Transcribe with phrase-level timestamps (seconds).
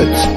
[0.00, 0.28] Fritz.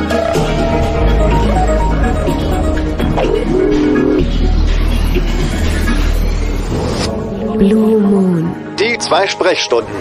[7.58, 8.56] Blue Moon.
[8.78, 9.94] Die zwei Sprechstunden.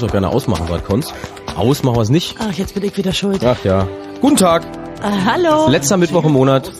[0.00, 1.12] Wir können das doch gerne ausmachen, was Konz.
[1.56, 2.36] Ausmachen wir es nicht.
[2.38, 3.44] Ach, jetzt bin ich wieder schuld.
[3.44, 3.86] Ach ja.
[4.20, 4.66] Guten Tag.
[5.02, 5.68] Ah, hallo.
[5.68, 6.70] Letzter Mittwoch im Monat.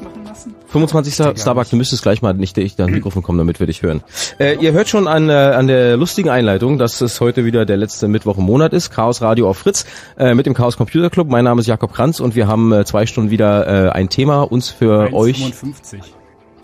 [0.69, 1.39] 25.
[1.39, 4.03] Starbucks, du müsstest gleich mal nicht ich da ans Mikrofon kommen, damit wir dich hören.
[4.39, 7.77] Äh, ihr hört schon an, äh, an der lustigen Einleitung, dass es heute wieder der
[7.77, 8.91] letzte Mittwoch im Monat ist.
[8.91, 9.85] Chaos Radio auf Fritz
[10.17, 11.29] äh, mit dem Chaos Computer Club.
[11.29, 14.43] Mein Name ist Jakob Kranz und wir haben äh, zwei Stunden wieder äh, ein Thema
[14.43, 15.39] uns für euch.
[15.39, 16.15] 55.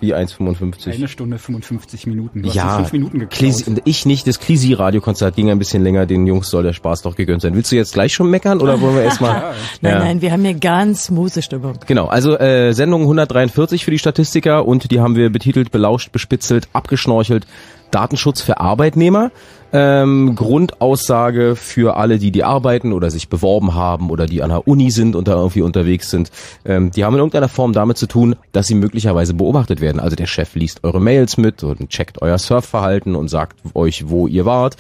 [0.01, 0.93] Wie 1,55.
[0.93, 2.43] Eine Stunde 55 Minuten.
[2.43, 3.81] Du Ja, fünf Minuten geklaut.
[3.85, 4.27] Ich nicht.
[4.27, 6.05] Das Klisi-Radiokonzert ging ein bisschen länger.
[6.07, 7.55] Den Jungs soll der Spaß doch gegönnt sein.
[7.55, 9.55] Willst du jetzt gleich schon meckern oder wollen wir erstmal?
[9.81, 11.79] Nein, nein, wir haben hier ganz smoothie Stimmung.
[11.87, 16.69] Genau, also äh, Sendung 143 für die Statistiker und die haben wir betitelt, belauscht, bespitzelt,
[16.73, 17.47] abgeschnorchelt.
[17.91, 19.31] Datenschutz für Arbeitnehmer.
[19.73, 24.67] Ähm, Grundaussage für alle, die die arbeiten oder sich beworben haben oder die an der
[24.69, 26.31] Uni sind und da irgendwie unterwegs sind.
[26.65, 30.01] Ähm, die haben in irgendeiner Form damit zu tun, dass sie möglicherweise beobachtet werden.
[30.01, 34.27] Also der Chef liest eure Mails mit und checkt euer Surfverhalten und sagt euch, wo
[34.27, 34.77] ihr wart.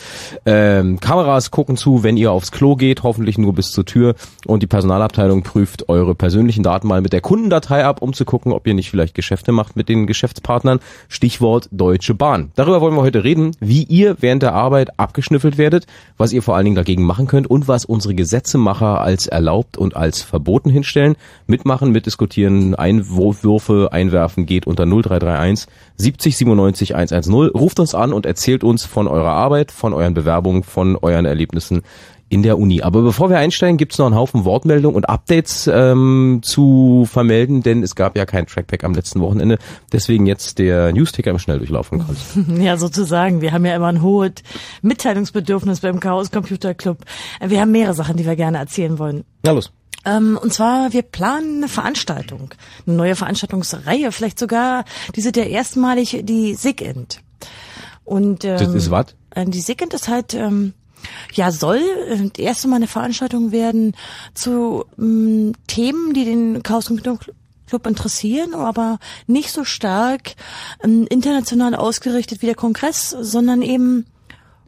[0.46, 4.14] Ähm, Kameras gucken zu, wenn ihr aufs Klo geht, hoffentlich nur bis zur Tür.
[4.46, 8.52] Und die Personalabteilung prüft eure persönlichen Daten mal mit der Kundendatei ab, um zu gucken,
[8.52, 10.78] ob ihr nicht vielleicht Geschäfte macht mit den Geschäftspartnern.
[11.08, 12.52] Stichwort Deutsche Bahn.
[12.54, 15.86] Darüber wollen wir heute reden, wie ihr während der Arbeit abgeschnüffelt werdet,
[16.16, 19.96] was ihr vor allen Dingen dagegen machen könnt und was unsere Gesetzemacher als erlaubt und
[19.96, 21.16] als verboten hinstellen.
[21.46, 27.32] Mitmachen, mitdiskutieren, Einwürfe einwerfen geht unter 0331 70 97 110.
[27.32, 31.82] Ruft uns an und erzählt uns von eurer Arbeit, von euren Bewerbungen, von euren Erlebnissen
[32.28, 32.82] in der Uni.
[32.82, 37.82] Aber bevor wir einsteigen, gibt's noch einen Haufen Wortmeldungen und Updates ähm, zu vermelden, denn
[37.84, 39.58] es gab ja kein Trackpack am letzten Wochenende.
[39.92, 42.18] Deswegen jetzt der Newsticker im Schnelldurchlauf von Kranz.
[42.58, 43.40] Ja, sozusagen.
[43.42, 44.32] Wir haben ja immer ein hohes
[44.82, 46.98] Mitteilungsbedürfnis beim Chaos Computer Club.
[47.44, 49.24] Wir haben mehrere Sachen, die wir gerne erzählen wollen.
[49.42, 49.70] Na los.
[50.04, 52.54] Ähm, und zwar, wir planen eine Veranstaltung,
[52.86, 54.84] eine neue Veranstaltungsreihe, vielleicht sogar,
[55.16, 57.20] die sind ja erstmalig die SIGINT.
[58.04, 59.06] Und ähm, Das ist was?
[59.30, 60.74] äh, Die SIGINT ist halt, ähm,
[61.34, 63.94] ja, soll äh, das erste Mal eine Veranstaltung werden
[64.34, 67.18] zu ähm, Themen, die den Chaos Computer
[67.66, 70.34] Club interessieren, aber nicht so stark
[70.82, 74.06] ähm, international ausgerichtet wie der Kongress, sondern eben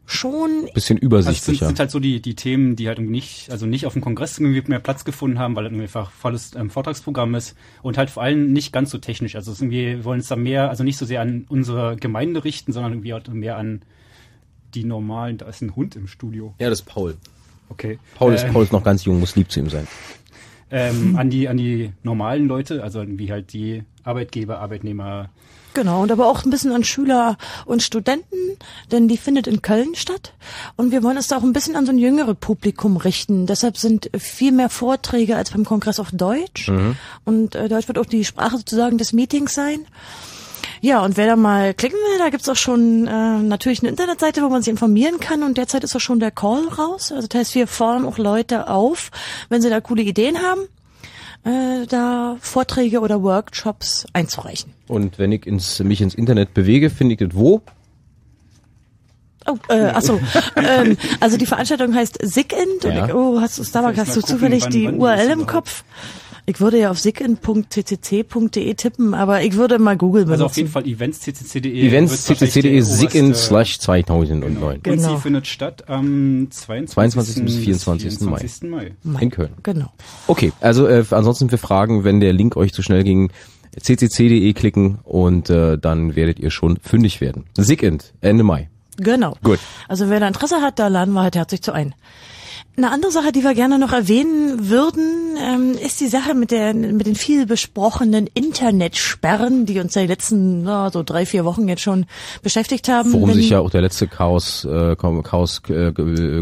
[0.05, 1.67] schon Bisschen Das sind, übersichtlicher.
[1.67, 4.39] sind halt so die, die Themen, die halt irgendwie nicht, also nicht auf dem Kongress
[4.39, 8.09] irgendwie mehr Platz gefunden haben, weil halt irgendwie einfach volles ähm, Vortragsprogramm ist und halt
[8.09, 9.35] vor allem nicht ganz so technisch.
[9.35, 12.43] Also es irgendwie, wir wollen uns da mehr, also nicht so sehr an unsere Gemeinde
[12.43, 13.81] richten, sondern irgendwie halt mehr an
[14.73, 16.53] die normalen, da ist ein Hund im Studio.
[16.59, 17.15] ja, das ist Paul.
[17.69, 17.99] Okay.
[18.15, 19.87] Paul ist, Ähm, Paul ist noch ganz jung, muss lieb zu ihm sein.
[20.71, 25.29] ähm, an die, an die normalen Leute, also irgendwie halt die Arbeitgeber, Arbeitnehmer,
[25.75, 28.57] Genau, und aber auch ein bisschen an Schüler und Studenten,
[28.91, 30.33] denn die findet in Köln statt.
[30.75, 33.45] Und wir wollen uns da auch ein bisschen an so ein jüngeres Publikum richten.
[33.45, 36.71] Deshalb sind viel mehr Vorträge als beim Kongress auf Deutsch.
[37.23, 39.85] Und äh, Deutsch wird auch die Sprache sozusagen des Meetings sein.
[40.81, 44.41] Ja, und wer da mal klicken will, da gibt's auch schon äh, natürlich eine Internetseite,
[44.43, 45.43] wo man sich informieren kann.
[45.43, 47.11] Und derzeit ist auch schon der Call raus.
[47.11, 49.11] Also das heißt, wir fordern auch Leute auf,
[49.49, 50.61] wenn sie da coole Ideen haben,
[51.43, 54.73] äh, da Vorträge oder Workshops einzureichen.
[54.87, 57.61] Und wenn ich ins, mich ins Internet bewege, finde ich das wo?
[59.47, 60.19] Oh, äh, achso.
[60.55, 62.83] ähm, also die Veranstaltung heißt SIGINT.
[62.83, 62.89] Ja.
[63.03, 65.29] Und ich, oh, hast du, Starbuck, Vielleicht hast du gucken, zufällig wann- die wann URL
[65.31, 65.45] im.
[65.47, 65.83] Kopf?
[66.49, 70.31] Ich würde ja auf sigint.ccc.de tippen, aber ich würde mal Google benutzen.
[70.41, 71.87] also auf jeden Fall events ccc.de.
[71.87, 74.93] Events wird wahrscheinlich ccc.de der SIGIN oberste- slash 2009 Genau.
[75.11, 76.93] Und sie findet statt am 22.
[76.93, 77.45] 22.
[77.45, 78.21] bis 24.
[78.21, 78.37] Mai.
[78.39, 78.69] 24.
[78.69, 78.91] Mai.
[79.21, 79.49] in Köln.
[79.61, 79.91] Genau.
[80.27, 83.29] Okay, also äh, ansonsten für Fragen, wenn der Link euch zu schnell ging,
[83.79, 87.45] ccc.de klicken und äh, dann werdet ihr schon fündig werden.
[87.57, 88.69] SIGINT, Ende Mai.
[88.97, 89.35] Genau.
[89.43, 89.59] Gut.
[89.87, 91.93] Also wer da Interesse hat, da laden wir halt herzlich zu ein.
[92.79, 96.73] Eine andere Sache, die wir gerne noch erwähnen würden, ähm, ist die Sache mit, der,
[96.73, 101.67] mit den viel besprochenen Internetsperren, die uns ja die letzten na, so drei, vier Wochen
[101.67, 102.05] jetzt schon
[102.41, 103.11] beschäftigt haben.
[103.11, 105.91] Worum Wenn- sich ja auch der letzte Chaos, äh, Chaos, äh,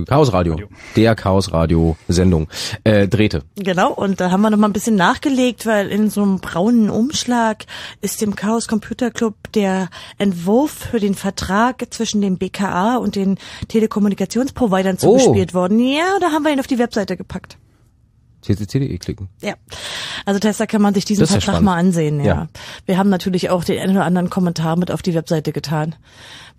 [0.06, 0.60] Chaos Radio,
[0.96, 2.48] der Chaos Radio Sendung
[2.84, 3.42] äh, drehte.
[3.56, 6.92] Genau, und da haben wir noch mal ein bisschen nachgelegt, weil in so einem braunen
[6.92, 7.66] Umschlag
[8.02, 9.90] ist dem Chaos Computer Club der
[10.20, 13.40] Entwurf für den Vertrag zwischen dem BKA und den
[13.70, 15.80] Telekommunikationsprovidern zugespielt worden.
[15.80, 17.58] Ja, da haben wir ihn auf die Webseite gepackt.
[18.42, 19.30] ccc.de klicken.
[19.42, 19.56] Ja,
[20.26, 21.66] also Tessa kann man sich diesen ja Vertrag spannend.
[21.66, 22.20] mal ansehen.
[22.20, 22.26] Ja.
[22.26, 22.48] Ja.
[22.86, 25.96] wir haben natürlich auch den einen oder anderen Kommentar mit auf die Webseite getan.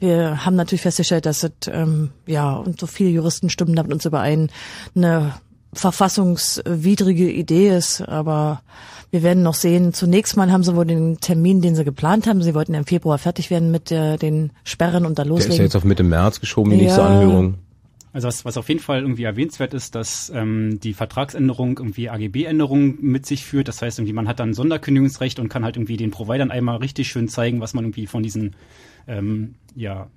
[0.01, 4.05] Wir haben natürlich festgestellt, dass es ähm, ja und so viele Juristen stimmen damit uns
[4.05, 4.51] überein
[4.95, 5.35] eine
[5.73, 8.63] verfassungswidrige Idee ist, aber
[9.11, 9.93] wir werden noch sehen.
[9.95, 12.43] Zunächst mal haben sie wohl den Termin, den sie geplant haben.
[12.43, 15.45] Sie wollten im Februar fertig werden mit äh, den Sperren und da Der ist ja
[15.47, 15.65] loslegen.
[15.67, 17.07] jetzt auf Mitte März geschoben, die nächste Ja.
[17.07, 17.55] Anhörung.
[18.13, 22.99] Also was, was auf jeden Fall irgendwie erwähnenswert ist, dass ähm, die Vertragsänderung irgendwie AGB-Änderungen
[23.01, 23.69] mit sich führt.
[23.69, 27.09] Das heißt, irgendwie man hat dann Sonderkündigungsrecht und kann halt irgendwie den Providern einmal richtig
[27.09, 28.57] schön zeigen, was man irgendwie von diesen
[29.07, 30.09] ähm, ja,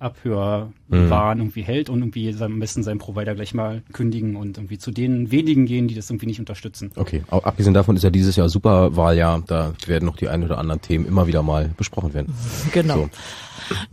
[0.00, 4.90] Abhörwaren irgendwie hält und irgendwie am besten seinen Provider gleich mal kündigen und irgendwie zu
[4.90, 6.92] den wenigen gehen, die das irgendwie nicht unterstützen.
[6.96, 10.58] Okay, au- abgesehen davon ist ja dieses Jahr Superwahljahr, da werden noch die ein oder
[10.58, 12.32] anderen Themen immer wieder mal besprochen werden.
[12.72, 12.94] Genau.
[12.94, 13.10] So.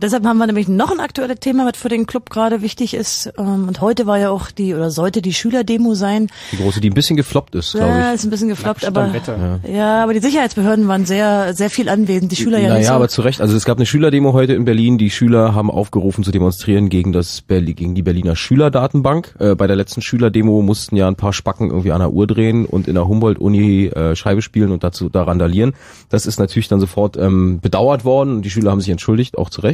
[0.00, 3.32] Deshalb haben wir nämlich noch ein aktuelles Thema, was für den Club gerade wichtig ist.
[3.38, 6.28] Ähm, Und heute war ja auch die oder sollte die Schülerdemo sein.
[6.52, 9.60] Die große, die ein bisschen gefloppt ist, Ja, glaube ist ein bisschen gefloppt, aber Wetter.
[9.70, 12.32] ja, aber die Sicherheitsbehörden waren sehr, sehr viel anwesend.
[12.32, 12.64] Die Schüler ich.
[12.64, 12.94] ja Naja, nicht so.
[12.94, 13.40] aber zu Recht.
[13.40, 14.98] Also es gab eine Schülerdemo heute in Berlin.
[14.98, 19.34] Die Schüler haben aufgerufen zu demonstrieren gegen das Berli gegen die Berliner Schülerdatenbank.
[19.38, 22.64] Äh, bei der letzten Schülerdemo mussten ja ein paar Spacken irgendwie an der Uhr drehen
[22.66, 25.74] und in der Humboldt-Uni äh, Scheibe spielen und dazu da randalieren.
[26.08, 29.50] Das ist natürlich dann sofort ähm, bedauert worden und die Schüler haben sich entschuldigt, auch
[29.50, 29.65] zu Recht.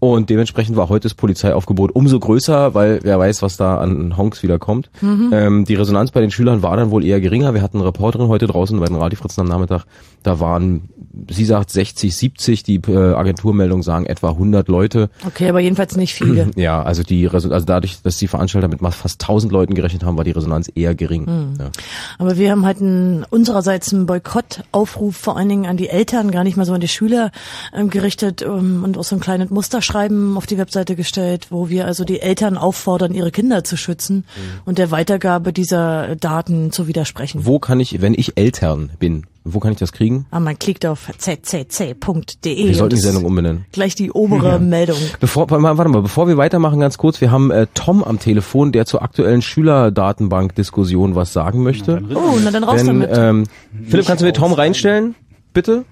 [0.00, 4.44] Und dementsprechend war heute das Polizeiaufgebot umso größer, weil wer weiß, was da an Honks
[4.44, 4.90] wieder kommt.
[5.32, 7.52] Ähm, die Resonanz bei den Schülern war dann wohl eher geringer.
[7.52, 9.86] Wir hatten eine Reporterin heute draußen bei den Radiofritzen am Nachmittag.
[10.22, 10.88] Da waren,
[11.28, 15.10] sie sagt 60, 70, die äh, Agenturmeldungen sagen etwa 100 Leute.
[15.26, 16.50] Okay, aber jedenfalls nicht viele.
[16.58, 20.16] Ja, also die Resonanz, also dadurch, dass die Veranstalter mit fast 1000 Leuten gerechnet haben,
[20.16, 21.56] war die Resonanz eher gering.
[21.58, 21.70] Ja.
[22.18, 26.42] Aber wir haben halt einen, unsererseits einen Boykottaufruf vor allen Dingen an die Eltern, gar
[26.42, 27.30] nicht mal so an die Schüler
[27.72, 31.84] ähm, gerichtet ähm, und auch so ein kleines Musterschreiben auf die Webseite gestellt, wo wir
[31.84, 34.24] also die Eltern auffordern, ihre Kinder zu schützen
[34.64, 37.44] und der Weitergabe dieser Daten zu widersprechen.
[37.44, 40.24] Wo kann ich, wenn ich Eltern bin, wo kann ich das kriegen?
[40.30, 42.66] Ah, man klickt auf ccc.de.
[42.68, 43.66] Wir sollten die Sendung umbenennen.
[43.72, 44.96] Gleich die obere Meldung.
[45.20, 48.18] Bevor, warte mal, warte mal, bevor wir weitermachen, ganz kurz, wir haben äh, Tom am
[48.18, 51.96] Telefon, der zur aktuellen Schülerdatenbank-Diskussion was sagen möchte.
[51.96, 53.10] Dann Oh, na dann raus Wenn, damit.
[53.12, 53.44] ähm,
[53.88, 55.14] Philipp, kannst du mir Tom reinstellen?
[55.52, 55.84] Bitte?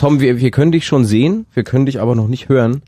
[0.00, 2.80] Tom, wir, wir können dich schon sehen, wir können dich aber noch nicht hören.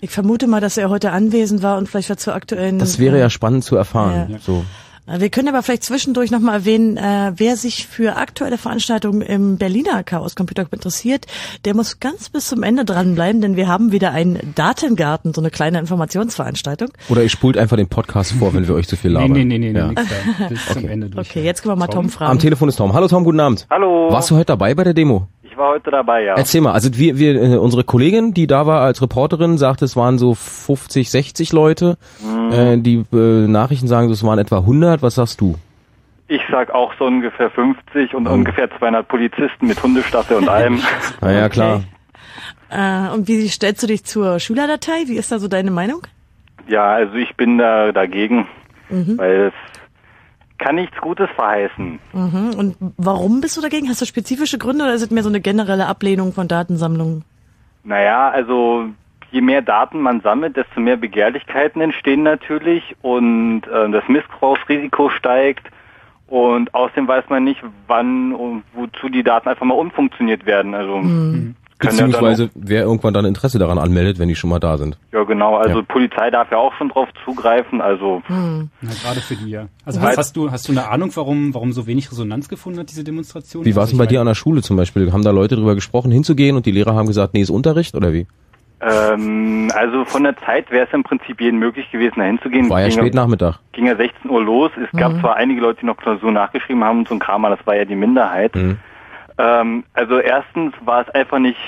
[0.00, 2.80] Ich vermute mal, dass er heute anwesend war und vielleicht war zur aktuellen.
[2.80, 4.28] Das wäre ja spannend zu erfahren.
[4.32, 4.38] Ja.
[4.40, 4.64] So.
[5.06, 10.02] Wir können aber vielleicht zwischendurch nochmal erwähnen, äh, wer sich für aktuelle Veranstaltungen im Berliner
[10.02, 11.26] Chaos Computer Club interessiert,
[11.64, 15.50] der muss ganz bis zum Ende dranbleiben, denn wir haben wieder einen Datengarten, so eine
[15.50, 16.88] kleine Informationsveranstaltung.
[17.08, 19.32] Oder ihr spult einfach den Podcast vor, wenn wir euch zu viel labern.
[19.32, 19.88] Nee, nee, nee, nee, Ja.
[19.88, 20.02] nix
[20.38, 20.48] da.
[20.48, 20.86] Bis zum Okay.
[20.92, 21.30] Ende durch.
[21.30, 22.38] Okay, jetzt können wir mal Tom, Am fragen.
[22.40, 22.92] Telefon ist Tom.
[22.92, 23.66] Hallo Tom, guten Abend.
[23.70, 24.08] Hallo.
[24.10, 25.28] Warst du heute dabei bei der Demo?
[25.58, 26.34] War heute dabei, ja.
[26.36, 29.96] Erzähl mal, also wir, wir, äh, unsere Kollegin, die da war als Reporterin, sagte, es
[29.96, 31.98] waren so 50, 60 Leute.
[32.22, 32.52] Mhm.
[32.52, 35.02] Äh, die äh, Nachrichten sagen, es waren etwa 100.
[35.02, 35.56] Was sagst du?
[36.28, 38.18] Ich sag auch so ungefähr 50 Oh.
[38.18, 40.80] und ungefähr 200 Polizisten mit Hundestaffel und allem.
[41.20, 41.82] Naja, klar.
[42.70, 45.04] Äh, und wie stellst du dich zur Schülerdatei?
[45.06, 46.02] Wie ist da so deine Meinung?
[46.68, 48.46] Ja, also ich bin da dagegen,
[48.90, 49.18] Mhm.
[49.18, 49.52] weil es
[50.58, 51.98] kann nichts Gutes verheißen.
[52.12, 52.50] Mhm.
[52.56, 53.88] Und warum bist du dagegen?
[53.88, 57.24] Hast du spezifische Gründe oder ist es mehr so eine generelle Ablehnung von Datensammlungen?
[57.84, 58.86] Naja, also
[59.30, 65.66] je mehr Daten man sammelt, desto mehr Begehrlichkeiten entstehen natürlich und äh, das Missbrauchsrisiko steigt.
[66.26, 70.74] Und außerdem weiß man nicht, wann und wozu die Daten einfach mal umfunktioniert werden.
[70.74, 71.54] Also Mhm.
[71.82, 74.98] Ja dann Beziehungsweise wer irgendwann dann Interesse daran anmeldet, wenn die schon mal da sind.
[75.12, 75.56] Ja, genau.
[75.56, 75.84] Also Ja.
[75.86, 77.80] Polizei darf ja auch schon drauf zugreifen.
[77.80, 78.70] Also Hm.
[78.82, 79.66] Ja, gerade für die, ja.
[79.84, 82.90] Also hast, hast du hast du eine Ahnung, warum warum so wenig Resonanz gefunden hat
[82.90, 83.64] diese Demonstration?
[83.64, 85.12] Wie war es Also denn bei dir an der Schule zum Beispiel?
[85.12, 88.12] Haben da Leute drüber gesprochen, hinzugehen und die Lehrer haben gesagt, nee, ist Unterricht oder
[88.12, 88.26] wie?
[88.80, 92.70] ähm, also von der Zeit wäre es im Prinzip jedem möglich gewesen, da hinzugehen.
[92.70, 93.58] War ja ging, spät Nachmittag.
[93.72, 94.70] ging ja 16 Uhr los.
[94.76, 95.20] Es gab Mhm.
[95.20, 97.76] zwar einige Leute, die noch Klausur nachgeschrieben haben und so ein Kram, aber das war
[97.76, 98.54] ja die Minderheit.
[98.54, 98.78] Mhm.
[99.38, 101.58] Ähm, also erstens war es einfach nicht,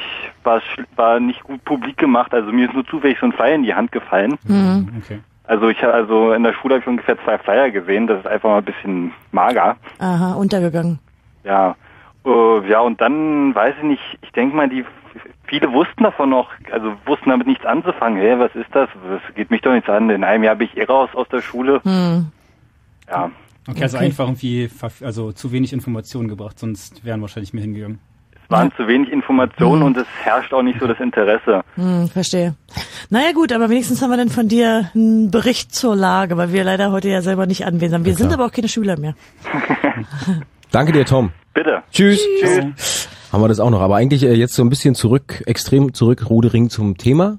[0.43, 0.61] war,
[0.97, 2.35] war nicht gut publik gemacht.
[2.35, 4.39] Also mir ist nur zufällig so ein Flyer in die Hand gefallen.
[4.45, 4.89] Mhm.
[5.03, 5.21] Okay.
[5.45, 8.07] Also ich also in der Schule habe ich ungefähr zwei Flyer gesehen.
[8.07, 9.77] Das ist einfach mal ein bisschen mager.
[9.99, 10.99] Aha, untergegangen.
[11.45, 11.77] Ja,
[12.25, 14.85] äh, ja und dann weiß ich nicht, ich denke mal, die
[15.47, 18.21] viele wussten davon noch, also wussten damit nichts anzufangen.
[18.21, 18.89] Hey, was ist das?
[19.09, 20.11] Das geht mich doch nichts an.
[20.11, 21.81] In einem Jahr bin ich eh raus aus der Schule.
[21.83, 22.31] Hm.
[23.09, 23.31] Ja,
[23.69, 24.07] Okay, also Okay.
[24.07, 24.69] einfach irgendwie
[25.03, 27.99] also zu wenig Informationen gebracht, sonst wären wahrscheinlich mehr hingegangen.
[28.43, 31.63] es waren zu wenig Informationen und es herrscht auch nicht so das Interesse.
[31.77, 32.55] Hm, verstehe.
[33.11, 36.65] Naja gut, aber wenigstens haben wir dann von dir einen Bericht zur Lage, weil wir
[36.65, 38.05] leider heute ja selber nicht anwesend sind.
[38.07, 39.15] Wir sind aber auch keine Schüler mehr.
[40.71, 41.31] Danke dir, Tom.
[41.55, 41.83] Bitte.
[41.91, 42.21] Tschüss.
[42.41, 43.09] Tschüss.
[43.33, 43.81] Haben wir das auch noch.
[43.81, 47.39] Aber eigentlich äh, jetzt so ein bisschen zurück, extrem zurückrudering zum Thema.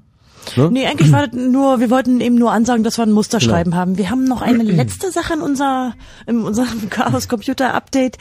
[0.56, 0.68] Ne?
[0.70, 3.98] Nee, eigentlich war das nur, wir wollten eben nur ansagen, dass wir ein Musterschreiben haben.
[3.98, 5.94] Wir haben noch eine letzte Sache in unser,
[6.26, 8.18] in unserem Chaos Computer Update.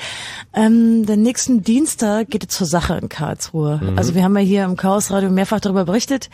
[0.53, 3.93] Ähm, den nächsten Dienstag geht es zur Sache in Karlsruhe.
[3.95, 6.29] Also wir haben ja hier im Chaos Radio mehrfach darüber berichtet.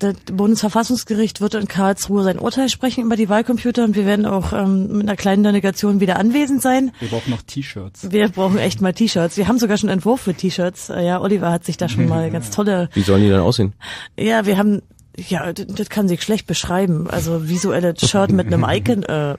[0.00, 4.52] Das Bundesverfassungsgericht wird in Karlsruhe sein Urteil sprechen über die Wahlcomputer und wir werden auch
[4.52, 6.90] ähm, mit einer kleinen Delegation wieder anwesend sein.
[6.98, 8.10] Wir brauchen noch T-Shirts.
[8.10, 9.36] Wir brauchen echt mal T-Shirts.
[9.36, 10.90] Wir haben sogar schon einen Entwurf für T-Shirts.
[10.90, 13.72] Äh, Ja, Oliver hat sich da schon mal ganz tolle Wie sollen die dann aussehen?
[14.18, 14.82] ja, wir haben,
[15.16, 17.08] ja, das, kann sich schlecht beschreiben.
[17.08, 19.02] Also visuelles Shirt mit einem Icon.
[19.04, 19.36] Äh.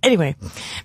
[0.00, 0.36] Anyway,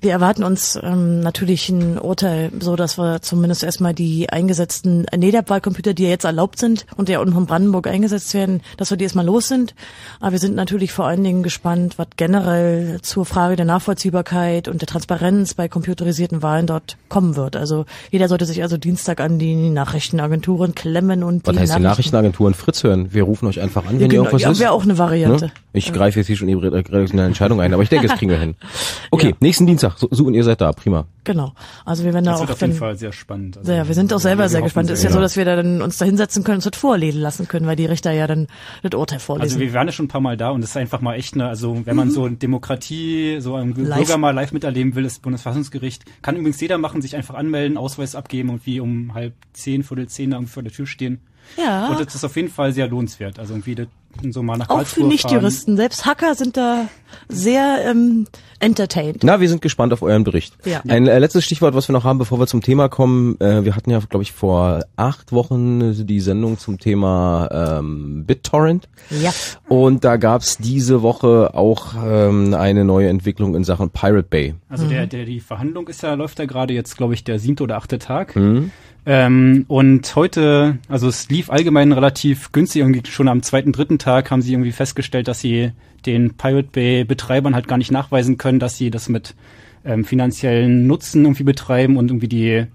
[0.01, 5.93] wir erwarten uns ähm, natürlich ein Urteil, so dass wir zumindest erstmal die eingesetzten NEDAP-Wahlcomputer,
[5.93, 9.03] die ja jetzt erlaubt sind und ja unten von Brandenburg eingesetzt werden, dass wir die
[9.03, 9.75] erstmal los sind.
[10.19, 14.81] Aber wir sind natürlich vor allen Dingen gespannt, was generell zur Frage der Nachvollziehbarkeit und
[14.81, 17.55] der Transparenz bei computerisierten Wahlen dort kommen wird.
[17.55, 21.81] Also jeder sollte sich also Dienstag an die Nachrichtenagenturen klemmen und Was die heißt die
[21.81, 23.13] Nachrichtenagenturen Fritz hören?
[23.13, 24.59] Wir rufen euch einfach an, wenn ja, ihr genau, irgendwas ja, ist.
[24.59, 25.45] wäre auch eine Variante.
[25.45, 25.51] Ne?
[25.73, 28.39] Ich greife jetzt hier schon Ihre redaktionelle Entscheidung ein, aber ich denke, das kriegen wir
[28.39, 28.55] hin.
[29.11, 29.35] Okay, Ja.
[29.39, 29.97] nächsten Dienstag.
[29.97, 31.05] So, so und ihr seid da, prima.
[31.23, 31.53] Genau.
[31.85, 33.57] Also wir werden da Das auch wird auf jeden Fall sehr spannend.
[33.57, 34.89] Also, ja, wir sind auch selber sehr gespannt.
[34.89, 37.21] Es ist ja so, dass wir dann uns da hinsetzen können und es das vorlesen
[37.21, 38.47] lassen können, weil die Richter ja dann
[38.81, 39.43] das Urteil vorlesen.
[39.55, 41.33] Also wir waren ja schon ein paar Mal da und es ist einfach mal echt
[41.35, 43.99] eine, also wenn man so Demokratie, so einen Live.
[43.99, 48.15] Bürger mal live miterleben will, das Bundesverfassungsgericht, kann übrigens jeder machen, sich einfach anmelden, Ausweis
[48.15, 51.21] abgeben und wie um halb zehn, viertel zehn da irgendwie vor der Tür stehen.
[51.57, 51.87] ja.
[51.89, 53.39] Und das ist auf jeden Fall sehr lohnenswert.
[53.39, 53.87] Also irgendwie das,
[54.31, 55.77] so mal nach auch Karlsruhe für Nichtjuristen.
[55.77, 56.87] Selbst Hacker sind da
[57.29, 58.25] sehr ähm,
[58.59, 59.23] entertained.
[59.23, 60.55] Na, wir sind gespannt auf euren Bericht.
[60.65, 60.81] Ja.
[60.87, 63.39] Ein äh, letztes Stichwort, was wir noch haben, bevor wir zum Thema kommen.
[63.41, 68.87] Äh, wir hatten ja, glaube ich, vor acht Wochen die Sendung zum Thema ähm, BitTorrent.
[69.21, 69.31] Ja.
[69.67, 74.55] Und da gab's diese Woche auch ähm, eine neue Entwicklung in Sachen Pirate Bay.
[74.69, 74.89] Also Mhm.
[74.89, 77.77] der, der, die Verhandlung ist ja, läuft ja gerade jetzt, glaube ich, der siebte oder
[77.77, 78.35] achte Tag.
[78.35, 78.71] Mhm.
[79.05, 84.31] Ähm, und heute, also es lief allgemein relativ günstig, irgendwie schon am zweiten, dritten Tag
[84.31, 85.71] haben sie irgendwie festgestellt, dass sie
[86.05, 89.35] den Pirate Bay Betreibern halt gar nicht nachweisen können, dass sie das mit
[89.85, 92.65] ähm, finanziellen Nutzen irgendwie betreiben und irgendwie die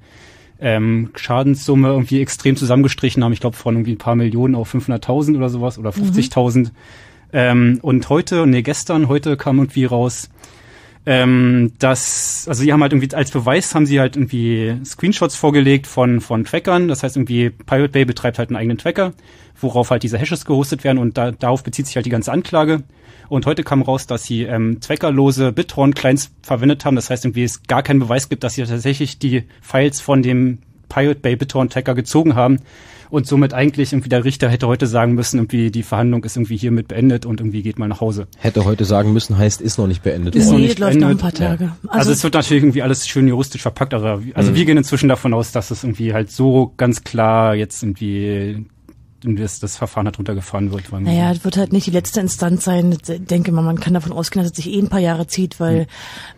[0.60, 3.32] ähm, Schadenssumme irgendwie extrem zusammengestrichen haben.
[3.32, 6.70] Ich glaube von irgendwie ein paar Millionen auf 500.000 oder sowas oder 50.000.
[7.32, 10.30] Ähm, und heute, nee, gestern, heute kam irgendwie raus,
[11.06, 15.86] ähm, dass, also sie haben halt irgendwie als Beweis haben sie halt irgendwie Screenshots vorgelegt
[15.86, 16.88] von, von Trackern.
[16.88, 19.12] Das heißt irgendwie Pirate Bay betreibt halt einen eigenen Tracker,
[19.60, 22.82] worauf halt diese Hashes gehostet werden und da, darauf bezieht sich halt die ganze Anklage.
[23.28, 26.96] Und heute kam raus, dass sie ähm, zweckerlose BitTorrent-Clients verwendet haben.
[26.96, 30.58] Das heißt irgendwie, es gar keinen Beweis gibt, dass sie tatsächlich die Files von dem
[30.88, 32.60] Pirate Bay BitTorrent-Tracker gezogen haben
[33.10, 36.56] und somit eigentlich irgendwie der Richter hätte heute sagen müssen, irgendwie die Verhandlung ist irgendwie
[36.56, 38.28] hiermit beendet und irgendwie geht mal nach Hause.
[38.38, 40.34] Hätte heute sagen müssen, heißt ist noch nicht beendet.
[40.34, 40.62] Ist worden.
[40.62, 41.64] nee, läuft noch ein paar Tage.
[41.64, 41.76] Ja.
[41.88, 44.56] Also, also, es wird natürlich irgendwie alles schön juristisch verpackt, aber also mhm.
[44.56, 48.66] wir gehen inzwischen davon aus, dass es irgendwie halt so ganz klar jetzt irgendwie
[49.22, 50.92] das, das Verfahren halt runtergefahren wird.
[50.92, 52.92] naja, es wird halt nicht die letzte Instanz sein.
[52.92, 55.58] Ich denke mal, man kann davon ausgehen, dass es sich eh ein paar Jahre zieht,
[55.58, 55.80] weil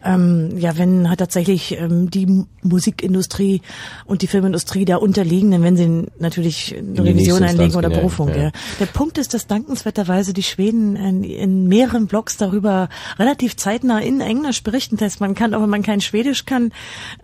[0.04, 0.50] mhm.
[0.52, 3.60] ähm, ja, wenn halt tatsächlich ähm, die Musikindustrie
[4.06, 8.30] und die Filmindustrie da unterliegen, dann werden sie natürlich eine Revision einlegen oder Berufung.
[8.30, 8.50] Ja, ja.
[8.78, 14.20] Der Punkt ist, dass dankenswerterweise die Schweden in, in mehreren Blogs darüber relativ zeitnah in
[14.20, 14.96] Englisch berichten.
[14.96, 16.72] Das heißt, man kann, auch wenn man kein Schwedisch kann,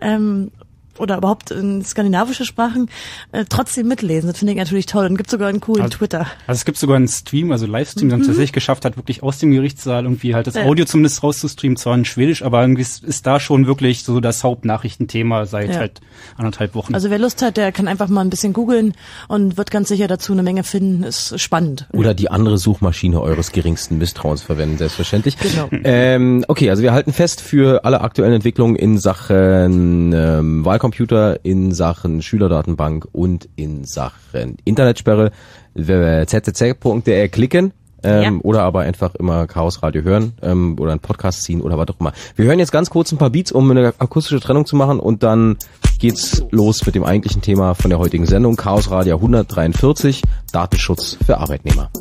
[0.01, 0.51] ähm,
[0.99, 2.89] oder überhaupt in skandinavische Sprachen
[3.31, 4.29] äh, trotzdem mitlesen.
[4.29, 5.05] Das finde ich natürlich toll.
[5.05, 6.27] Und gibt sogar einen coolen also, Twitter.
[6.47, 8.11] Also es gibt sogar einen Stream, also Livestream, mhm.
[8.11, 10.63] der tatsächlich geschafft hat, wirklich aus dem Gerichtssaal irgendwie halt das ja.
[10.63, 14.43] Audio zumindest rauszustreamen, zwar in Schwedisch, aber irgendwie ist, ist da schon wirklich so das
[14.43, 15.77] Hauptnachrichtenthema seit ja.
[15.77, 16.01] halt
[16.37, 16.93] anderthalb Wochen.
[16.93, 18.93] Also wer Lust hat, der kann einfach mal ein bisschen googeln
[19.27, 21.03] und wird ganz sicher dazu eine Menge finden.
[21.03, 21.87] Ist spannend.
[21.93, 25.37] Oder die andere Suchmaschine eures geringsten Misstrauens verwenden, selbstverständlich.
[25.37, 25.69] Genau.
[25.83, 31.43] Ähm, okay, also wir halten fest für alle aktuellen Entwicklungen in Sachen ähm, Wahlkampf Computer
[31.43, 35.31] in Sachen Schülerdatenbank und in Sachen Internetsperre
[35.75, 38.31] zzc.de klicken ähm, ja.
[38.43, 41.99] oder aber einfach immer Chaos Radio hören ähm, oder einen Podcast ziehen oder was auch
[41.99, 42.13] immer.
[42.37, 45.23] Wir hören jetzt ganz kurz ein paar Beats, um eine akustische Trennung zu machen und
[45.23, 45.57] dann
[45.99, 50.21] geht's los mit dem eigentlichen Thema von der heutigen Sendung Chaos Radio 143
[50.53, 51.91] Datenschutz für Arbeitnehmer.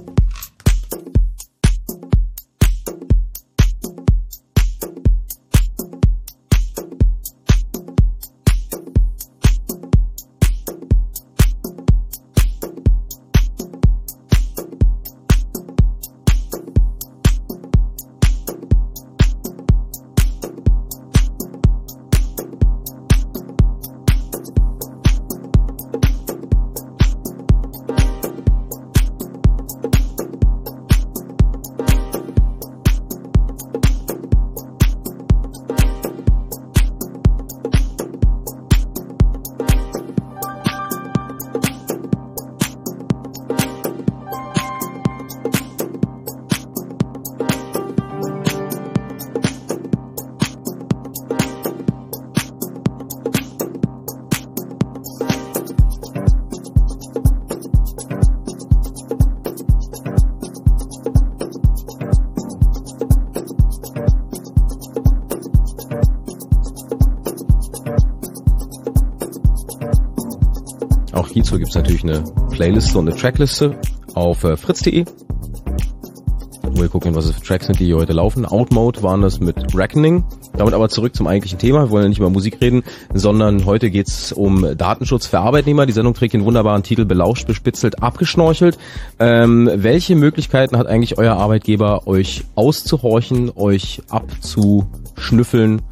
[71.75, 73.79] Natürlich eine Playliste und eine Trackliste
[74.15, 75.05] auf äh, fritz.de,
[76.81, 78.45] wir gucken, was es für Tracks sind, die hier heute laufen.
[78.45, 80.25] Outmode waren das mit Reckoning.
[80.57, 81.85] Damit aber zurück zum eigentlichen Thema.
[81.85, 85.87] Wir wollen ja nicht über Musik reden, sondern heute geht's um Datenschutz für Arbeitnehmer.
[85.87, 88.79] Die Sendung trägt den wunderbaren Titel Belauscht, bespitzelt, abgeschnorchelt.
[89.19, 95.83] Ähm, welche Möglichkeiten hat eigentlich euer Arbeitgeber, euch auszuhorchen, euch abzuschnüffeln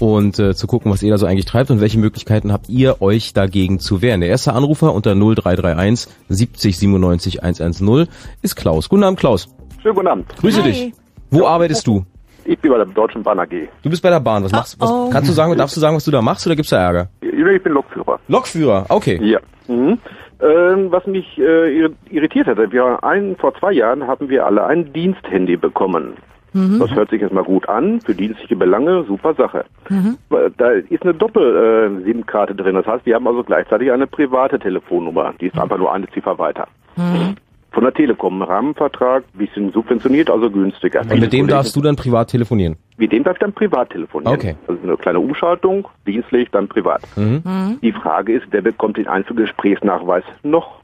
[0.00, 3.00] und äh, zu gucken, was ihr da so eigentlich treibt und welche Möglichkeiten habt ihr,
[3.00, 4.20] euch dagegen zu wehren.
[4.20, 8.08] Der erste Anrufer unter 0331 70 97 110
[8.42, 8.88] ist Klaus.
[8.88, 9.48] Guten Abend, Klaus.
[9.82, 10.36] Schönen guten Abend.
[10.36, 10.70] Grüße Hi.
[10.70, 10.92] dich.
[11.30, 12.04] Wo arbeitest du?
[12.44, 13.68] Ich bin bei der Deutschen Bahn AG.
[13.82, 14.44] Du bist bei der Bahn.
[14.44, 15.08] Was machst was, oh.
[15.10, 17.08] Kannst du sagen, darfst du sagen, was du da machst oder gibt's da Ärger?
[17.20, 18.20] Ich bin Lokführer.
[18.28, 19.18] Lokführer, okay.
[19.22, 19.40] Ja.
[19.66, 19.98] Mhm.
[20.40, 24.92] Ähm, was mich äh, irritiert hatte, wir ein, vor zwei Jahren haben wir alle ein
[24.92, 26.14] Diensthandy bekommen.
[26.54, 26.78] Mhm.
[26.78, 29.64] Das hört sich jetzt mal gut an, für dienstliche Belange, super Sache.
[29.90, 30.16] Mhm.
[30.56, 35.34] Da ist eine Doppel-SIM-Karte äh, drin, das heißt, wir haben also gleichzeitig eine private Telefonnummer,
[35.40, 36.68] die ist einfach nur eine Ziffer weiter.
[36.96, 37.34] Mhm.
[37.72, 41.00] Von der Telekom, Rahmenvertrag, bisschen subventioniert, also günstiger.
[41.00, 42.76] Und mit dem darfst du dann privat telefonieren?
[42.96, 44.32] Mit dem darf ich dann privat telefonieren.
[44.32, 44.54] Okay.
[44.68, 47.02] Also eine kleine Umschaltung, dienstlich, dann privat.
[47.16, 47.42] Mhm.
[47.44, 47.78] mhm.
[47.82, 50.80] Die Frage ist, wer bekommt den Einzelgesprächsnachweis noch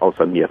[0.00, 0.50] außer mir?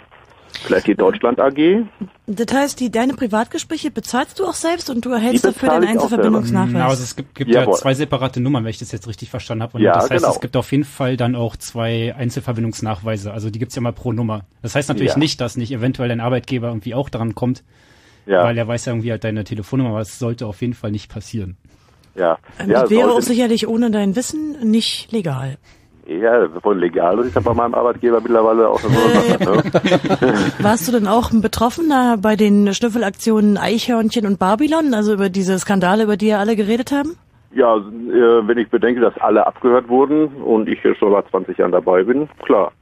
[0.64, 1.86] Vielleicht die Deutschland AG.
[2.26, 6.74] Das heißt, die, deine Privatgespräche bezahlst du auch selbst und du erhältst dafür den Einzelverbindungsnachweis?
[6.74, 9.64] Genau, also es gibt, gibt ja zwei separate Nummern, wenn ich das jetzt richtig verstanden
[9.64, 9.78] habe.
[9.78, 10.34] Und ja, das heißt, genau.
[10.34, 13.34] es gibt auf jeden Fall dann auch zwei Einzelverbindungsnachweise.
[13.34, 14.46] Also die gibt's ja mal pro Nummer.
[14.62, 15.20] Das heißt natürlich ja.
[15.20, 17.64] nicht, dass nicht eventuell dein Arbeitgeber irgendwie auch daran kommt,
[18.26, 18.44] ja.
[18.44, 21.12] weil er weiß ja irgendwie halt deine Telefonnummer, aber es sollte auf jeden Fall nicht
[21.12, 21.58] passieren.
[22.16, 22.38] Ja.
[22.60, 25.58] Ja das wäre auch sicherlich ohne dein Wissen nicht legal.
[26.06, 28.92] Ja, von legal ist ja bei meinem Arbeitgeber mittlerweile auch Sache.
[29.40, 30.44] Ne?
[30.60, 35.58] Warst du denn auch ein Betroffener bei den Schnüffelaktionen Eichhörnchen und Babylon, also über diese
[35.58, 37.16] Skandale, über die ja alle geredet haben?
[37.56, 41.58] Ja, äh, wenn ich bedenke, dass alle abgehört wurden und ich hier schon seit 20
[41.58, 42.74] Jahren dabei bin, klar.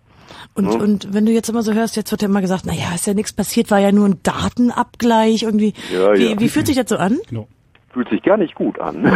[0.56, 0.82] Und, hm?
[0.82, 3.14] und wenn du jetzt immer so hörst, jetzt wird ja immer gesagt, naja, ist ja
[3.14, 5.74] nichts passiert, war ja nur ein Datenabgleich irgendwie.
[5.94, 6.40] Ja, wie, ja.
[6.40, 7.20] wie fühlt sich das so an?
[7.30, 7.48] No
[7.94, 9.02] fühlt sich gar nicht gut an.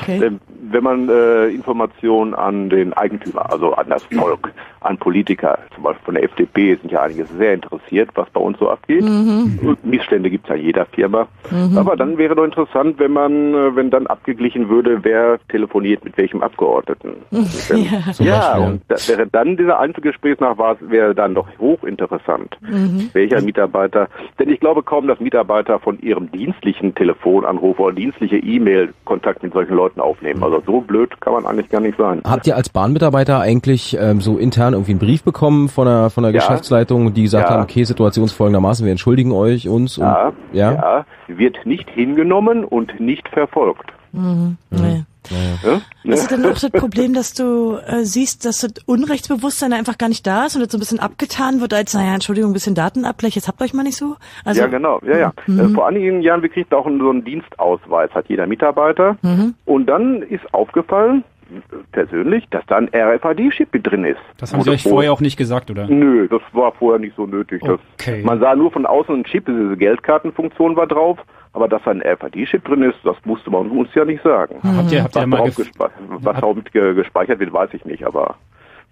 [0.00, 0.30] Okay.
[0.70, 6.04] Wenn man äh, Informationen an den Eigentümer, also an das Volk, an Politiker, zum Beispiel
[6.04, 9.02] von der FDP, sind ja einige sehr interessiert, was bei uns so abgeht.
[9.02, 9.76] Mhm.
[9.82, 11.26] Missstände gibt es ja jeder Firma.
[11.50, 11.76] Mhm.
[11.76, 16.16] Aber dann wäre doch interessant, wenn man, äh, wenn dann abgeglichen würde, wer telefoniert mit
[16.16, 17.14] welchem Abgeordneten.
[17.68, 22.56] Wenn, ja, ja und das wäre dann dieser Einzelgesprächsnachweis wäre dann doch hochinteressant.
[22.60, 23.10] Mhm.
[23.12, 28.36] Welcher Mitarbeiter, denn ich glaube kaum, dass Mitarbeiter von ihrem dienstlichen Telefonanruf oder Dienst dienstliche
[28.36, 30.42] E-Mail Kontakt mit solchen Leuten aufnehmen.
[30.42, 32.22] Also so blöd kann man eigentlich gar nicht sein.
[32.24, 36.22] Habt ihr als Bahnmitarbeiter eigentlich ähm, so intern irgendwie einen Brief bekommen von der von
[36.22, 36.40] der ja.
[36.40, 37.54] Geschäftsleitung, die gesagt ja.
[37.54, 42.98] haben, okay, situationsfolgendermaßen, wir entschuldigen euch uns ja, und, ja, ja, wird nicht hingenommen und
[43.00, 43.92] nicht verfolgt.
[44.12, 44.56] Mhm.
[44.70, 45.04] Nee.
[45.30, 45.70] Ja.
[46.04, 46.12] Ja.
[46.12, 50.08] Ist es denn auch das Problem, dass du äh, siehst, dass das Unrechtsbewusstsein einfach gar
[50.08, 52.74] nicht da ist und das so ein bisschen abgetan wird als, naja, Entschuldigung, ein bisschen
[52.74, 54.16] Datenabgleich, jetzt habt euch mal nicht so?
[54.44, 55.32] Also, ja, genau, ja, ja.
[55.46, 55.60] Mhm.
[55.60, 59.16] Äh, vor einigen Jahren, wir kriegen auch so einen Dienstausweis, hat jeder Mitarbeiter.
[59.22, 59.54] Mhm.
[59.64, 61.24] Und dann ist aufgefallen,
[61.92, 64.20] persönlich, dass da ein RFID-Chip mit drin ist.
[64.38, 65.86] Das haben Sie euch vorher auch nicht gesagt, oder?
[65.86, 67.62] Nö, das war vorher nicht so nötig.
[67.62, 67.78] Okay.
[67.96, 71.18] Das, man sah nur von außen ein Chip, diese Geldkartenfunktion war drauf,
[71.52, 74.56] aber dass da ein RFID-Chip drin ist, das musste man uns ja nicht sagen.
[74.62, 75.50] Habt ihr, habt ihr mal
[76.08, 78.36] was damit gespeichert wird, weiß ich nicht, aber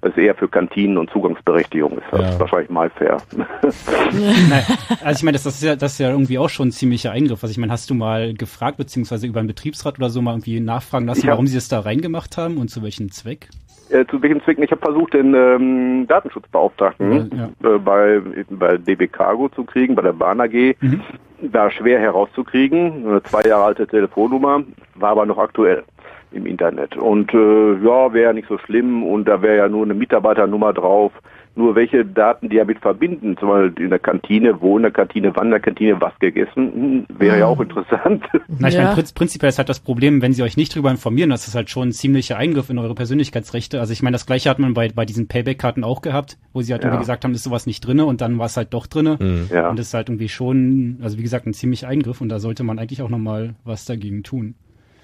[0.02, 2.40] das ist eher für Kantinen und Zugangsberechtigung ist das ja.
[2.40, 3.16] wahrscheinlich mal fair.
[3.32, 4.62] Nein,
[5.02, 7.12] also ich meine, das, das, ist ja, das ist ja irgendwie auch schon ein ziemlicher
[7.12, 7.42] Eingriff.
[7.42, 10.60] Also ich meine, hast du mal gefragt, beziehungsweise über einen Betriebsrat oder so mal irgendwie
[10.60, 13.48] nachfragen lassen, warum sie das da reingemacht haben und zu welchem Zweck?
[13.88, 14.58] Äh, zu welchem Zweck?
[14.58, 17.74] Ich habe versucht, den ähm, Datenschutzbeauftragten ja, ja.
[17.74, 20.76] Äh, bei, bei DB Cargo zu kriegen, bei der Bahn AG.
[20.80, 21.00] Mhm.
[21.40, 23.06] Da schwer herauszukriegen.
[23.06, 24.62] Eine zwei Jahre alte Telefonnummer,
[24.94, 25.84] war aber noch aktuell
[26.32, 26.96] im Internet.
[26.96, 30.72] Und äh, ja, wäre ja nicht so schlimm und da wäre ja nur eine Mitarbeiternummer
[30.72, 31.12] drauf.
[31.58, 35.34] Nur welche Daten die damit verbinden, zum Beispiel in der Kantine, wo in der Kantine,
[35.34, 38.24] wann in der Kantine was gegessen, hm, wäre ja auch interessant.
[38.58, 38.84] Na, ich ja.
[38.84, 41.70] meine, prinzipiell ist halt das Problem, wenn sie euch nicht darüber informieren, das ist halt
[41.70, 43.80] schon ein ziemlicher Eingriff in eure Persönlichkeitsrechte.
[43.80, 46.74] Also ich meine, das gleiche hat man bei, bei diesen Payback-Karten auch gehabt, wo sie
[46.74, 46.90] halt ja.
[46.90, 49.16] irgendwie gesagt haben, ist sowas nicht drinne und dann war es halt doch drinne.
[49.18, 49.48] Mhm.
[49.50, 49.70] Ja.
[49.70, 52.64] Und das ist halt irgendwie schon, also wie gesagt, ein ziemlich Eingriff und da sollte
[52.64, 54.56] man eigentlich auch nochmal was dagegen tun.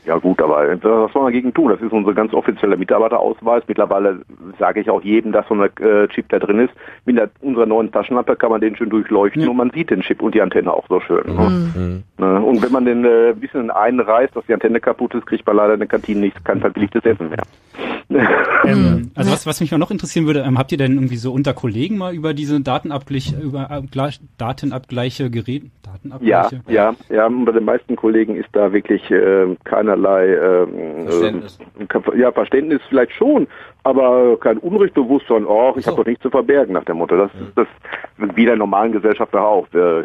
[0.04, 1.70] Ja gut, aber was soll man dagegen tun?
[1.70, 3.62] Das ist unser ganz offizieller Mitarbeiterausweis.
[3.68, 4.22] Mittlerweile
[4.58, 6.72] sage ich auch jedem, dass so ein äh, Chip da drin ist.
[7.04, 9.48] Mit der, unserer neuen Taschenlampe kann man den schön durchleuchten ja.
[9.48, 11.24] und man sieht den Chip und die Antenne auch so schön.
[11.26, 11.72] Ne?
[11.74, 12.02] Mhm.
[12.18, 12.40] Ne?
[12.40, 15.56] Und wenn man den äh, ein bisschen einreißt, dass die Antenne kaputt ist, kriegt man
[15.56, 17.42] leider in der Kantine nicht, kein verbilligtes Essen mehr.
[18.64, 21.52] Ähm, also was, was mich noch interessieren würde, ähm, habt ihr denn irgendwie so unter
[21.52, 25.70] Kollegen mal über diese Datenabgleich, über Abgleich, Datenabgleiche geredet?
[25.82, 26.62] Datenabgleiche?
[26.68, 27.28] Ja, ja, ja.
[27.28, 29.56] Bei den meisten Kollegen ist da wirklich äh,
[29.92, 31.58] keinerlei äh, Verständnis.
[31.78, 33.46] Äh, ja, Verständnis vielleicht schon,
[33.84, 35.90] aber kein Unrechtsbewusstsein, oh, ich so.
[35.90, 37.16] habe doch nichts zu verbergen nach dem Motto.
[37.16, 37.66] Das ist das
[38.36, 39.66] wie der normalen Gesellschaft auch.
[39.68, 40.04] Der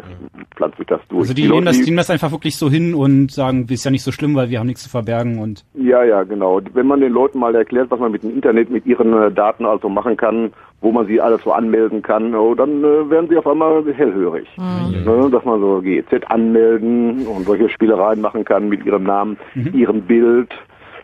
[0.56, 1.22] pflanzt sich das durch.
[1.22, 3.84] Also die, die nehmen, das, die nehmen das einfach wirklich so hin und sagen, ist
[3.84, 5.64] ja nicht so schlimm, weil wir haben nichts zu verbergen und.
[5.74, 6.60] Ja, ja, genau.
[6.72, 9.64] Wenn man den Leuten mal erklärt, was man mit dem Internet, mit ihren äh, Daten
[9.64, 13.36] also machen kann, wo man sie alles so anmelden kann, oh, dann äh, werden sie
[13.36, 14.48] auf einmal hellhörig.
[14.56, 15.04] Mhm.
[15.04, 19.74] Ne, dass man so GEZ anmelden und solche Spielereien machen kann mit ihrem Namen, mhm.
[19.74, 20.50] ihrem Bild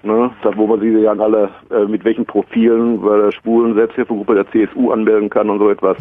[0.05, 4.35] ne, da, wo man sie ja alle äh, mit welchen Profilen bei der schwulen Selbsthilfegruppe
[4.35, 5.97] der CSU anmelden kann und so etwas,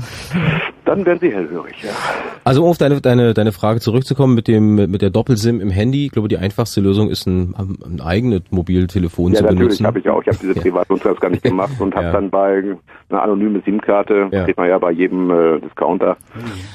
[0.86, 1.82] dann werden sie hellhörig.
[1.84, 1.89] Ja.
[2.44, 6.06] Also um auf deine, deine, deine Frage zurückzukommen mit dem mit der Doppelsim im Handy,
[6.06, 9.60] ich glaube die einfachste Lösung ist ein, ein eigenes Mobiltelefon ja, zu benutzen.
[9.60, 10.22] Ja, natürlich habe ich auch.
[10.22, 12.12] Ich habe diese Privatnutzung gar nicht gemacht und habe ja.
[12.12, 12.63] dann bei
[13.10, 14.44] einer anonymen SIM-Karte, ja.
[14.44, 16.18] kriegt man ja bei jedem äh, Discounter.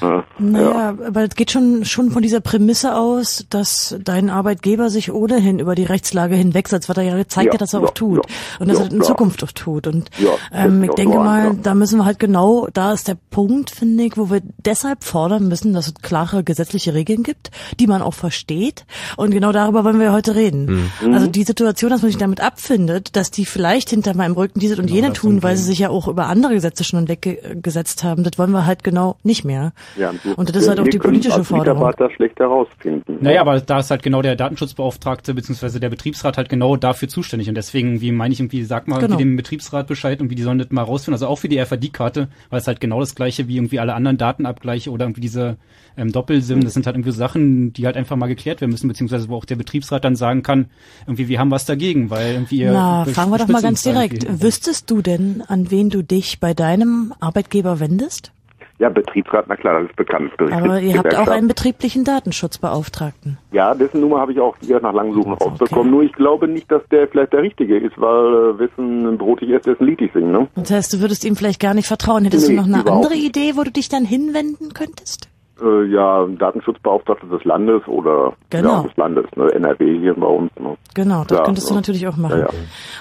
[0.01, 0.51] Mhm.
[0.51, 5.59] naja, aber es geht schon schon von dieser Prämisse aus, dass dein Arbeitgeber sich ohnehin
[5.59, 8.25] über die Rechtslage hinwegsetzt, was er ja zeigt ja, ja dass er ja, auch tut.
[8.59, 9.87] und dass er in Zukunft auch tut.
[9.87, 10.09] Und
[10.53, 14.17] ähm, ich denke mal, da müssen wir halt genau, da ist der Punkt, finde ich,
[14.17, 18.85] wo wir deshalb fordern müssen, dass es klare gesetzliche Regeln gibt, die man auch versteht.
[19.17, 20.89] Und genau darüber wollen wir heute reden.
[21.01, 21.13] Mhm.
[21.13, 24.79] Also die Situation, dass man sich damit abfindet, dass die vielleicht hinter meinem Rücken dieses
[24.79, 28.23] und genau, jene tun, weil sie sich ja auch über andere Gesetze schon hinweggesetzt haben,
[28.23, 29.73] das wollen wir halt genau nicht mehr.
[29.97, 31.79] Ja, und das ist halt auch die politische Forderung.
[31.79, 33.17] Mitarbeiter schlecht herausfinden.
[33.21, 35.79] Naja, aber da ist halt genau der Datenschutzbeauftragte bzw.
[35.79, 37.49] der Betriebsrat halt genau dafür dafür zuständig.
[37.49, 39.15] Und deswegen, wie meine ich irgendwie, sag mal Genau.
[39.15, 41.15] wie dem Betriebsrat Bescheid und wie die sollen das mal rausfinden.
[41.15, 44.17] Also auch für die RFID-Karte, weil es halt genau das gleiche wie irgendwie alle anderen
[44.17, 45.57] Datenabgleiche oder irgendwie diese
[45.97, 46.63] ähm, Doppelsim.
[46.63, 49.45] Das sind halt irgendwie Sachen, die halt einfach mal geklärt werden müssen, beziehungsweise wo auch
[49.45, 50.67] der Betriebsrat dann sagen kann,
[51.05, 54.23] irgendwie, wir haben was dagegen, weil irgendwie Na, fragen wir doch mal ganz direkt.
[54.23, 54.43] irgendwie.
[54.43, 58.31] Wüsstest du denn, an wen du dich bei deinem Arbeitgeber wendest?
[58.79, 60.31] Ja, Betriebsrat, na klar, das ist bekannt.
[60.39, 63.37] Aber ihr habt auch einen betrieblichen Datenschutzbeauftragten.
[63.51, 65.43] Ja, dessen Nummer habe ich auch hier nach langem Suchen Okay.
[65.49, 65.91] rausbekommen.
[65.91, 69.65] Nur ich glaube nicht, dass der vielleicht der Richtige ist, weil äh, Wissen brotig ist,
[69.65, 70.47] dessen Lied ich singen, ne?
[70.55, 72.23] Das heißt, du würdest ihm vielleicht gar nicht vertrauen.
[72.23, 73.25] Hättest Nee, du noch eine andere nicht.
[73.25, 75.28] Idee, wo du dich dann hinwenden könntest?
[75.61, 78.77] Äh, ja, Datenschutzbeauftragter des Landes oder Genau.
[78.77, 79.51] ja, des Landes, ne?
[79.53, 80.51] NRW hier bei uns.
[80.59, 80.75] Ne?
[80.93, 81.79] Genau, das Ja, könntest du ja.
[81.79, 82.39] natürlich auch machen.
[82.39, 82.53] Ja, ja.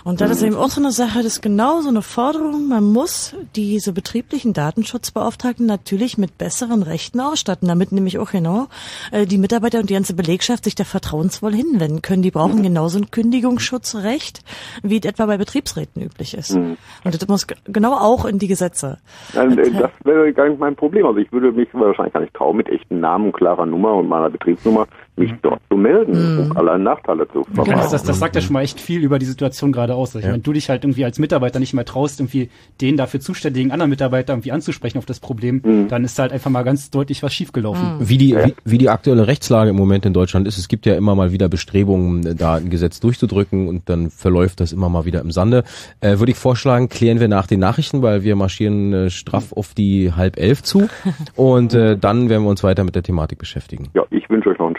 [0.05, 2.68] Und das ist eben auch so eine Sache, das ist genau so eine Forderung.
[2.68, 8.66] Man muss diese betrieblichen Datenschutzbeauftragten natürlich mit besseren Rechten ausstatten, damit nämlich auch genau
[9.12, 12.23] äh, die Mitarbeiter und die ganze Belegschaft sich da vertrauensvoll hinwenden können.
[12.23, 14.42] Die brauchen genauso ein Kündigungsschutzrecht,
[14.83, 16.57] wie es etwa bei Betriebsräten üblich ist.
[16.57, 16.77] Mhm.
[17.05, 18.99] Und das muss genau auch in die Gesetze.
[19.35, 21.07] Äh, das wäre gar nicht mein Problem.
[21.07, 24.31] Also ich würde mich wahrscheinlich gar nicht trauen, mit echten Namen, klarer Nummer und meiner
[24.31, 24.87] Betriebsnummer
[25.19, 27.81] mich dort zu melden, um alle Nachteile zu vermeiden.
[27.81, 30.15] Das, das, das sagt ja schon mal echt viel über die Situation gerade aus.
[30.15, 32.49] Ich meine, du dich halt irgendwie als Mitarbeiter nicht mehr traust, irgendwie
[32.81, 35.89] den dafür zuständigen anderen Mitarbeiter irgendwie anzusprechen auf das Problem, Mhm.
[35.89, 37.97] dann ist da halt einfach mal ganz deutlich was schiefgelaufen.
[38.01, 40.95] Wie die, wie, wie die aktuelle Rechtslage im Moment in Deutschland ist, es gibt ja
[40.95, 45.21] immer mal wieder Bestrebungen, da ein Gesetz durchzudrücken und dann verläuft das immer mal wieder
[45.21, 45.65] im Sande.
[46.01, 49.75] Äh, Würde ich vorschlagen, klären wir nach den Nachrichten, weil wir marschieren äh, straff auf
[49.75, 50.89] die halb elf zu
[51.37, 53.89] und äh, dann werden wir uns weiter mit der Thematik beschäftigen.
[53.95, 54.77] Ja, ich wünsche euch noch einen.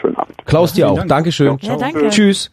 [0.50, 0.96] Klaus, dir auch.
[0.96, 1.08] Dank.
[1.08, 1.58] Dankeschön.
[1.62, 2.08] Ja, danke.
[2.10, 2.50] Tschüss.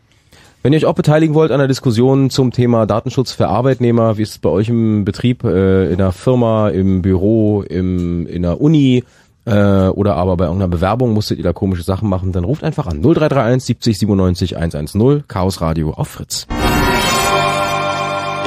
[0.63, 4.23] Wenn ihr euch auch beteiligen wollt an der Diskussion zum Thema Datenschutz für Arbeitnehmer, wie
[4.23, 8.59] ist es bei euch im Betrieb, äh, in der Firma, im Büro, im, in der
[8.59, 9.03] Uni
[9.45, 12.87] äh, oder aber bei irgendeiner Bewerbung musstet ihr da komische Sachen machen, dann ruft einfach
[12.87, 16.47] an 0331 70 97 110 Chaos Radio auf Fritz.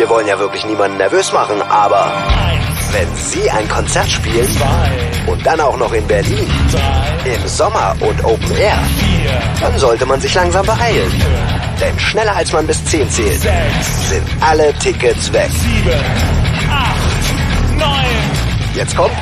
[0.01, 2.11] Wir wollen ja wirklich niemanden nervös machen, aber
[2.91, 4.49] wenn Sie ein Konzert spielen
[5.27, 6.51] und dann auch noch in Berlin
[7.27, 8.79] im Sommer und Open Air,
[9.61, 11.13] dann sollte man sich langsam beeilen.
[11.79, 15.51] Denn schneller als man bis 10 zählt, sind alle Tickets weg.
[18.75, 19.13] Jetzt kommt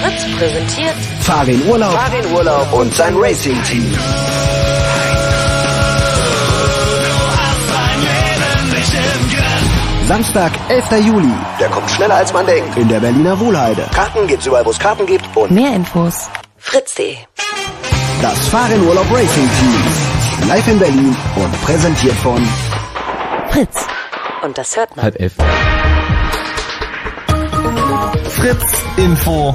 [0.00, 3.94] Fritz präsentiert Fahr in Urlaub, Fahr in Urlaub und sein Racing-Team.
[10.08, 10.90] Samstag, 11.
[11.06, 12.76] Juli Der kommt schneller als man denkt.
[12.76, 13.86] in der Berliner Wohlheide.
[13.94, 16.28] Karten gibt's überall, wo es Karten gibt und mehr Infos.
[16.58, 17.16] Fritz.de
[18.20, 20.48] Das Fahren Urlaub Racing Team.
[20.48, 22.46] Live in Berlin und präsentiert von
[23.50, 23.86] Fritz.
[24.42, 25.04] Und das hört man.
[25.04, 25.34] Halb elf.
[28.30, 29.54] Fritz Info.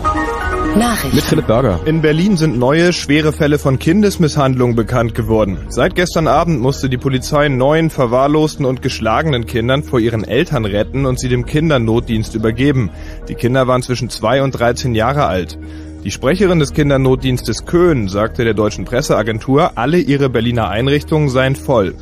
[0.77, 1.15] Nachricht.
[1.15, 1.79] Mit Philipp Berger.
[1.85, 5.57] In Berlin sind neue schwere Fälle von Kindesmisshandlung bekannt geworden.
[5.69, 11.05] Seit gestern Abend musste die Polizei neun verwahrlosten und geschlagenen Kindern vor ihren Eltern retten
[11.05, 12.91] und sie dem Kindernotdienst übergeben.
[13.27, 15.57] Die Kinder waren zwischen zwei und 13 Jahre alt.
[16.03, 21.95] Die Sprecherin des Kindernotdienstes Köhn sagte der deutschen Presseagentur, alle ihre Berliner Einrichtungen seien voll.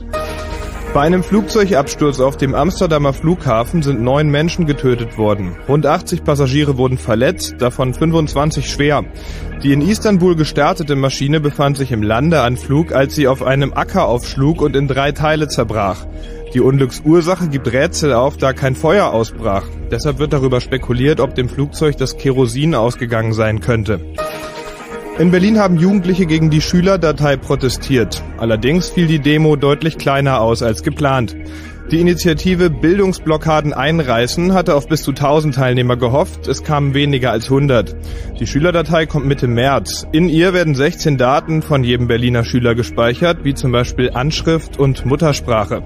[0.96, 5.58] Bei einem Flugzeugabsturz auf dem Amsterdamer Flughafen sind neun Menschen getötet worden.
[5.68, 9.04] Rund 80 Passagiere wurden verletzt, davon 25 schwer.
[9.62, 14.62] Die in Istanbul gestartete Maschine befand sich im Landeanflug, als sie auf einem Acker aufschlug
[14.62, 16.06] und in drei Teile zerbrach.
[16.54, 19.66] Die Unglücksursache gibt Rätsel auf, da kein Feuer ausbrach.
[19.92, 24.00] Deshalb wird darüber spekuliert, ob dem Flugzeug das Kerosin ausgegangen sein könnte.
[25.18, 28.22] In Berlin haben Jugendliche gegen die Schülerdatei protestiert.
[28.38, 31.38] Allerdings fiel die Demo deutlich kleiner aus als geplant.
[31.90, 37.46] Die Initiative Bildungsblockaden einreißen hatte auf bis zu 1000 Teilnehmer gehofft, es kamen weniger als
[37.46, 37.96] 100.
[38.42, 40.06] Die Schülerdatei kommt Mitte März.
[40.12, 45.06] In ihr werden 16 Daten von jedem Berliner Schüler gespeichert, wie zum Beispiel Anschrift und
[45.06, 45.82] Muttersprache.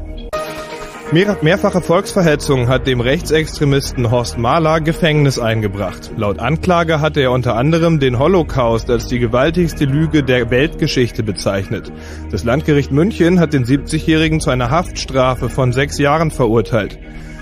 [1.12, 6.12] Mehr, mehrfache Volksverhetzung hat dem Rechtsextremisten Horst Mahler Gefängnis eingebracht.
[6.16, 11.92] Laut Anklage hatte er unter anderem den Holocaust als die gewaltigste Lüge der Weltgeschichte bezeichnet.
[12.30, 17.00] Das Landgericht München hat den 70-Jährigen zu einer Haftstrafe von sechs Jahren verurteilt.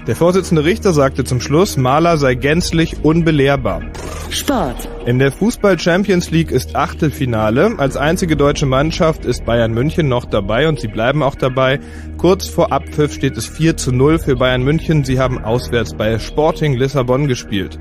[0.08, 3.82] Der Vorsitzende Richter sagte zum Schluss, Mahler sei gänzlich unbelehrbar.
[4.30, 4.88] Sport.
[5.06, 7.78] In der Fußball Champions League ist Achtelfinale.
[7.78, 11.82] Als einzige deutsche Mannschaft ist Bayern München noch dabei und sie bleiben auch dabei.
[12.18, 15.04] Kurz vor Abpfiff steht es 4 zu 0 für Bayern München.
[15.04, 17.78] Sie haben auswärts bei Sporting Lissabon gespielt.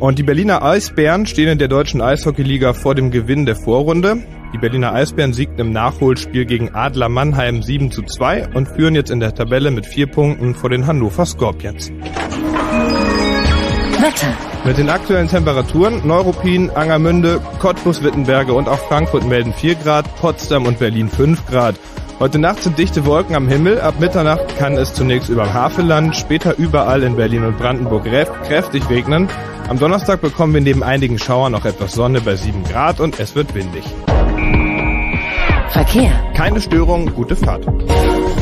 [0.00, 4.18] Und die Berliner Eisbären stehen in der deutschen Eishockeyliga vor dem Gewinn der Vorrunde.
[4.52, 9.10] Die Berliner Eisbären siegten im Nachholspiel gegen Adler Mannheim 7 zu 2 und führen jetzt
[9.10, 11.90] in der Tabelle mit vier Punkten vor den Hannover Scorpions.
[14.04, 14.36] Wetter.
[14.64, 20.66] Mit den aktuellen Temperaturen Neuruppin, Angermünde, Cottbus, Wittenberge und auch Frankfurt melden 4 Grad, Potsdam
[20.66, 21.76] und Berlin 5 Grad.
[22.20, 23.80] Heute Nacht sind dichte Wolken am Himmel.
[23.80, 28.88] Ab Mitternacht kann es zunächst über dem Havelland, später überall in Berlin und Brandenburg kräftig
[28.88, 29.28] regnen.
[29.68, 33.34] Am Donnerstag bekommen wir neben einigen Schauern noch etwas Sonne bei 7 Grad und es
[33.34, 33.84] wird windig.
[35.70, 36.12] Verkehr.
[36.34, 37.64] Keine Störung, gute Fahrt.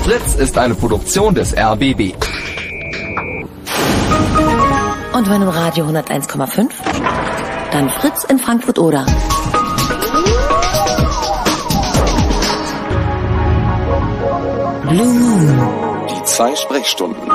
[0.04, 2.14] Fritz ist eine Produktion des RBB.
[5.14, 6.70] Und wenn im Radio 101,5?
[7.70, 9.06] Dann Fritz in Frankfurt oder.
[14.88, 15.68] Blue Moon.
[16.10, 17.30] Die zwei Sprechstunden.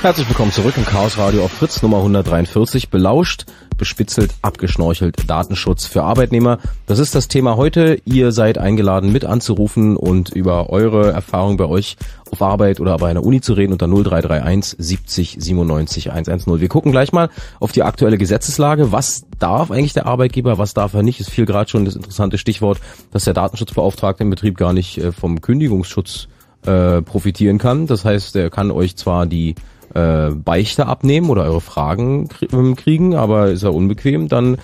[0.00, 2.88] Herzlich willkommen zurück im Chaos Radio auf Fritz Nummer 143.
[2.88, 6.58] Belauscht, bespitzelt, abgeschnorchelt, Datenschutz für Arbeitnehmer.
[6.86, 8.00] Das ist das Thema heute.
[8.04, 11.96] Ihr seid eingeladen, mit anzurufen und über eure Erfahrung bei euch
[12.30, 16.60] auf Arbeit oder bei einer Uni zu reden unter 0331 70 97 110.
[16.60, 18.92] Wir gucken gleich mal auf die aktuelle Gesetzeslage.
[18.92, 21.18] Was darf eigentlich der Arbeitgeber, was darf er nicht?
[21.18, 22.78] Es fiel gerade schon das interessante Stichwort,
[23.10, 26.28] dass der Datenschutzbeauftragte im Betrieb gar nicht äh, vom Kündigungsschutz
[26.64, 27.88] äh, profitieren kann.
[27.88, 29.56] Das heißt, er kann euch zwar die
[29.98, 32.28] äh, Beichte abnehmen oder eure Fragen
[32.76, 34.58] kriegen, aber ist er unbequem, dann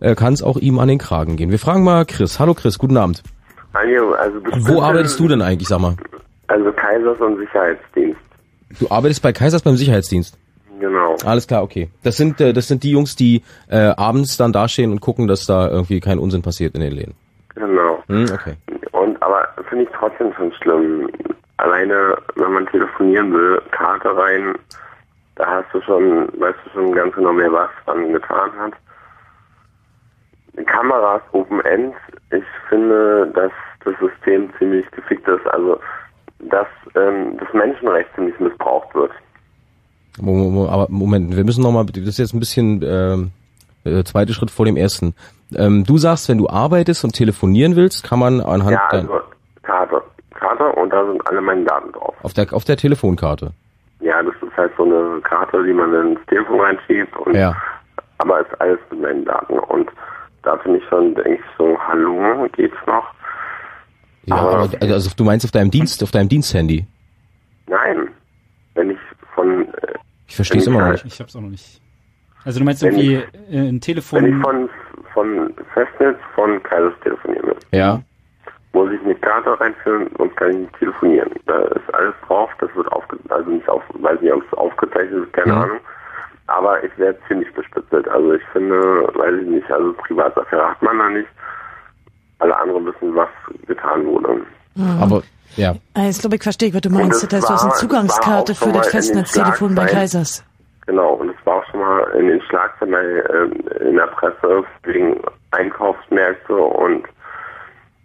[0.00, 1.50] äh, kann es auch ihm an den Kragen gehen.
[1.50, 2.40] Wir fragen mal Chris.
[2.40, 3.22] Hallo Chris, guten Abend.
[3.74, 5.96] Hallo, also Wo arbeitest du denn eigentlich, sag mal?
[6.46, 8.20] Also Kaisers und Sicherheitsdienst.
[8.80, 10.38] Du arbeitest bei Kaisers beim Sicherheitsdienst?
[10.80, 11.16] Genau.
[11.24, 11.90] Alles klar, okay.
[12.02, 15.46] Das sind äh, das sind die Jungs, die äh, abends dann dastehen und gucken, dass
[15.46, 17.14] da irgendwie kein Unsinn passiert in den Läden.
[17.54, 18.02] Genau.
[18.06, 18.54] Hm, okay.
[18.92, 21.10] Und aber finde ich trotzdem schon schlimm.
[21.58, 24.54] Alleine, wenn man telefonieren will, Karte rein,
[25.36, 28.72] da hast du schon, weißt du schon ganz genau mehr, was man getan hat.
[30.66, 31.94] Kameras Open End,
[32.30, 33.52] ich finde, dass
[33.84, 35.78] das System ziemlich gefickt ist, also
[36.50, 39.12] dass ähm, das Menschenrecht ziemlich missbraucht wird.
[40.20, 43.30] Aber Moment, wir müssen nochmal, das ist jetzt ein bisschen ähm,
[43.84, 45.14] äh, zweiter Schritt vor dem ersten.
[45.54, 49.20] Ähm, du sagst, wenn du arbeitest und telefonieren willst, kann man anhand ja, also
[49.62, 50.02] Karte,
[50.38, 52.14] Karte und da sind alle meine Daten drauf.
[52.22, 53.52] Auf der auf der Telefonkarte.
[54.00, 57.54] Ja, das ist halt so eine Karte, die man ins Telefon reinschiebt und ja.
[58.18, 59.90] aber ist alles mit meinen Daten und
[60.42, 63.06] da finde ich schon, denke ich so, hallo, geht's noch?
[64.26, 66.86] Ja, aber, aber also du meinst auf deinem Dienst, auf deinem Diensthandy?
[67.66, 68.08] Nein,
[68.74, 68.98] wenn ich
[69.34, 69.94] von äh,
[70.28, 71.06] ich verstehe es immer noch nicht.
[71.06, 71.80] Ich hab's auch noch nicht.
[72.44, 74.22] Also du meinst irgendwie ich, äh, ein Telefon?
[74.22, 74.70] Wenn ich von
[75.14, 77.56] von Festnetz von Kaisers telefonieren will.
[77.72, 78.02] Ja.
[78.78, 81.30] Muss ich eine Karte reinführen, sonst kann ich nicht telefonieren.
[81.46, 85.12] Da ist alles drauf, das wird aufge also nicht auf, weiß nicht, ob es aufgezeichnet
[85.12, 85.58] wird, keine Mhm.
[85.62, 85.78] Ahnung.
[86.46, 88.08] Aber ich werde ziemlich bespitzelt.
[88.08, 88.78] Also ich finde,
[89.14, 91.28] weiß ich nicht, also Privatsache hat man da nicht.
[92.38, 93.28] Alle anderen wissen, was
[93.66, 94.40] getan wurde.
[95.00, 95.22] Aber
[95.56, 95.74] ja.
[95.96, 97.22] Jetzt glaube ich, verstehe ich, was du meinst.
[97.24, 99.86] Und Das heißt, du hast eine Zugangskarte für das Festnetztelefon bei.
[99.86, 100.44] Kaisers.
[100.86, 105.20] Genau, und es war auch schon mal in den Schlagzeilen äh, in der Presse wegen
[105.50, 107.04] Einkaufsmärkte und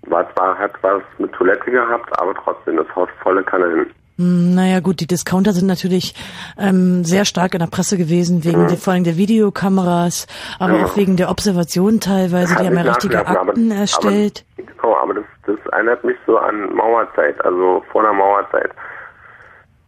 [0.08, 3.86] war zwar, hat was mit Toilette gehabt, aber trotzdem, das haut volle Kanne hin.
[4.18, 6.14] Hm, Naja gut, die Discounter sind natürlich
[6.60, 10.28] ähm, sehr stark in der Presse gewesen, wegen der, vor allem der Videokameras,
[10.60, 10.86] aber Ja.
[10.86, 12.56] auch wegen der Observation teilweise.
[12.56, 14.46] Die haben ja richtige Akten aber, erstellt.
[14.58, 18.70] Aber, genau, aber das, das erinnert mich so an Mauerzeit, also vor der Mauerzeit.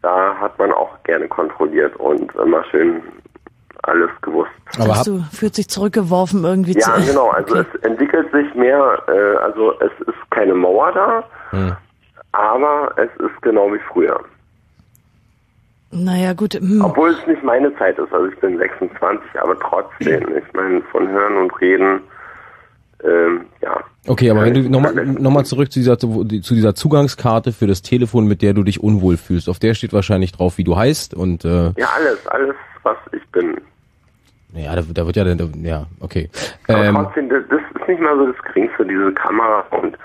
[0.02, 3.02] Da hat man auch gerne kontrolliert und immer schön
[3.88, 4.52] alles gewusst.
[4.80, 7.06] Aber du, fühlt sich zurückgeworfen irgendwie Ja, zu.
[7.08, 7.30] genau.
[7.30, 7.66] Also Okay.
[7.74, 11.76] es entwickelt sich mehr, äh, also es ist keine Mauer da, Hm.
[12.32, 14.20] aber es ist genau wie früher.
[15.92, 16.82] Naja gut, hm.
[16.84, 21.08] Obwohl es nicht meine Zeit ist, also ich bin 26, aber trotzdem, ich meine, von
[21.08, 22.02] Hören und Reden,
[23.04, 23.80] ähm, ja.
[24.08, 27.82] Okay, aber wenn du nochmal noch mal zurück zu dieser, zu dieser Zugangskarte für das
[27.82, 29.48] Telefon, mit der du dich unwohl fühlst.
[29.48, 33.26] Auf der steht wahrscheinlich drauf, wie du heißt und äh, Ja, alles, alles, was ich
[33.32, 33.56] bin.
[34.56, 36.30] Ja, da, da wird ja dann, ja, okay.
[36.68, 39.98] Aber Ähm, trotzdem, das, das ist nicht mal so das Geringste, diese Kamera und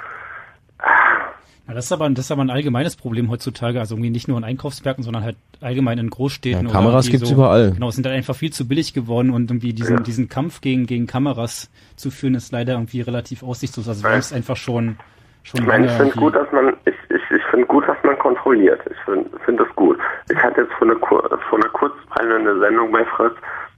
[1.68, 4.36] Ja, das ist aber das ist aber ein allgemeines Problem heutzutage, also irgendwie nicht nur
[4.38, 6.66] in Einkaufsmärkten, sondern halt allgemein in Großstädten.
[6.66, 7.70] Ja, Kameras gibt's so, überall.
[7.72, 10.86] Genau, es sind halt einfach viel zu billig geworden und irgendwie diesen diesen Kampf gegen
[10.86, 13.88] gegen Kameras zu führen ist leider irgendwie relativ aussichtslos.
[13.88, 14.96] Also wir haben es einfach schon
[15.44, 18.18] schon Ich meine, ich finde gut, dass man, ich, ich, ich finde gut, dass man
[18.18, 18.80] kontrolliert.
[18.90, 19.96] Ich finde finde das gut.
[20.30, 23.34] Ich hatte jetzt vor einer, Kur- vor einer Kurzweile eine Sendung bei Fritz,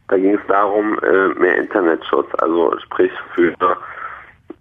[0.09, 3.55] da ging es darum, äh, mehr Internetschutz, also sprich für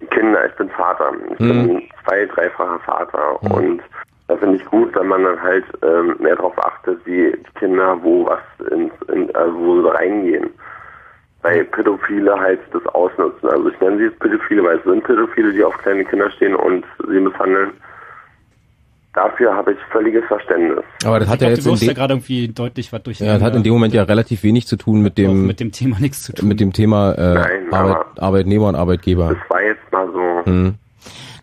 [0.10, 0.46] Kinder.
[0.46, 1.12] Ich bin Vater.
[1.32, 3.82] Ich bin zwei-, dreifacher Vater und
[4.28, 8.02] da finde ich gut, wenn man dann halt ähm, mehr darauf achtet, wie die Kinder
[8.02, 8.40] wo was
[8.72, 10.50] ins, in, also wo sie reingehen.
[11.42, 13.50] Weil Pädophile halt das ausnutzen.
[13.50, 16.56] Also ich nenne sie jetzt Pädophile, weil es sind Pädophile, die auf kleine Kinder stehen
[16.56, 17.72] und sie misshandeln.
[19.14, 20.84] Dafür habe ich völliges Verständnis.
[21.04, 23.04] aber das Ich hat ja glaub, jetzt du in wirst ja gerade irgendwie deutlich was
[23.04, 23.20] durch.
[23.20, 25.72] ja, das hat in dem Moment ja relativ wenig zu tun mit dem mit dem
[25.74, 26.48] Thema nichts zu tun.
[26.48, 29.36] mit dem Thema äh, Nein, Arbeit, Arbeitnehmer und Arbeitgeber.
[29.36, 30.46] Das war jetzt mal so.
[30.52, 30.76] Hm.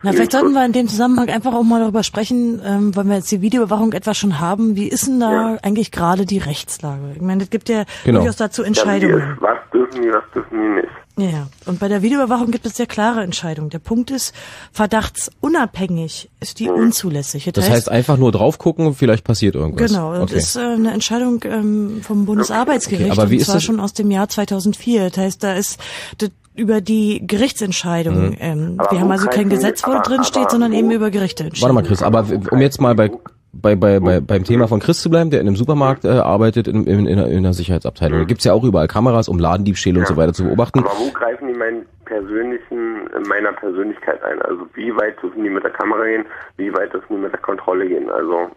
[0.03, 3.17] Na, vielleicht sollten wir in dem Zusammenhang einfach auch mal darüber sprechen, ähm, weil wir
[3.17, 4.77] jetzt die Videoüberwachung etwa schon haben.
[4.77, 5.59] Wie ist denn da ja.
[5.63, 7.13] eigentlich gerade die Rechtslage?
[7.17, 8.21] Ich meine, es gibt ja genau.
[8.21, 9.19] durchaus dazu Entscheidungen.
[9.19, 11.33] Ja, ist, was dürfen die, was dürfen die nicht?
[11.33, 13.71] Ja, und bei der Videoüberwachung gibt es sehr klare Entscheidungen.
[13.71, 14.33] Der Punkt ist,
[14.71, 17.45] verdachtsunabhängig ist die unzulässig.
[17.47, 19.91] Das, das heißt, einfach nur drauf gucken, vielleicht passiert irgendwas.
[19.91, 20.37] Genau, das okay.
[20.37, 23.95] ist äh, eine Entscheidung ähm, vom Bundesarbeitsgericht, okay, aber wie und zwar ist schon aus
[23.95, 25.11] dem Jahr 2004.
[25.11, 25.81] Das heißt, da ist
[26.19, 28.31] das über die Gerichtsentscheidung.
[28.31, 28.37] Mhm.
[28.41, 31.63] Ähm, wir haben also kein Gesetz, wo drin steht, sondern eben über Gerichte entschieden.
[31.63, 33.11] Warte mal, Chris, aber um jetzt mal bei
[33.53, 36.69] bei, bei, bei, beim Thema von Chris zu bleiben, der in einem Supermarkt äh, arbeitet,
[36.69, 38.21] in, in, in, einer, Sicherheitsabteilung.
[38.21, 40.03] Da gibt's ja auch überall Kameras, um Ladendiebstähle ja.
[40.03, 40.81] und so weiter zu beobachten.
[40.81, 44.41] Aber wo greifen die meinen persönlichen, meiner Persönlichkeit ein?
[44.43, 47.41] Also wie weit dürfen die mit der Kamera gehen, wie weit dürfen die mit der
[47.41, 48.11] Kontrolle gehen?
[48.11, 48.49] Also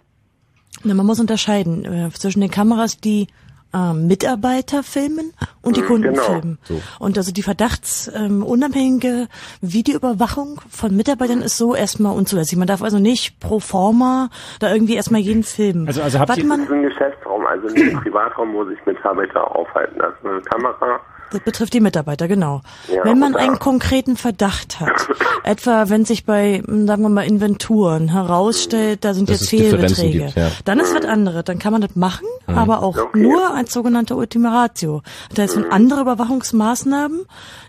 [0.83, 3.27] Na, man muss unterscheiden äh, zwischen den Kameras, die
[3.73, 6.23] äh, Mitarbeiter filmen und die mhm, Kunden genau.
[6.23, 6.57] filmen.
[6.63, 6.81] So.
[6.99, 9.27] Und also die verdachtsunabhängige ähm,
[9.61, 12.57] Videoüberwachung von Mitarbeitern ist so erstmal unzulässig.
[12.57, 15.87] Man darf also nicht pro forma da irgendwie erstmal jeden filmen.
[15.87, 20.01] Also, also habt ihr man, ein Geschäftsraum, also ein Privatraum, wo sich Mitarbeiter aufhalten.
[20.01, 20.99] Also eine Kamera
[21.31, 22.61] das betrifft die Mitarbeiter, genau.
[22.87, 25.07] Ja, wenn man einen konkreten Verdacht hat,
[25.43, 30.51] etwa wenn sich bei, sagen wir mal, Inventuren herausstellt, da sind jetzt Fehlbeträge, gibt, ja.
[30.65, 31.43] dann ist was anderes.
[31.45, 32.57] Dann kann man das machen, mhm.
[32.57, 33.19] aber auch okay.
[33.19, 35.01] nur als sogenannte Ultima Ratio.
[35.29, 35.71] Das heißt, wenn mhm.
[35.71, 37.21] andere Überwachungsmaßnahmen,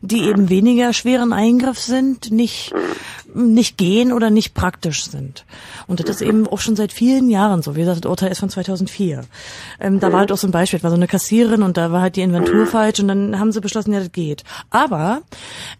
[0.03, 2.73] die eben weniger schweren Eingriff sind, nicht,
[3.35, 5.45] nicht gehen oder nicht praktisch sind.
[5.87, 7.77] Und das ist eben auch schon seit vielen Jahren so.
[7.77, 9.23] Wie gesagt, das Urteil ist von 2004.
[9.81, 11.93] Ähm, da war halt auch so ein Beispiel, das war so eine Kassiererin und da
[11.93, 14.45] war halt die Inventur falsch und dann haben sie beschlossen, ja, das geht.
[14.71, 15.23] Aber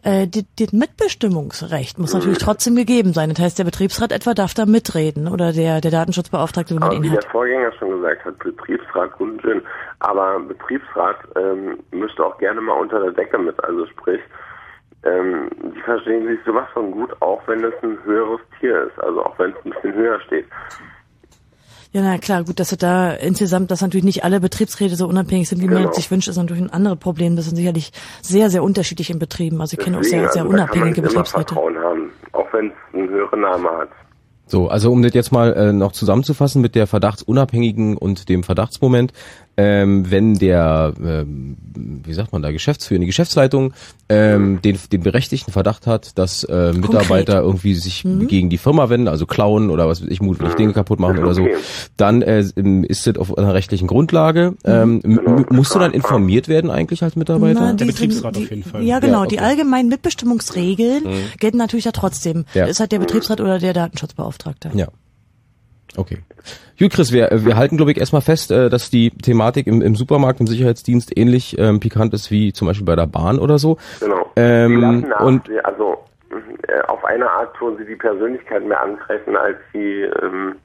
[0.03, 3.31] äh, das Mitbestimmungsrecht muss natürlich trotzdem gegeben sein.
[3.31, 7.05] Das heißt, der Betriebsrat etwa darf da mitreden oder der, der Datenschutzbeauftragte, wenn man ihn
[7.05, 7.19] hat.
[7.19, 9.63] Wie der Vorgänger schon gesagt hat, Betriebsrat unschön.
[10.01, 13.63] Aber Betriebsrat ähm, müsste auch gerne mal unter der Decke mit.
[13.65, 14.21] Also sprich,
[15.05, 18.99] ähm, die verstehen sich sowas von gut, auch wenn es ein höheres Tier ist.
[19.03, 20.47] Also auch wenn es ein bisschen höher steht.
[21.93, 25.49] Ja, na klar, gut, dass du da insgesamt, dass natürlich nicht alle Betriebsräte so unabhängig
[25.49, 25.83] sind, wie genau.
[25.83, 27.37] man sich wünscht, ist natürlich ein anderes Problem.
[27.37, 27.93] Das sind sicherlich
[28.23, 29.61] sehr, sehr unterschiedlich in Betrieben.
[29.61, 31.55] Also ich kenne auch sehr, sehr also unabhängige Betriebsräte.
[31.55, 33.91] Haben, auch wenn es einen höheren Namen hat.
[34.47, 39.13] So, also um das jetzt mal äh, noch zusammenzufassen mit der Verdachtsunabhängigen und dem Verdachtsmoment
[39.57, 43.75] ähm, wenn der, ähm, wie sagt man da, Geschäftsführer, die Geschäftsleitung
[44.09, 47.45] ähm, den, den berechtigten Verdacht hat, dass äh, Mitarbeiter Konkret.
[47.45, 48.29] irgendwie sich mhm.
[48.29, 51.35] gegen die Firma wenden, also klauen oder was weiß ich, mutwillig Dinge kaputt machen oder
[51.35, 51.47] so,
[51.97, 54.53] dann äh, ist das auf einer rechtlichen Grundlage.
[54.53, 54.57] Mhm.
[54.65, 55.45] Ähm, genau.
[55.51, 57.61] Musst du dann informiert werden eigentlich als Mitarbeiter?
[57.61, 58.83] Na, der Betriebsrat sind, auf jeden Fall.
[58.83, 59.19] Ja, genau.
[59.19, 59.37] Ja, okay.
[59.37, 61.39] Die allgemeinen Mitbestimmungsregeln mhm.
[61.39, 62.45] gelten natürlich da trotzdem.
[62.55, 62.63] Ja.
[62.63, 64.71] Das ist halt der Betriebsrat oder der Datenschutzbeauftragte.
[64.75, 64.89] Ja.
[65.97, 66.19] Okay.
[66.79, 69.95] Gut, Chris, wir, wir halten, glaube ich, erstmal fest, äh, dass die Thematik im, im
[69.95, 73.77] Supermarkt, im Sicherheitsdienst ähnlich ähm, pikant ist wie zum Beispiel bei der Bahn oder so.
[74.01, 74.31] Genau.
[74.37, 75.99] Ähm, nach, und also
[76.69, 80.57] äh, auf eine Art tun sie die Persönlichkeit mehr angreifen, als sie, ähm,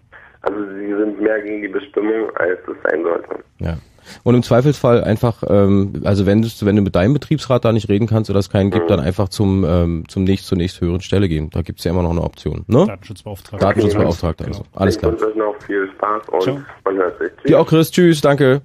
[0.42, 3.44] also sie sind mehr gegen die Bestimmung, als es sein sollte.
[3.60, 3.78] Ja.
[4.24, 7.90] Und im Zweifelsfall einfach, ähm, also wenn du, wenn du mit deinem Betriebsrat da nicht
[7.90, 8.90] reden kannst oder es keinen gibt, mhm.
[8.90, 11.50] dann einfach zum, ähm, zum nächst, zur nächst höheren Stelle gehen.
[11.52, 12.64] Da gibt's ja immer noch eine Option.
[12.68, 12.86] Ne?
[12.86, 13.66] Datenschutzbeauftragter.
[13.66, 14.64] Datenschutzbeauftragter, also.
[14.64, 14.76] Genau.
[14.76, 15.14] Alles klar.
[15.14, 16.60] Ich wünsche euch noch viel Spaß und Ciao.
[16.86, 17.30] man hört sich.
[17.48, 17.92] Dir auch, Chris.
[17.92, 18.62] Tschüss, danke.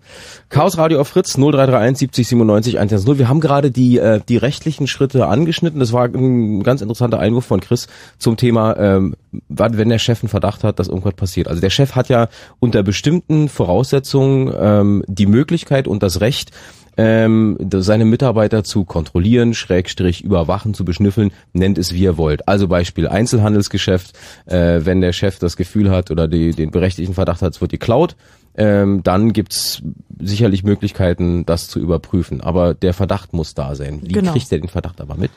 [0.49, 3.18] Chaos Radio auf Fritz 0331 70 97 110.
[3.18, 5.80] Wir haben gerade die, äh, die rechtlichen Schritte angeschnitten.
[5.80, 7.88] Das war ein ganz interessanter Einwurf von Chris
[8.18, 9.16] zum Thema, ähm,
[9.49, 11.49] wenn der Chef einen Verdacht hat, dass irgendwas passiert.
[11.49, 12.28] Also der Chef hat ja
[12.61, 16.53] unter bestimmten Voraussetzungen ähm, die Möglichkeit und das Recht,
[16.97, 22.47] ähm, seine Mitarbeiter zu kontrollieren, Schrägstrich überwachen, zu beschnüffeln, nennt es wie ihr wollt.
[22.49, 24.12] Also Beispiel Einzelhandelsgeschäft,
[24.47, 27.70] äh, wenn der Chef das Gefühl hat oder die, den berechtigten Verdacht hat, es wird
[27.70, 28.14] geklaut,
[28.55, 29.83] ähm, dann gibt's
[30.20, 32.43] sicherlich Möglichkeiten, das zu überprüfen.
[32.43, 34.01] Aber der Verdacht muss da sein.
[34.03, 34.33] Wie genau.
[34.33, 35.30] kriegt er den Verdacht aber mit?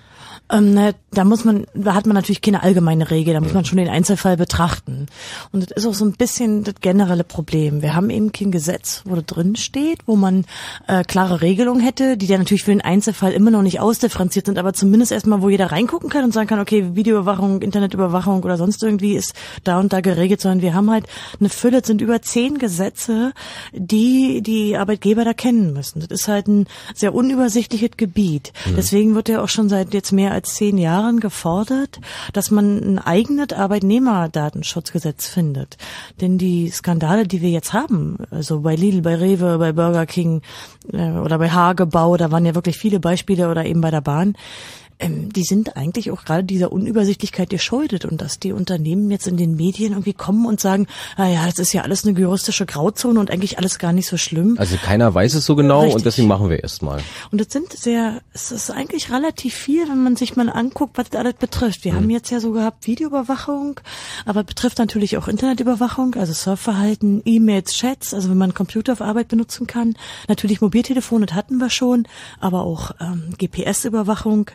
[0.51, 3.65] Ähm, na, da muss man, da hat man natürlich keine allgemeine Regel, da muss man
[3.65, 5.07] schon den Einzelfall betrachten.
[5.51, 7.81] Und das ist auch so ein bisschen das generelle Problem.
[7.81, 10.45] Wir haben eben kein Gesetz, wo das drin steht, wo man
[10.87, 14.59] äh, klare Regelungen hätte, die dann natürlich für den Einzelfall immer noch nicht ausdifferenziert sind,
[14.59, 18.83] aber zumindest erstmal, wo jeder reingucken kann und sagen kann, okay, Videoüberwachung, Internetüberwachung oder sonst
[18.83, 19.33] irgendwie ist
[19.63, 21.05] da und da geregelt, sondern wir haben halt
[21.39, 23.33] eine Fülle, es sind über zehn Gesetze,
[23.73, 26.01] die die Arbeitgeber da kennen müssen.
[26.01, 28.53] Das ist halt ein sehr unübersichtliches Gebiet.
[28.65, 28.75] Mhm.
[28.75, 31.99] Deswegen wird ja auch schon seit jetzt mehr als zehn Jahren gefordert,
[32.33, 35.77] dass man ein eigenes Arbeitnehmerdatenschutzgesetz findet.
[36.21, 40.41] Denn die Skandale, die wir jetzt haben, also bei Lidl, bei Rewe, bei Burger King
[40.91, 44.35] äh, oder bei Hagebau, da waren ja wirklich viele Beispiele oder eben bei der Bahn,
[44.99, 49.37] ähm, die sind eigentlich auch gerade dieser Unübersichtlichkeit geschuldet und dass die Unternehmen jetzt in
[49.37, 50.87] den Medien irgendwie kommen und sagen,
[51.17, 54.17] naja, ah das ist ja alles eine juristische Grauzone und eigentlich alles gar nicht so
[54.17, 54.55] schlimm.
[54.57, 55.95] Also keiner weiß es so genau Richtig.
[55.95, 57.01] und deswegen machen wir erstmal.
[57.31, 61.09] Und es sind sehr, es ist eigentlich relativ viel, wenn man sich mal anguckt, was
[61.09, 61.83] das alles betrifft.
[61.83, 61.97] Wir mhm.
[61.97, 63.79] haben jetzt ja so gehabt Videoüberwachung,
[64.25, 69.27] aber betrifft natürlich auch Internetüberwachung, also Surfverhalten, E-Mails, Chats, also wenn man Computer auf Arbeit
[69.27, 69.95] benutzen kann.
[70.27, 72.07] Natürlich Mobiltelefone, das hatten wir schon,
[72.39, 74.51] aber auch ähm, GPS-Überwachung.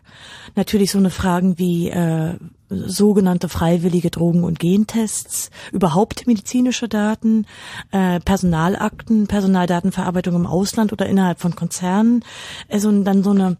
[0.54, 2.34] Natürlich so eine Fragen wie äh,
[2.70, 7.46] sogenannte freiwillige Drogen- und Gentests, überhaupt medizinische Daten,
[7.90, 12.24] äh, Personalakten, Personaldatenverarbeitung im Ausland oder innerhalb von Konzernen,
[12.68, 13.56] also dann so eine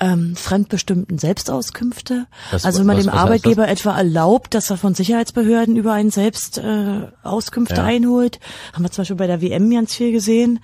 [0.00, 2.26] ähm, fremdbestimmten Selbstauskünfte.
[2.50, 5.92] Was, also wenn man was, dem was Arbeitgeber etwa erlaubt, dass er von Sicherheitsbehörden über
[5.92, 7.84] einen selbst äh, Auskünfte ja.
[7.84, 8.38] einholt,
[8.72, 10.60] haben wir zum Beispiel bei der WM ganz viel gesehen.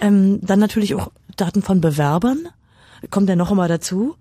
[0.00, 2.48] Ähm, dann natürlich auch Daten von Bewerbern
[3.10, 4.16] kommt ja noch einmal dazu.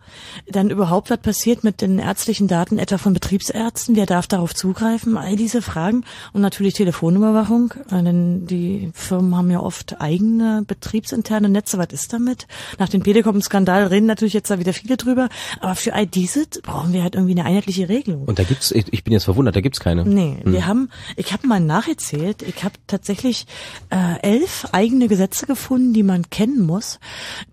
[0.47, 5.17] Dann überhaupt, was passiert mit den ärztlichen Daten, etwa von Betriebsärzten, wer darf darauf zugreifen,
[5.17, 6.03] all diese Fragen
[6.34, 12.47] und natürlich Telefonüberwachung, denn die Firmen haben ja oft eigene betriebsinterne Netze, was ist damit?
[12.79, 15.29] Nach dem Telekom-Skandal reden natürlich jetzt da wieder viele drüber,
[15.59, 18.25] aber für all diese brauchen wir halt irgendwie eine einheitliche Regelung.
[18.25, 20.05] Und da gibt's, ich, ich bin jetzt verwundert, da gibt's keine.
[20.05, 20.53] Nee, hm.
[20.53, 23.45] wir haben, ich habe mal nachgezählt, ich habe tatsächlich
[23.89, 26.99] äh, elf eigene Gesetze gefunden, die man kennen muss,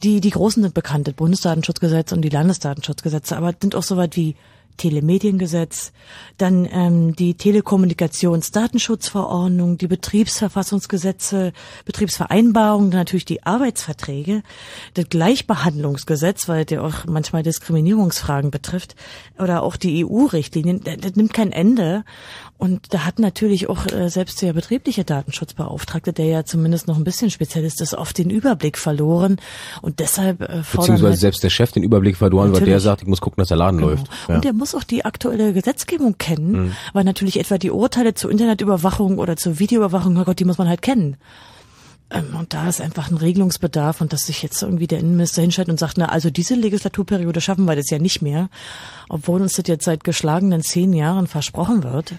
[0.03, 4.37] die, die großen sind bekannt, Bundesdatenschutzgesetz und die Landesdatenschutzgesetze, aber sind auch soweit wie
[4.79, 5.93] Telemediengesetz,
[6.39, 11.53] dann ähm, die Telekommunikationsdatenschutzverordnung, die Betriebsverfassungsgesetze,
[11.85, 14.43] Betriebsvereinbarungen, natürlich die Arbeitsverträge,
[14.95, 18.97] das Gleichbehandlungsgesetz, weil der auch manchmal Diskriminierungsfragen betrifft,
[19.39, 22.07] oder auch die EU-Richtlinien, das, das nimmt kein Ende.
[22.61, 27.05] Und da hat natürlich auch äh, selbst der betriebliche Datenschutzbeauftragte, der ja zumindest noch ein
[27.05, 29.39] bisschen Spezialist ist, oft den Überblick verloren.
[29.81, 33.09] Und deshalb äh, Beziehungsweise halt, selbst der Chef den Überblick verloren, weil der sagt, ich
[33.09, 33.89] muss gucken, dass der Laden genau.
[33.93, 34.09] läuft.
[34.29, 34.35] Ja.
[34.35, 36.73] Und der muss auch die aktuelle Gesetzgebung kennen, mhm.
[36.93, 40.69] weil natürlich etwa die Urteile zur Internetüberwachung oder zur Videoüberwachung, oh Gott, die muss man
[40.69, 41.17] halt kennen.
[42.11, 45.69] Ähm, und da ist einfach ein Regelungsbedarf und dass sich jetzt irgendwie der Innenminister hinstellt
[45.69, 48.49] und sagt, na, also diese Legislaturperiode schaffen wir das ja nicht mehr,
[49.09, 52.15] obwohl uns das jetzt seit geschlagenen zehn Jahren versprochen wird.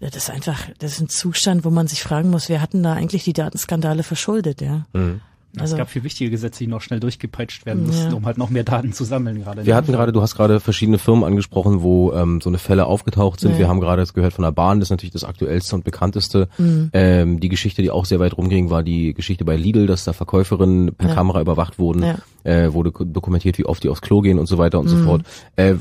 [0.00, 2.92] Das ist einfach, das ist ein Zustand, wo man sich fragen muss, wer hatten da
[2.92, 4.86] eigentlich die Datenskandale verschuldet, ja?
[4.92, 5.20] Mhm.
[5.58, 8.16] Also, es gab viel wichtige Gesetze, die noch schnell durchgepeitscht werden mussten, ja.
[8.16, 9.42] um halt noch mehr Daten zu sammeln.
[9.42, 12.86] Gerade wir hatten gerade, du hast gerade verschiedene Firmen angesprochen, wo ähm, so eine Fälle
[12.86, 13.52] aufgetaucht sind.
[13.52, 13.58] Ja.
[13.58, 16.48] Wir haben gerade jetzt gehört von der Bahn, das ist natürlich das aktuellste und bekannteste.
[16.58, 16.90] Mhm.
[16.92, 20.12] Ähm, die Geschichte, die auch sehr weit rumging, war die Geschichte bei Lidl, dass da
[20.12, 21.14] Verkäuferinnen per ja.
[21.14, 22.04] Kamera überwacht wurden.
[22.44, 24.90] Äh, wurde dokumentiert, wie oft die aufs Klo gehen und so weiter und mhm.
[24.90, 25.22] so fort.
[25.56, 25.76] Äh,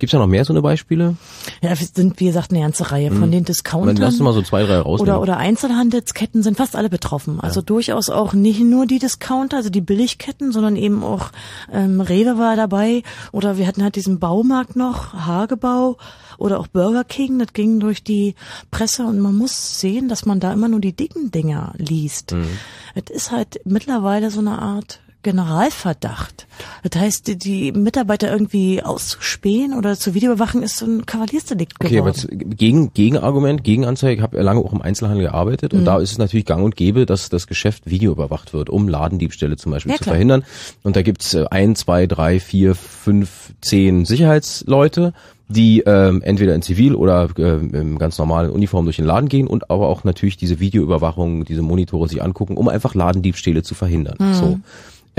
[0.00, 1.16] Gibt da noch mehr so eine Beispiele?
[1.62, 3.32] Ja, es sind, wie gesagt, eine ganze Reihe von mhm.
[3.32, 3.96] den Discountern.
[3.96, 5.14] Lass uns mal so zwei, drei rausnehmen.
[5.14, 7.38] Oder, oder Einzelhandelsketten sind fast alle betroffen.
[7.38, 11.30] Also durchaus auch nicht nur die Discounter, also die Billigketten, sondern eben auch
[11.72, 13.02] ähm, Rewe war dabei
[13.32, 15.98] oder wir hatten halt diesen Baumarkt noch, Hagebau
[16.38, 18.34] oder auch Burger King, das ging durch die
[18.70, 22.32] Presse und man muss sehen, dass man da immer nur die dicken Dinger liest.
[22.32, 22.48] Mhm.
[22.94, 26.46] Es ist halt mittlerweile so eine Art Generalverdacht.
[26.88, 32.08] Das heißt, die, Mitarbeiter irgendwie auszuspähen oder zu Videobewachen ist so ein Kavaliersdelikt geworden.
[32.08, 35.84] Okay, aber gegen, Gegenargument, Gegenanzeige, ich habe ja lange auch im Einzelhandel gearbeitet und mhm.
[35.84, 39.72] da ist es natürlich gang und gäbe, dass das Geschäft videoüberwacht wird, um Ladendiebstähle zum
[39.72, 40.14] Beispiel ja, zu klar.
[40.14, 40.44] verhindern.
[40.82, 45.12] Und da gibt's äh, ein, zwei, drei, vier, fünf, zehn Sicherheitsleute
[45.50, 49.46] die ähm, entweder in Zivil oder äh, im ganz normalen Uniform durch den Laden gehen
[49.46, 54.16] und aber auch natürlich diese Videoüberwachung, diese Monitore sich angucken, um einfach Ladendiebstähle zu verhindern.
[54.18, 54.34] Mhm.
[54.34, 54.60] So.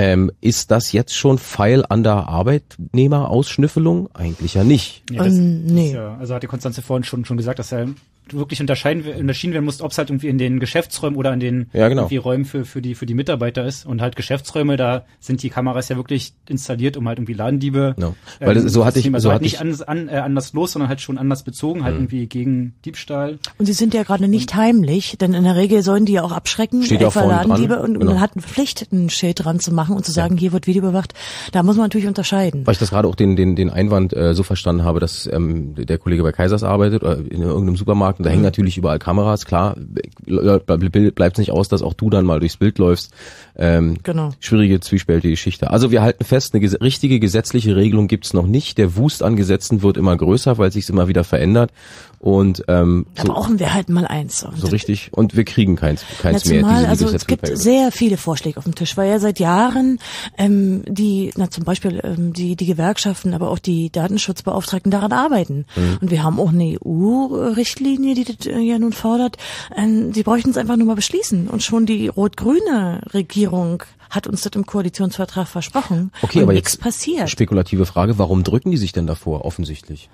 [0.01, 4.07] Ähm, ist das jetzt schon Pfeil an der Arbeitnehmerausschnüffelung?
[4.13, 5.03] Eigentlich ja nicht.
[5.11, 5.91] Ja, das, ähm, nee.
[5.91, 7.89] Ja, also hat die Konstanze vorhin schon, schon gesagt, dass er
[8.33, 11.69] wirklich unterscheiden, unterschieden werden muss, ob es halt irgendwie in den Geschäftsräumen oder in den
[11.73, 12.03] ja, genau.
[12.03, 13.85] irgendwie Räumen für, für, die, für die Mitarbeiter ist.
[13.85, 17.95] Und halt Geschäftsräume, da sind die Kameras ja wirklich installiert, um halt irgendwie Ladendiebe.
[17.97, 18.15] No.
[18.39, 20.73] Weil das, so hatte ich, also so halt hatte nicht an, an, äh, anders los,
[20.73, 22.01] sondern halt schon anders bezogen, halt mhm.
[22.01, 23.39] irgendwie gegen Diebstahl.
[23.57, 26.23] Und sie sind ja gerade nicht und, heimlich, denn in der Regel sollen die ja
[26.23, 27.85] auch abschrecken, Steht etwa Ladendiebe dran.
[27.85, 28.11] und, genau.
[28.11, 30.41] man hat eine Pflicht, ein Schild dran zu machen und zu sagen, ja.
[30.41, 31.13] hier wird Video überwacht.
[31.51, 32.65] Da muss man natürlich unterscheiden.
[32.65, 35.75] Weil ich das gerade auch den, den, den Einwand äh, so verstanden habe, dass ähm,
[35.75, 38.33] der Kollege bei Kaisers arbeitet oder in irgendeinem Supermarkt und da mhm.
[38.33, 39.77] hängen natürlich überall Kameras, klar,
[40.25, 43.13] bleibt nicht aus, dass auch du dann mal durchs Bild läufst.
[43.55, 44.31] Ähm, genau.
[44.41, 45.71] Schwierige, zwiespältige Geschichte.
[45.71, 48.77] Also wir halten fest, eine ges richtige gesetzliche Regelung gibt's noch nicht.
[48.77, 51.71] Der Wust an Gesetzen wird immer größer, weil sich's immer wieder verändert.
[52.19, 54.45] Und ähm, da so, brauchen wir halt mal eins.
[54.55, 55.11] so richtig.
[55.13, 56.61] Und wir kriegen keins, keins mehr.
[56.61, 59.99] Mal, also es gibt sehr viele Vorschläge auf dem Tisch, weil ja seit Jahren
[60.37, 65.65] ähm, die, na zum Beispiel ähm, die die Gewerkschaften, aber auch die Datenschutzbeauftragten daran arbeiten.
[65.75, 65.99] Mhm.
[66.01, 69.37] Und wir haben auch eine EU-Richtlinie Richtlinie, die das äh, ja nun fordert,
[69.75, 71.47] ähm, sie bräuchten es einfach nur mal beschließen.
[71.47, 76.11] Und schon die rot-grüne Regierung hat uns das im Koalitionsvertrag versprochen.
[76.21, 77.29] Okay, und aber nichts jetzt passiert.
[77.29, 80.09] spekulative Frage, warum drücken die sich denn davor, offensichtlich?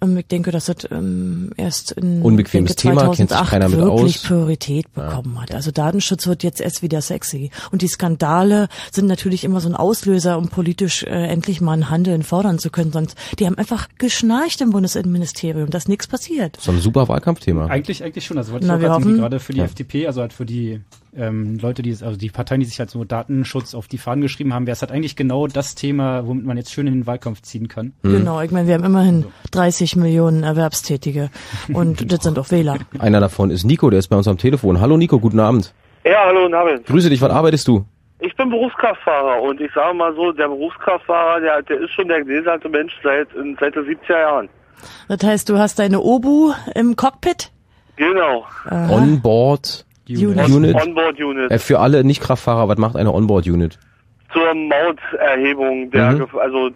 [0.00, 3.68] Ähm, ich denke, dass das ähm, erst in Unbequemes denke, Thema, kennt sich 2008 keiner
[3.68, 4.22] mit wirklich aus.
[4.22, 5.54] Priorität bekommen hat.
[5.54, 7.50] Also Datenschutz wird jetzt erst wieder sexy.
[7.70, 11.90] Und die Skandale sind natürlich immer so ein Auslöser, um politisch äh, endlich mal ein
[11.90, 12.92] Handeln fordern zu können.
[12.92, 16.58] Sonst, die haben einfach geschnarcht im Bundesinnenministerium, dass nichts passiert.
[16.60, 17.66] So ein super Wahlkampfthema.
[17.66, 18.38] Eigentlich, eigentlich schon.
[18.38, 19.64] Also wollte ich Na, auch gerade für die Ja.
[19.64, 20.80] FDP, also halt für die
[21.16, 24.52] ähm, Leute, die also die Parteien, die sich halt so Datenschutz auf die Fahnen geschrieben
[24.54, 27.42] haben, wäre es halt eigentlich genau das Thema, womit man jetzt schön in den Wahlkampf
[27.42, 27.92] ziehen kann.
[28.02, 31.30] Genau, ich meine, wir haben immerhin 30 Millionen Erwerbstätige
[31.72, 32.78] und das sind auch Wähler.
[32.98, 34.80] Einer davon ist Nico, der ist bei uns am Telefon.
[34.80, 35.74] Hallo Nico, guten Abend.
[36.04, 36.86] Ja, hallo und Abend.
[36.86, 37.84] Grüße dich, was arbeitest du?
[38.20, 42.22] Ich bin Berufskraftfahrer und ich sage mal so, der Berufskraftfahrer, der, der ist schon der
[42.24, 43.28] gläserne Mensch seit,
[43.60, 44.48] seit den 70er Jahren.
[45.08, 47.50] Das heißt, du hast deine Obu im Cockpit?
[47.96, 48.44] Genau.
[48.66, 48.90] Aha.
[48.90, 50.48] Onboard Unit.
[50.48, 50.74] Unit.
[50.74, 51.50] Onboard Unit.
[51.50, 53.78] Äh, für alle Nicht-Kraftfahrer, was macht eine Onboard Unit?
[54.32, 56.26] Zur Mauterhebung der, Mhm.
[56.38, 56.70] Also,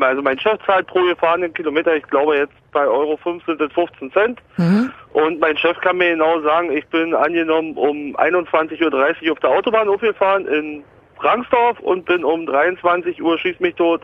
[0.00, 3.72] also mein Chef zahlt pro gefahrenen Kilometer, ich glaube jetzt bei Euro 5 sind es
[3.72, 4.38] 15 Cent.
[5.12, 9.50] Und mein Chef kann mir genau sagen, ich bin angenommen um 21.30 Uhr auf der
[9.50, 10.84] Autobahn aufgefahren in
[11.20, 14.02] Rangsdorf und bin um 23 Uhr, schieß mich tot,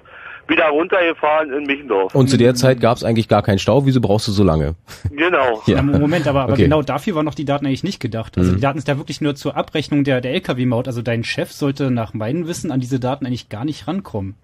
[0.48, 2.14] wieder runtergefahren in Michendorf.
[2.14, 3.84] Und zu der Zeit gab es eigentlich gar keinen Stau.
[3.86, 4.74] Wieso brauchst du so lange?
[5.10, 5.62] Genau.
[5.66, 5.82] Ja.
[5.82, 6.64] Moment, aber, aber Okay.
[6.64, 8.36] genau dafür waren noch die Daten eigentlich nicht gedacht.
[8.38, 8.56] Also Mhm.
[8.56, 10.86] die Daten sind ja wirklich nur zur Abrechnung der, der LKW-Maut.
[10.88, 14.34] Also dein Chef sollte nach meinem Wissen an diese Daten eigentlich gar nicht rankommen.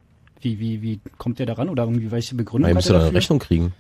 [0.41, 3.07] Wie, wie, wie kommt der da ran oder irgendwie welche Begründung hat müsste er da
[3.07, 3.15] eine?
[3.15, 3.73] Rechnung kriegen.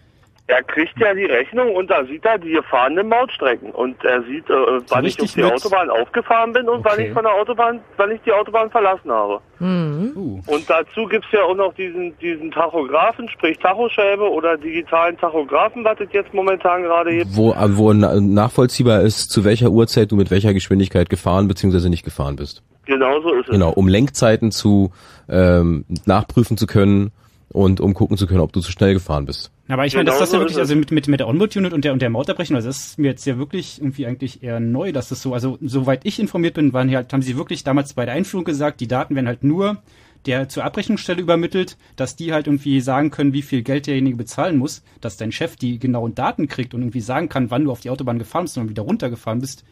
[0.47, 4.45] Er kriegt ja die Rechnung und da sieht er die gefahrenen Mautstrecken und er sieht,
[4.51, 4.55] äh,
[4.91, 7.07] wann ich auf die mit- Autobahn aufgefahren bin und wann Okay.
[7.07, 9.41] ich von der Autobahn, wann ich die Autobahn verlassen habe.
[9.59, 10.41] Uh.
[10.47, 15.99] Und dazu gibt's ja auch noch diesen, diesen Tachografen, sprich Tachoscheibe oder digitalen Tachografen, was
[16.01, 17.35] es jetzt momentan gerade gibt.
[17.35, 21.89] Wo, äh, wo na- nachvollziehbar ist, zu welcher Uhrzeit du mit welcher Geschwindigkeit gefahren bzw.
[21.89, 22.63] nicht gefahren bist.
[22.85, 23.53] Genauso ist es.
[23.53, 24.91] Genau, um Lenkzeiten zu
[25.27, 27.13] ähm, nachprüfen zu können
[27.51, 29.51] und um gucken zu können, ob du zu schnell gefahren bist.
[29.69, 30.71] Aber ich meine, das, Genau das ist ja so wirklich, ist es.
[30.71, 33.09] also mit, mit, mit der Onboard-Unit und der, und der Mautabrechnung, also das ist mir
[33.09, 36.73] jetzt ja wirklich irgendwie eigentlich eher neu, dass das so, also soweit ich informiert bin,
[36.73, 39.83] waren halt, haben sie wirklich damals bei der Einführung gesagt, die Daten werden halt nur
[40.27, 44.57] der zur Abrechnungsstelle übermittelt, dass die halt irgendwie sagen können, wie viel Geld derjenige bezahlen
[44.57, 47.81] muss, dass dein Chef die genauen Daten kriegt und irgendwie sagen kann, wann du auf
[47.81, 49.65] die Autobahn gefahren bist und wieder runtergefahren bist,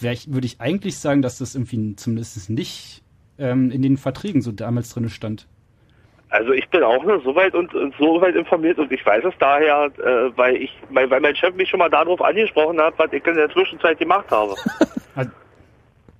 [0.00, 3.02] ich, würde ich eigentlich sagen, dass das irgendwie zumindest nicht
[3.38, 5.46] ähm, in den Verträgen so damals drin stand.
[6.34, 9.22] Also ich bin auch nur so weit und, und so weit informiert und ich weiß
[9.24, 12.94] es daher, äh, weil ich, weil, weil mein Chef mich schon mal darauf angesprochen hat,
[12.96, 14.52] was ich in der Zwischenzeit gemacht habe.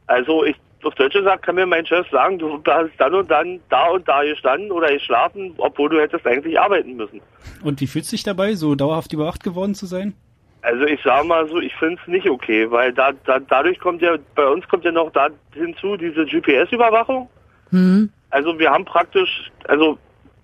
[0.06, 0.54] also ich,
[0.84, 4.06] auf Deutsch gesagt, kann mir mein Chef sagen, du hast dann und dann da und
[4.06, 7.20] da gestanden oder geschlafen, obwohl du hättest eigentlich arbeiten müssen.
[7.64, 10.14] Und wie fühlst du dich dabei, so dauerhaft überwacht geworden zu sein?
[10.62, 14.00] Also ich sage mal so, ich finde es nicht okay, weil da, da dadurch kommt
[14.00, 17.28] ja, bei uns kommt ja noch da hinzu diese GPS-Überwachung.
[17.70, 18.10] Hm.
[18.30, 19.98] Also wir haben praktisch, also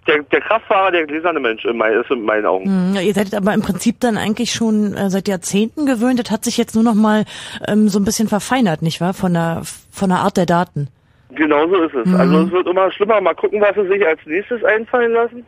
[0.06, 2.64] der, der Kraftfahrer, der gläserne Mensch in mein, ist in meinen Augen.
[2.64, 6.18] Hm, ja, ihr seid aber im Prinzip dann eigentlich schon äh, seit Jahrzehnten gewöhnt.
[6.18, 7.24] Das hat sich jetzt nur noch mal
[7.66, 9.14] ähm, so ein bisschen verfeinert, nicht wahr?
[9.14, 10.88] Von der von der Art der Daten.
[11.30, 12.06] Genau so ist es.
[12.06, 12.16] Mhm.
[12.16, 13.20] Also es wird immer schlimmer.
[13.20, 15.44] Mal gucken, was sie sich als nächstes einfallen lassen.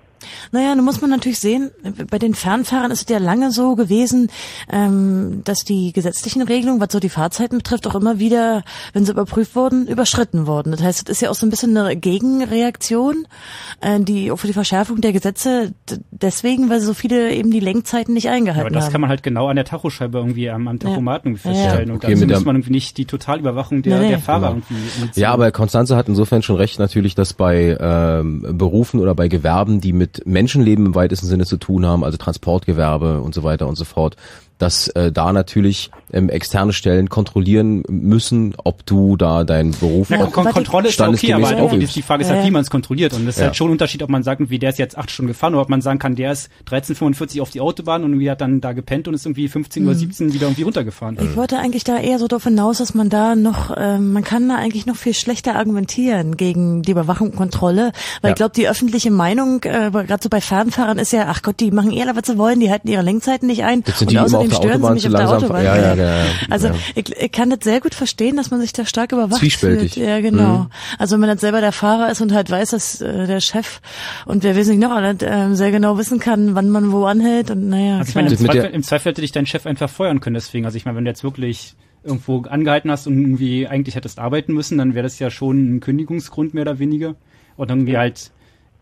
[0.53, 1.71] Naja, nun muss man natürlich sehen,
[2.11, 4.31] bei den Fernfahrern ist es ja lange so gewesen,
[4.71, 9.13] ähm, dass die gesetzlichen Regelungen, was so die Fahrzeiten betrifft, auch immer wieder, wenn sie
[9.13, 10.73] überprüft wurden, überschritten wurden.
[10.73, 13.27] Das heißt, es ist ja auch so ein bisschen eine Gegenreaktion,
[13.81, 15.73] äh, die auch für die Verschärfung der Gesetze
[16.11, 18.93] deswegen, weil so viele eben die Lenkzeiten nicht Ja, eingehalten aber das haben.
[18.93, 21.39] kann man halt genau an der Tachoscheibe irgendwie am, am Tachomaten Ja.
[21.39, 21.89] feststellen.
[21.89, 24.55] Ja, und okay, dazu mit muss man irgendwie nicht die Totalüberwachung der, Nee, der Fahrer
[24.55, 24.63] Genau.
[24.71, 29.29] irgendwie Ja, aber Konstanze hat insofern schon recht natürlich, dass bei ähm, Berufen oder bei
[29.29, 33.69] Gewerben, die mit Menschenleben im weitesten Sinne zu tun haben, also Transportgewerbe und so weiter
[33.69, 34.17] und so fort,
[34.59, 40.25] dass äh, da natürlich ähm, externe Stellen kontrollieren müssen, ob du da deinen Beruf Ja,
[40.25, 41.97] auch Kon Kontrolle ist ja okay, aber die, ausübst.
[41.97, 42.49] die Frage ist Ja, halt, ja.
[42.49, 43.13] wie man es kontrolliert.
[43.15, 43.47] Und das ist Ja.
[43.47, 45.63] halt schon ein Unterschied, ob man sagt, wie der ist jetzt acht Stunden gefahren oder
[45.63, 48.73] ob man sagen kann, der ist 13.45 auf die Autobahn und irgendwie hat dann da
[48.73, 49.89] gepennt und ist irgendwie 15 Mhm.
[49.89, 51.19] Uhr 17 wieder irgendwie runtergefahren.
[51.21, 54.49] Ich wollte eigentlich da eher so darauf hinaus, dass man da noch, ähm, man kann
[54.49, 58.29] da eigentlich noch viel schlechter argumentieren gegen die Überwachung und Kontrolle, weil Ja.
[58.31, 61.71] ich glaube, die öffentliche Meinung, äh, gerade so bei Fernfahrern ist ja, ach Gott, die
[61.71, 64.83] machen eh alle, was sie wollen, die halten ihre Lenkzeiten nicht ein und außerdem stören
[64.83, 65.29] sie mich auf der.
[65.33, 65.65] Autobahn.
[65.65, 66.25] Ja, ja, ja.
[66.51, 66.75] Also Ja.
[66.95, 69.95] ich, ich kann das sehr gut verstehen, dass man sich da stark überwacht Zwiespältig.
[69.95, 70.07] fühlt.
[70.07, 70.59] Ja, genau.
[70.59, 70.67] Mhm.
[70.99, 73.81] Also wenn man dann selber der Fahrer ist und halt weiß, dass äh, der Chef
[74.27, 77.51] und wer weiß nicht noch, alles, äh, sehr genau wissen kann, wann man wo anhält
[77.51, 77.99] und naja.
[77.99, 80.65] Also ich meine, im Zweifel, im Zweifel hätte dich dein Chef einfach feuern können deswegen.
[80.65, 81.75] Also ich meine, wenn du jetzt wirklich
[82.05, 85.81] irgendwo angehalten hast und irgendwie eigentlich hättest arbeiten müssen, dann wäre das ja schon ein
[85.81, 87.15] Kündigungsgrund mehr oder weniger.
[87.57, 88.33] Und irgendwie halt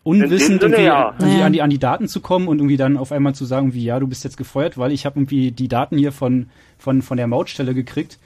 [0.03, 1.13] unwissend Sinne, irgendwie, ja.
[1.19, 3.73] irgendwie an, die, an die Daten zu kommen und irgendwie dann auf einmal zu sagen,
[3.73, 6.47] wie ja, du bist jetzt gefeuert, weil ich habe irgendwie die Daten hier von,
[6.81, 8.17] von, von der Mautstelle gekriegt.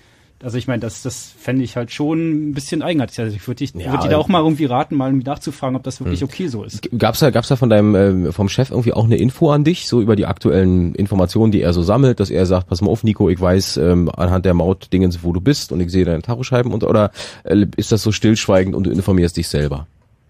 [0.43, 3.20] Also ich meine, das, das fände ich halt schon ein bisschen eigenartig.
[3.20, 5.78] Also ich würde dich, Ja, würd dir da auch mal irgendwie raten, mal irgendwie nachzufragen,
[5.78, 6.88] ob das wirklich okay so ist.
[6.97, 9.88] Gab's da, gab's da von deinem, ähm, vom Chef irgendwie auch eine Info an dich,
[9.88, 13.03] so über die aktuellen Informationen, die er so sammelt, dass er sagt, pass mal auf,
[13.03, 16.74] Nico, ich weiß ähm, anhand der Mautdingens, wo du bist und ich sehe deine Tachoscheiben
[16.74, 17.12] und oder
[17.45, 19.88] äh, ist das so stillschweigend und du informierst dich selber?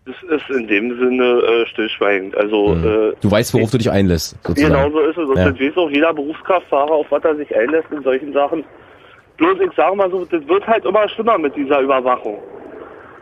[0.07, 2.37] Es ist in dem Sinne äh, stillschweigend.
[2.37, 4.73] Also äh, Du weißt, worauf du dich einlässt, sozusagen.
[4.73, 5.27] Genau so ist es.
[5.29, 5.49] Und Ja.
[5.49, 8.63] das weiß auch jeder Berufskraftfahrer, auf was er sich einlässt in solchen Sachen.
[9.37, 12.37] Bloß ich sage mal so, das wird halt immer schlimmer mit dieser Überwachung.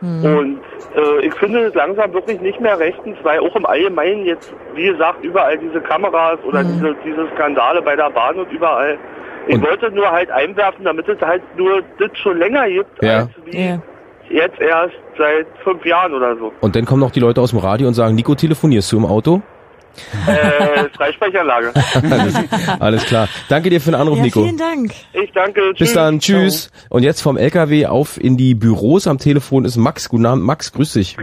[0.02, 0.60] Und
[0.94, 4.88] äh, ich finde es langsam wirklich nicht mehr rechtens, weil auch im Allgemeinen jetzt, wie
[4.88, 8.98] gesagt, überall diese Kameras oder diese, diese Skandale bei der Bahn und überall.
[9.46, 13.20] Ich wollte nur halt einwerfen, damit es halt nur das schon länger gibt, Ja.
[13.20, 13.78] als wie
[14.34, 16.52] jetzt erst seit fünf Jahren oder so.
[16.60, 19.06] Und dann kommen noch die Leute aus dem Radio und sagen, Nico, telefonierst du im
[19.06, 19.42] Auto?
[20.26, 21.72] Äh, Freisprechanlage.
[22.10, 22.34] alles,
[22.80, 23.28] alles klar.
[23.48, 24.42] Danke dir für den Anruf, Ja, Nico.
[24.42, 24.92] vielen Dank.
[25.12, 25.72] Ich danke.
[25.78, 26.70] Bis dann, tschüss.
[26.90, 29.06] Und jetzt vom LKW auf in die Büros.
[29.06, 30.08] Am Telefon ist Max.
[30.08, 31.16] Guten Abend, Max, grüß dich.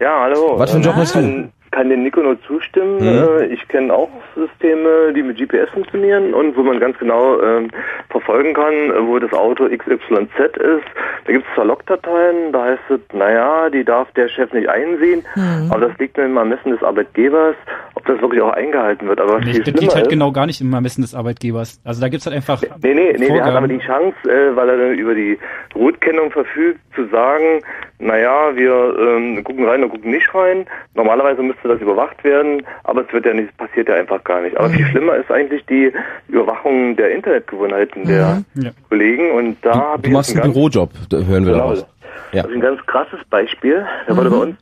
[0.00, 0.54] Ja, hallo.
[0.58, 1.50] Was für einen Job hast du?
[1.74, 2.98] Kann, kann dem Nico nur zustimmen.
[3.00, 3.40] Mhm.
[3.40, 7.68] Äh, Ich kenne auch Systeme, die mit GPS funktionieren und wo man ganz genau ähm,
[8.10, 10.84] verfolgen kann, äh, wo das Auto XYZ ist.
[11.26, 15.24] Da gibt es zwar Logdateien, da heißt es, naja, die darf der Chef nicht einsehen,
[15.34, 15.70] Mhm.
[15.72, 17.56] aber das liegt nur im Ermessen des Arbeitgebers,
[17.96, 19.20] ob das wirklich auch eingehalten wird.
[19.20, 21.80] Aber Nee, das liegt halt ist, genau gar nicht im Ermessen des Arbeitgebers.
[21.84, 23.56] Also da gibt's halt einfach Nee, nee, nee, der hat Vorgaben.
[23.56, 25.38] aber die Chance, äh, weil er dann über die
[25.74, 27.60] Routkennung verfügt, zu sagen,
[27.98, 30.66] naja, wir ähm, gucken rein und gucken nicht rein.
[30.94, 34.56] Normalerweise müsste das überwacht werden, aber es wird ja nicht, passiert ja einfach gar nicht.
[34.56, 35.92] Aber viel schlimmer ist eigentlich die
[36.28, 38.70] Überwachung der Internetgewohnheiten der Ja.
[38.88, 41.58] Kollegen und da habe Du ich machst jetzt einen Bürojob, da hören wir Genau.
[41.70, 41.86] daraus.
[42.32, 42.42] Ja.
[42.42, 43.86] also ein ganz krasses Beispiel.
[44.08, 44.56] Da wurde bei uns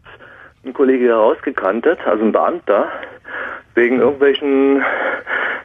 [0.64, 2.86] ein Kollege herausgekantet, also ein Beamter,
[3.74, 4.82] wegen irgendwelchen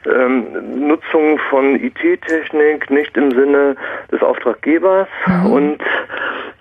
[0.05, 3.76] ähm, Nutzung von IT-Technik nicht im Sinne
[4.11, 5.07] des Auftraggebers.
[5.45, 5.80] Und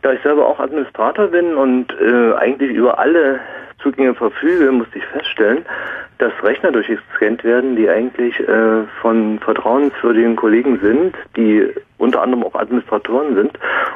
[0.03, 3.41] da ich selber auch Administrator bin und äh, eigentlich über alle
[3.83, 5.65] Zugänge verfüge, musste ich feststellen,
[6.19, 11.69] dass Rechner durchgescannt werden, die eigentlich äh, von vertrauenswürdigen Kollegen sind, die
[11.99, 13.53] unter anderem auch Administratoren sind.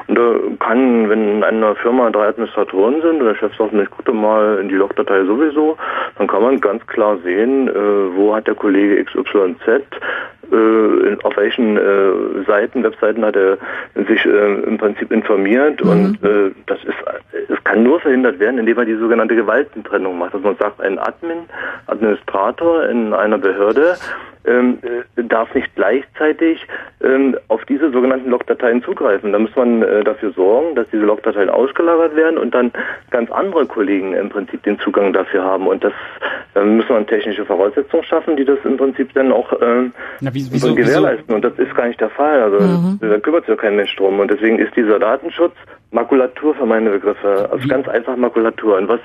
[0.07, 3.89] Und da kann, wenn in einer Firma drei Administratoren sind und der Chef sagt, ich
[3.89, 5.77] gucke mal in die Logdatei sowieso,
[6.17, 7.73] dann kann man ganz klar sehen, äh,
[8.15, 9.83] wo hat der Kollege XYZ,
[10.51, 13.57] äh, auf welchen äh, Seiten, Webseiten hat er
[14.07, 16.97] sich äh, im Prinzip informiert und äh, das ist,
[17.47, 20.99] es kann nur verhindert werden, indem man die sogenannte Gewaltentrennung macht, dass man sagt, ein
[20.99, 21.43] Admin,
[21.87, 23.95] Administrator in einer Behörde
[24.45, 26.65] ähm, äh, darf nicht gleichzeitig
[27.03, 29.31] ähm, auf diese sogenannten Logdateien zugreifen.
[29.31, 32.71] Da muss man äh, dafür sorgen, dass diese Logdateien ausgelagert werden und dann
[33.11, 35.67] ganz andere Kollegen im Prinzip den Zugang dafür haben.
[35.67, 35.93] Und das
[36.55, 40.41] äh, muss man technische Voraussetzungen schaffen, die das im Prinzip dann auch ähm, Na, wie,
[40.41, 41.35] so wieso, wieso, gewährleisten.
[41.35, 42.41] Und das ist gar nicht der Fall.
[42.41, 42.99] Also Mhm.
[43.01, 44.19] da kümmert sich ja kein Mensch drum.
[44.19, 45.55] Und deswegen ist dieser Datenschutz
[45.91, 47.49] Makulatur für meine Begriffe.
[47.51, 48.77] Also ganz einfach Makulatur.
[48.77, 48.99] Und was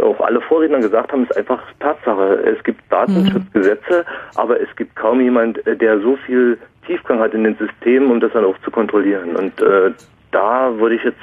[0.00, 2.40] auch alle Vorredner gesagt haben, ist einfach Tatsache.
[2.44, 4.04] Es gibt Datenschutzgesetze,
[4.36, 8.20] aber es gibt kaum jemand, äh, der so viel Tiefgang hat in den Systemen, um
[8.20, 9.36] das dann auch zu kontrollieren.
[9.36, 9.92] Und äh,
[10.30, 11.18] da würde ich jetzt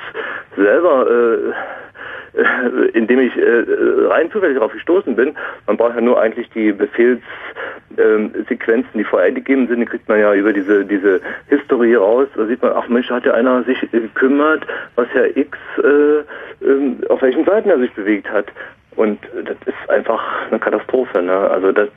[0.56, 1.54] selber äh,
[2.94, 3.64] indem ich äh,
[4.08, 5.36] rein zufällig darauf gestoßen bin.
[5.66, 10.34] Man braucht ja nur eigentlich die Befehlssequenzen, die vorher eingegeben sind, die kriegt man ja
[10.34, 12.28] über diese diese Historie raus.
[12.36, 14.66] Da sieht man, ach Mensch, hat ja einer sich äh, gekümmert,
[14.96, 18.48] was Herr X äh, ähm, auf welchen Seiten er sich bewegt hat.
[18.96, 21.22] Und äh, das ist einfach eine Katastrophe.
[21.22, 21.34] Ne?
[21.34, 21.90] Also das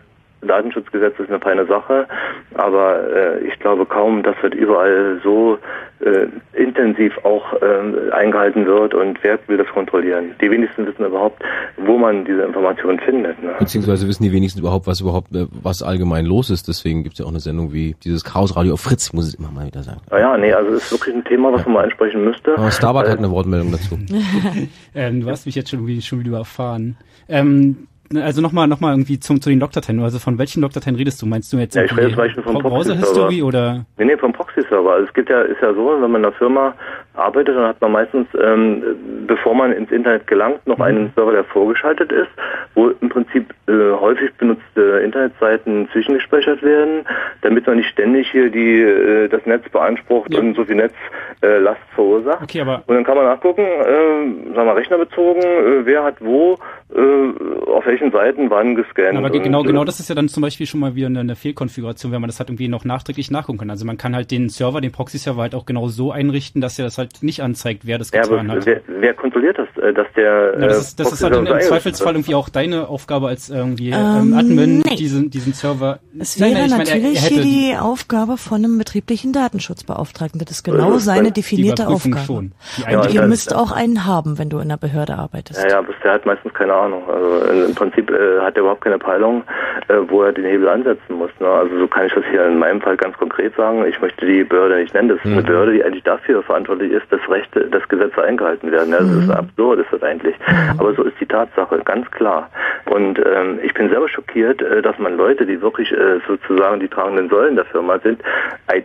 [0.42, 2.06] Datenschutzgesetz ist eine feine Sache,
[2.54, 5.58] aber äh, ich glaube kaum, dass das überall so
[6.00, 10.34] äh, intensiv auch äh, eingehalten wird und wer will das kontrollieren.
[10.40, 11.42] Die wenigsten wissen überhaupt,
[11.76, 13.42] wo man diese Informationen findet.
[13.42, 13.54] Ne?
[13.58, 16.68] Beziehungsweise wissen die wenigsten überhaupt, was überhaupt, äh, was allgemein los ist.
[16.68, 19.50] Deswegen gibt's ja auch eine Sendung wie dieses Chaosradio auf Fritz, ich muss es immer
[19.50, 20.00] mal wieder sagen.
[20.10, 22.56] Naja, nee, also es ist wirklich ein Thema, was man mal ansprechen müsste.
[22.56, 23.98] Aber Starbuck Äh, hat eine Wortmeldung dazu.
[24.94, 26.96] ähm, du hast mich jetzt schon, wie, schon wieder erfahren.
[27.28, 30.00] Ähm, also nochmal noch mal irgendwie zum, zu den Logdateien.
[30.00, 31.26] Also von welchen Logdateien redest du?
[31.26, 33.28] Meinst du jetzt Ja, ich rede Beispiel vom Browser Proxy-Server.
[33.28, 33.86] History oder?
[33.98, 34.92] Nee, nee, vom Proxy-Server.
[34.92, 36.74] Also es gibt ja, ist ja so, wenn man in einer Firma
[37.14, 38.82] arbeitet, dann hat man meistens, ähm,
[39.26, 42.30] bevor man ins Internet gelangt, noch einen Server, der vorgeschaltet ist,
[42.74, 47.04] wo im Prinzip äh, häufig benutzte Internetseiten zwischengespeichert werden,
[47.42, 51.94] damit man nicht ständig hier die äh, das Netz beansprucht und so viel Netzlast äh,
[51.94, 52.42] verursacht.
[52.42, 56.58] Okay, aber Und dann kann man nachgucken, äh, sagen wir rechnerbezogen, äh, wer hat wo
[56.94, 59.16] äh, auf welchen Seiten wann gescannt.
[59.16, 62.12] Aber genau, genau das ist ja dann zum Beispiel schon mal wieder eine, eine Fehlkonfiguration,
[62.12, 63.70] wenn man das halt irgendwie noch nachträglich nachgucken kann.
[63.70, 66.84] Also man kann halt den Server, den Proxy-Server halt auch genau so einrichten, dass er
[66.84, 68.66] das halt nicht anzeigt, wer das getan ja, hat.
[68.66, 71.60] Wer, wer kontrolliert das, äh, dass der ja, das ist, das ist halt im, im
[71.60, 74.96] Zweifelsfall irgendwie auch deine Aufgabe als irgendwie ähm, Admin, nee.
[74.96, 75.98] diesen, diesen Server.
[76.18, 79.32] Es wäre nein, nein, ich natürlich meine, er, er hier die Aufgabe von einem betrieblichen
[79.32, 80.40] Datenschutzbeauftragten.
[80.40, 82.18] Das ist genau Äh, seine die definierte Aufgabe.
[82.26, 82.52] schon.
[82.76, 85.62] Die Ja, Und ihr das- müsst auch einen haben, wenn du in einer Behörde arbeitest.
[85.62, 87.02] Ja, ja, aber der hat meistens keine Ahnung.
[87.08, 89.42] Also im Prinzip äh, hat er überhaupt keine Peilung,
[89.88, 91.30] äh, wo er den Hebel ansetzen muss.
[91.40, 91.48] Ne?
[91.48, 93.84] Also so kann ich das hier in meinem Fall ganz konkret sagen.
[93.86, 95.08] Ich möchte die Behörde nicht nennen.
[95.08, 98.92] Das ist eine Behörde, die eigentlich dafür verantwortlich ist, dass Rechte, dass Gesetze eingehalten werden.
[98.92, 100.34] Ja, das ist absurd, ist das eigentlich.
[100.78, 102.50] Aber so ist die Tatsache, ganz klar.
[102.86, 106.88] Und ähm, ich bin selber schockiert, äh, dass man Leute, die wirklich äh, sozusagen die
[106.88, 108.20] tragenden Säulen der Firma sind,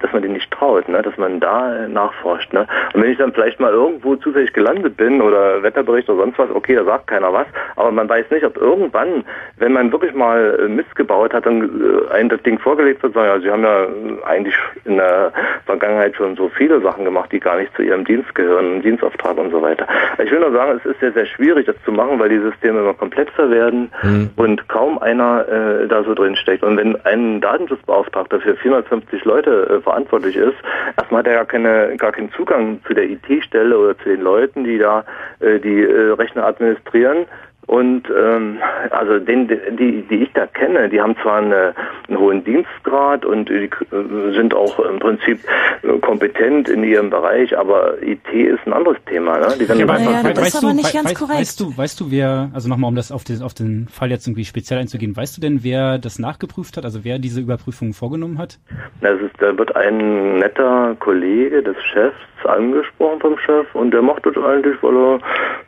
[0.02, 1.02] dass man denen nicht traut, ne?
[1.02, 2.54] dass man da äh, nachforscht.
[2.54, 2.68] Ne?
[2.94, 6.50] Und wenn ich dann vielleicht mal irgendwo zufällig gelandet bin oder Wetterbericht oder sonst was,
[6.52, 9.24] okay, da sagt keiner was, aber man weiß nicht, ob irgendwann,
[9.58, 13.14] wenn man wirklich mal äh, Mist gebaut hat, dann äh, ein das Ding vorgelegt wird,
[13.14, 15.32] sagen, ja, sie haben ja äh, eigentlich in der
[15.66, 19.38] Vergangenheit schon so viele Sachen gemacht, die gar nicht zu ihrem Dienst gehören, einen Dienstauftrag
[19.38, 19.88] und so weiter.
[20.24, 22.80] Ich will nur sagen, es ist sehr, sehr schwierig, das zu machen, weil die Systeme
[22.80, 23.92] immer komplexer werden
[24.36, 26.64] und kaum einer äh, da so drin steckt.
[26.64, 30.56] Und wenn ein Datenschutzbeauftragter für 450 Leute äh, verantwortlich ist,
[30.98, 34.64] erstmal hat er gar, keine, gar keinen Zugang zu der IT-Stelle oder zu den Leuten,
[34.64, 35.06] die da
[35.40, 37.26] äh, die äh, Rechner administrieren.
[37.68, 38.58] Und ähm,
[38.92, 41.74] also den, die, die ich da kenne, die haben zwar eine,
[42.08, 45.40] einen hohen Dienstgrad und die äh, sind auch im Prinzip
[45.82, 49.40] äh, kompetent in ihrem Bereich, aber IT ist ein anderes Thema.
[49.40, 49.48] Ne?
[49.60, 51.40] Die werden Ja, aber, Ja, we- das weißt ist aber du, nicht ganz weißt, korrekt.
[51.40, 54.28] Weißt du, weißt du, wer, also nochmal, um das auf den, auf den Fall jetzt
[54.28, 58.38] irgendwie speziell einzugehen, weißt du denn, wer das nachgeprüft hat, also wer diese Überprüfung vorgenommen
[58.38, 58.60] hat?
[59.02, 64.24] Das ist, da wird ein netter Kollege des Chefs angesprochen vom Chef und der macht
[64.26, 65.16] das eigentlich, weil er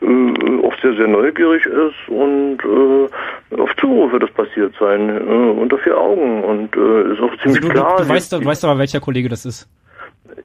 [0.02, 5.60] äh, auch sehr, sehr neugierig ist und äh, auf Zuruf wird das passiert sein, äh,
[5.62, 7.98] unter vier Augen und äh, ist auch Also ziemlich du, klar.
[7.98, 9.70] du, du, weißt, du weißt aber, welcher Kollege das ist.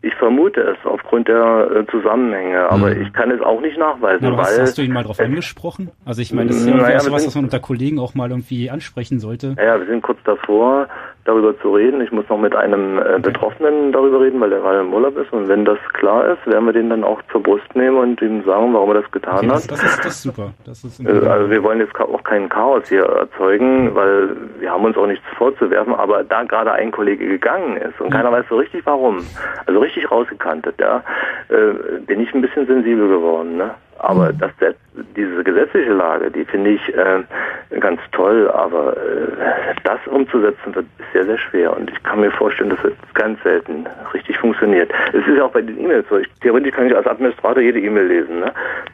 [0.00, 4.36] Ich vermute es aufgrund der äh, Zusammenhänge, aber ich kann es auch nicht nachweisen, Na,
[4.36, 5.90] hast, hast du ihn mal drauf angesprochen?
[6.04, 8.70] Also ich meine, das ist ja Naja, sowas, was man unter Kollegen auch mal irgendwie
[8.70, 9.54] ansprechen sollte.
[9.58, 10.88] Ja, wir sind kurz davor,
[11.24, 12.00] darüber zu reden.
[12.00, 15.32] Ich muss noch mit einem äh, Betroffenen darüber reden, weil der gerade im Urlaub ist.
[15.32, 18.42] Und wenn das klar ist, werden wir den dann auch zur Brust nehmen und ihm
[18.44, 19.70] sagen, warum er das getan Okay, das, hat.
[19.72, 20.52] das, ist, das ist super.
[20.66, 24.84] Das ist Äh, Also wir wollen jetzt auch keinen Chaos hier erzeugen, weil wir haben
[24.84, 28.56] uns auch nichts vorzuwerfen, aber da gerade ein Kollege gegangen ist und keiner weiß so
[28.56, 29.24] richtig warum,
[29.66, 31.02] also richtig rausgekantet, ja,
[31.48, 33.56] äh, bin ich ein bisschen sensibel geworden.
[33.56, 33.70] Ne?
[33.98, 34.74] Aber das, das,
[35.16, 37.22] diese gesetzliche Lage, die finde ich äh,
[37.78, 42.70] ganz toll, aber äh, das umzusetzen wird sehr, sehr schwer und ich kann mir vorstellen,
[42.70, 44.90] dass es ganz selten richtig funktioniert.
[45.12, 46.18] Es ist ja auch bei den E-Mails so.
[46.18, 48.40] Ich, theoretisch kann ich als Administrator jede E-Mail lesen.
[48.40, 48.52] Ne?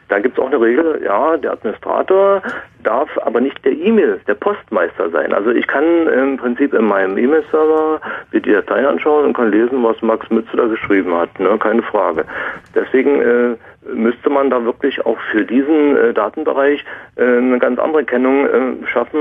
[0.09, 2.41] Da gibt es auch eine Regel, ja, der Administrator
[2.83, 5.33] darf aber nicht der E-Mail, der Postmeister sein.
[5.33, 7.99] Also ich kann im Prinzip in meinem E-Mail-Server
[8.31, 11.57] mir die Dateien anschauen und kann lesen, was Max Mütze da geschrieben hat, ne?
[11.59, 12.23] keine Frage.
[12.73, 13.55] Deswegen äh,
[13.93, 16.83] müsste man da wirklich auch für diesen äh, Datenbereich
[17.15, 19.19] äh, eine ganz andere Kennung äh, schaffen,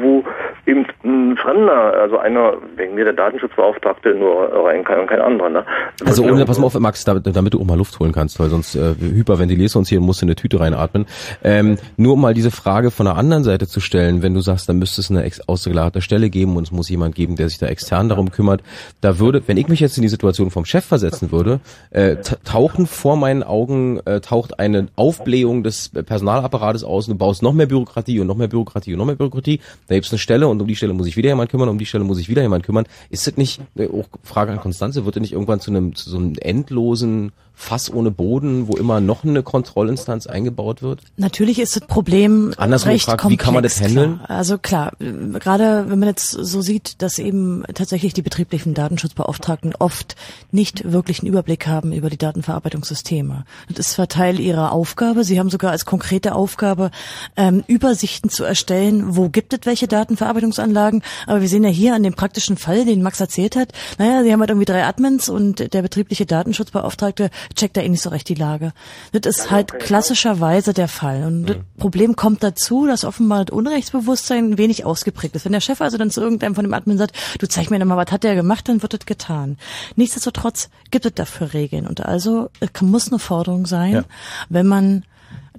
[0.00, 0.24] wo
[0.66, 5.50] eben ein Fremder, also einer, wegen mir der Datenschutzbeauftragte nur rein kann und kein anderer.
[5.50, 5.64] Ne?
[6.04, 8.48] Also ohne, pass mal auf, Max, damit, damit du auch mal Luft holen kannst, weil
[8.48, 11.06] sonst äh, hyperventilierst du uns hier und musst in eine Tüte reinatmen.
[11.42, 14.68] Ähm, nur um mal diese Frage von der anderen Seite zu stellen, wenn du sagst,
[14.68, 17.66] da müsste es eine ausgelagerte Stelle geben und es muss jemand geben, der sich da
[17.66, 18.62] extern darum kümmert,
[19.02, 21.60] da würde, wenn ich mich jetzt in die Situation vom Chef versetzen würde,
[21.90, 23.73] äh, ta- tauchen vor meinen Augen,
[24.04, 28.36] äh, taucht eine Aufblähung des Personalapparates aus und du baust noch mehr Bürokratie und noch
[28.36, 31.06] mehr Bürokratie und noch mehr Bürokratie, da gibt's eine Stelle und um die Stelle muss
[31.06, 32.86] sich wieder jemand kümmern, um die Stelle muss sich wieder jemand kümmern.
[33.10, 36.10] Ist das nicht, äh, auch Frage an Konstanze, wird das nicht irgendwann zu einem, zu
[36.10, 41.00] so einem endlosen Fass ohne Boden, wo immer noch eine Kontrollinstanz eingebaut wird?
[41.16, 44.16] Natürlich ist das Problem Andersrum recht gefragt, wie komplex, kann man das handeln?
[44.16, 44.30] Klar.
[44.30, 50.16] Also klar, gerade wenn man jetzt so sieht, dass eben tatsächlich die betrieblichen Datenschutzbeauftragten oft
[50.50, 53.44] nicht wirklich einen Überblick haben über die Datenverarbeitungssysteme.
[53.68, 56.90] Das ist zwar Teil ihrer Aufgabe, sie haben sogar als konkrete Aufgabe,
[57.36, 62.02] ähm, Übersichten zu erstellen, wo gibt es welche Datenverarbeitungsanlagen, aber wir sehen ja hier an
[62.02, 65.72] dem praktischen Fall, den Max erzählt hat, naja, sie haben halt irgendwie drei Admins und
[65.72, 68.72] der betriebliche Datenschutzbeauftragte checkt da eh nicht so recht die Lage.
[69.12, 71.24] Das ist halt klassischerweise der Fall.
[71.24, 75.44] Und das Problem kommt dazu, dass offenbar das Unrechtsbewusstsein wenig ausgeprägt ist.
[75.44, 77.86] Wenn der Chef also dann zu irgendeinem von dem Admin sagt, du zeig mir doch
[77.86, 79.56] mal, was hat der gemacht, dann wird das getan.
[79.96, 81.86] Nichtsdestotrotz gibt es dafür Regeln.
[81.86, 84.04] Und also es kann- muss eine Forderung sein, Ja.
[84.48, 85.04] wenn man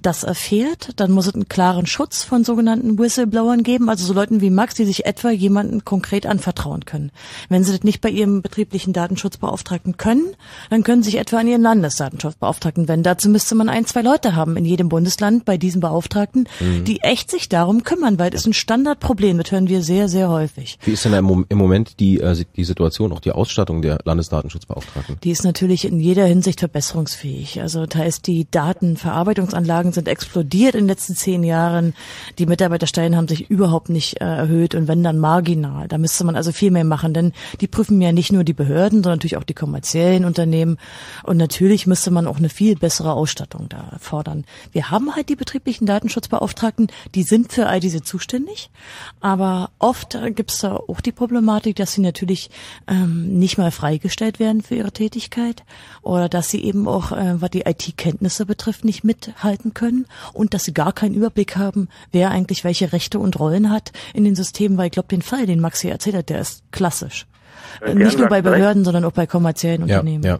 [0.05, 4.41] das erfährt, dann muss es einen klaren Schutz von sogenannten Whistleblowern geben, also so Leuten
[4.41, 7.11] wie Max, die sich etwa jemanden konkret anvertrauen können.
[7.49, 10.35] Wenn sie das nicht bei ihrem betrieblichen Datenschutzbeauftragten können,
[10.69, 13.03] dann können sie sich etwa an ihren Landesdatenschutzbeauftragten wenden.
[13.03, 16.83] Dazu müsste man ein, zwei Leute haben in jedem Bundesland bei diesen Beauftragten, mhm.
[16.83, 20.29] die echt sich darum kümmern, weil das ist ein Standardproblem, das hören wir sehr, sehr
[20.29, 20.77] häufig.
[20.83, 25.17] Wie ist denn im Moment die, äh, die Situation, auch die Ausstattung der Landesdatenschutzbeauftragten?
[25.23, 27.61] Die ist natürlich in jeder Hinsicht verbesserungsfähig.
[27.61, 31.95] Also da ist die Datenverarbeitungsanlagen sind explodiert in den letzten zehn Jahren.
[32.37, 35.87] Die Mitarbeiterstellen haben sich überhaupt nicht äh, erhöht und wenn dann marginal.
[35.87, 38.99] Da müsste man also viel mehr machen, denn die prüfen ja nicht nur die Behörden,
[38.99, 40.77] sondern natürlich auch die kommerziellen Unternehmen.
[41.23, 44.45] Und natürlich müsste man auch eine viel bessere Ausstattung da fordern.
[44.71, 48.69] Wir haben halt die betrieblichen Datenschutzbeauftragten, die sind für all diese zuständig.
[49.21, 52.49] Aber oft äh, gibt es da auch die Problematik, dass sie natürlich
[52.87, 55.63] ähm, nicht mal freigestellt werden für ihre Tätigkeit
[56.01, 60.63] oder dass sie eben auch, äh, was die IT-Kenntnisse betrifft, nicht mithalten können und dass
[60.63, 64.79] sie gar keinen Überblick haben, wer eigentlich welche Rechte und Rollen hat in den Systemen,
[64.79, 67.27] weil ich glaube, den Fall, den Max hier erzählt hat, der ist klassisch.
[67.81, 70.23] Äh, nicht nur bei Behörden, sondern auch bei kommerziellen ja, Unternehmen.
[70.23, 70.39] Ja.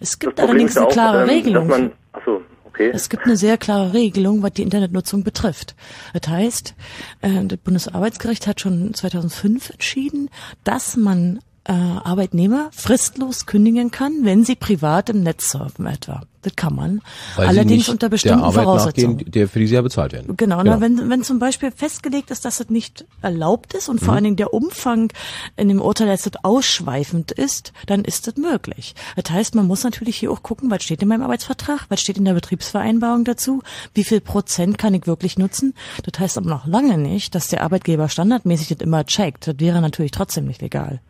[0.00, 1.66] Es gibt allerdings eine klare ähm, Regelung.
[1.66, 2.90] Man, achso, okay.
[2.92, 5.74] Es gibt eine sehr klare Regelung, was die Internetnutzung betrifft.
[6.12, 6.74] Das heißt,
[7.22, 10.30] äh, das Bundesarbeitsgericht hat schon 2005 entschieden,
[10.64, 16.22] dass man äh, Arbeitnehmer fristlos kündigen kann, wenn sie privat im Netz surfen etwa.
[16.42, 17.00] Das kann man.
[17.36, 19.16] Weil Allerdings unter bestimmten der Arbeit Voraussetzungen.
[19.16, 20.36] Nachgehen, der für die sie ja bezahlt werden.
[20.36, 24.08] Genau, Na, wenn, wenn zum Beispiel festgelegt ist, dass das nicht erlaubt ist und vor
[24.08, 24.14] Mhm.
[24.16, 25.10] allen Dingen der Umfang
[25.56, 28.94] in dem Urteil jetzt ausschweifend ist, dann ist das möglich.
[29.16, 32.18] Das heißt, man muss natürlich hier auch gucken, was steht in meinem Arbeitsvertrag, was steht
[32.18, 33.62] in der Betriebsvereinbarung dazu,
[33.94, 35.72] wie viel Prozent kann ich wirklich nutzen.
[36.02, 39.46] Das heißt aber noch lange nicht, dass der Arbeitgeber standardmäßig das immer checkt.
[39.46, 41.00] Das wäre natürlich trotzdem nicht legal.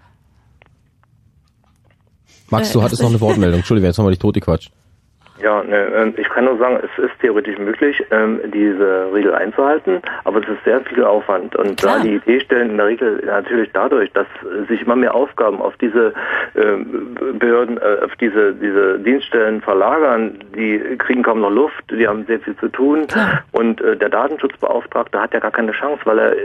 [2.51, 3.61] Max, Äh, du hattest noch eine Wortmeldung.
[3.61, 4.71] Entschuldigung, jetzt haben wir dich totgequatscht.
[5.45, 10.01] Ja, ne, ähm, ich kann nur sagen, es ist theoretisch möglich, ähm, diese Regel einzuhalten,
[10.25, 11.55] aber es ist sehr viel Aufwand.
[11.55, 14.27] Und da die IT-Stellen in der Regel natürlich dadurch, dass
[14.69, 16.15] sich immer mehr Aufgaben auf diese
[16.57, 22.25] ähm, Behörden, äh, auf diese, diese Dienststellen verlagern, die kriegen kaum noch Luft, die haben
[22.25, 23.07] sehr viel zu tun.
[23.53, 26.39] Und äh, der Datenschutzbeauftragte hat ja gar keine Chance, weil er äh,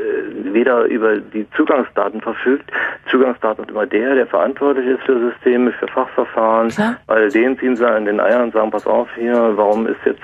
[0.52, 2.70] weder über die Zugangsdaten verfügt.
[3.10, 6.70] Zugangsdaten ist immer der, der verantwortlich ist für Systeme, für Fachverfahren.
[7.08, 10.22] Weil den ziehen sie an den Eiern und sagen, pass auf hier, warum ist jetzt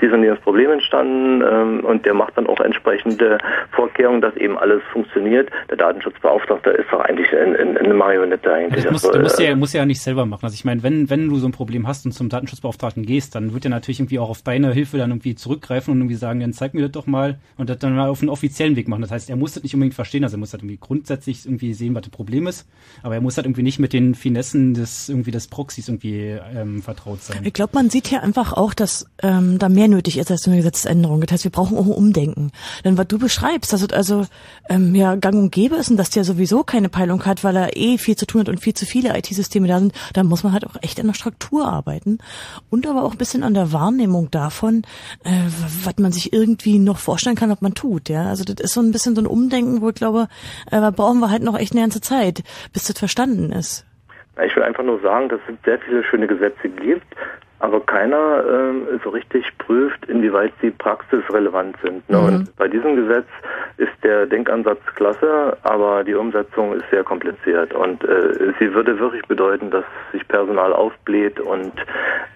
[0.00, 1.42] dieses und jenes Problem entstanden?
[1.42, 3.38] Ähm, und der macht dann auch entsprechende
[3.72, 5.50] Vorkehrungen, dass eben alles funktioniert.
[5.70, 8.84] Der Datenschutzbeauftragte ist doch eigentlich in, in, eine Marionette eigentlich.
[8.84, 10.44] Das musst, Also, du musst äh, ja, musst ja nicht selber machen.
[10.44, 13.52] Also ich meine, wenn, wenn du so ein Problem hast und zum Datenschutzbeauftragten gehst, dann
[13.52, 16.52] wird er natürlich irgendwie auch auf deine Hilfe dann irgendwie zurückgreifen und irgendwie sagen, dann
[16.52, 19.02] zeig mir das doch mal und das dann mal auf einen offiziellen Weg machen.
[19.02, 21.74] Das heißt, er muss das nicht unbedingt verstehen, also er muss halt irgendwie grundsätzlich irgendwie
[21.74, 22.68] sehen, was das Problem ist,
[23.02, 26.82] aber er muss halt irgendwie nicht mit den Finessen des irgendwie des Proxys irgendwie ähm,
[26.82, 27.42] vertraut sein.
[27.44, 30.56] Ich glaube, man sieht hier einfach auch, dass ähm, da mehr nötig ist als eine
[30.56, 31.20] Gesetzesänderung.
[31.20, 32.52] Das heißt, wir brauchen auch ein Umdenken.
[32.84, 34.26] Denn was du beschreibst, dass es also
[34.68, 37.76] ähm, ja gang und gäbe ist und dass der sowieso keine Peilung hat, weil er
[37.76, 40.52] eh viel zu tun hat und viel zu viele IT-Systeme da sind, dann muss man
[40.52, 42.18] halt auch echt an der Struktur arbeiten
[42.70, 44.82] und aber auch ein bisschen an der Wahrnehmung davon,
[45.24, 45.30] äh,
[45.84, 48.08] was man sich irgendwie noch vorstellen kann, was man tut.
[48.08, 50.28] Ja, also das ist so ein bisschen so ein Umdenken, wo ich glaube,
[50.66, 53.84] äh, da brauchen wir halt noch echt eine ganze Zeit, bis das verstanden ist.
[54.46, 57.06] Ich will einfach nur sagen, dass es sehr viele schöne Gesetze gibt,
[57.60, 62.08] aber keiner ähm, so richtig prüft, inwieweit sie praxisrelevant sind.
[62.08, 62.16] Ne?
[62.18, 62.24] Mhm.
[62.24, 63.26] Und bei diesem Gesetz
[63.78, 67.74] ist der Denkansatz klasse, aber die Umsetzung ist sehr kompliziert.
[67.74, 71.72] Und äh, sie würde wirklich bedeuten, dass sich Personal aufbläht und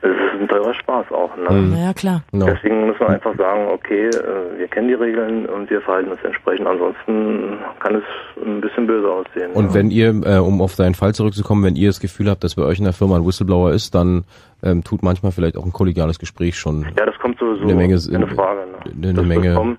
[0.03, 1.37] es ist ein teurer Spaß auch.
[1.37, 1.51] Ne?
[1.51, 1.77] Mhm.
[1.77, 2.23] Ja, klar.
[2.33, 6.21] Deswegen muss man einfach sagen, okay, äh, wir kennen die Regeln und wir verhalten uns
[6.25, 6.67] entsprechend.
[6.67, 8.05] Ansonsten kann es
[8.45, 9.53] ein bisschen böse aussehen.
[9.53, 12.57] Und wenn ihr, äh, um auf deinen Fall zurückzukommen, wenn ihr das Gefühl habt, dass
[12.57, 14.25] bei euch in der Firma ein Whistleblower ist, dann
[14.63, 18.01] ähm, tut manchmal vielleicht auch ein kollegiales Gespräch schon Ja, das kommt sowieso eine Menge,
[18.13, 18.61] eine Frage.
[18.95, 19.09] Ne?
[19.09, 19.77] eine wird Menge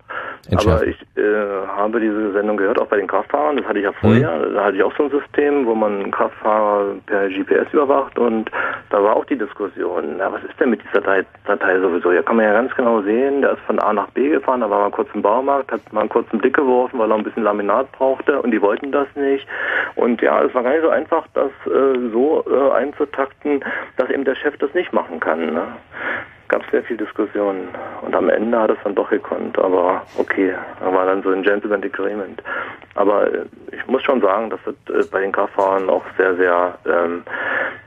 [0.47, 0.59] kommen.
[0.59, 1.07] Aber entschärfen.
[1.15, 3.57] ich äh, habe diese Sendung gehört, auch bei den Kraftfahrern.
[3.57, 4.31] Das hatte ich ja vorher.
[4.37, 4.53] Mhm.
[4.53, 8.49] Da hatte ich auch so ein System, wo man Kraftfahrer per GPS überwacht und
[8.89, 12.11] da war auch die Diskussion, na, was ist denn mit dieser Datei, Datei sowieso?
[12.11, 14.69] Ja, kann man ja ganz genau sehen, der ist von A nach B gefahren, da
[14.69, 17.43] war mal kurz im Baumarkt, hat mal einen kurzen Blick geworfen, weil er ein bisschen
[17.43, 19.47] Laminat brauchte und die wollten das nicht.
[19.95, 23.63] Und ja, es war gar nicht so einfach, das äh, so äh, einzutakten,
[23.97, 25.53] dass eben der Chef das nicht machen kann.
[25.53, 25.63] Ne?
[26.53, 27.67] Gab es sehr viel Diskussionen
[28.05, 31.41] und am Ende hat es dann doch gekonnt, aber okay, da war dann so ein
[31.41, 32.43] Gentleman Agreement.
[32.95, 36.77] Aber äh, ich muss schon sagen, dass es äh, bei den Kraftfahrern auch sehr, sehr
[36.85, 37.23] ähm,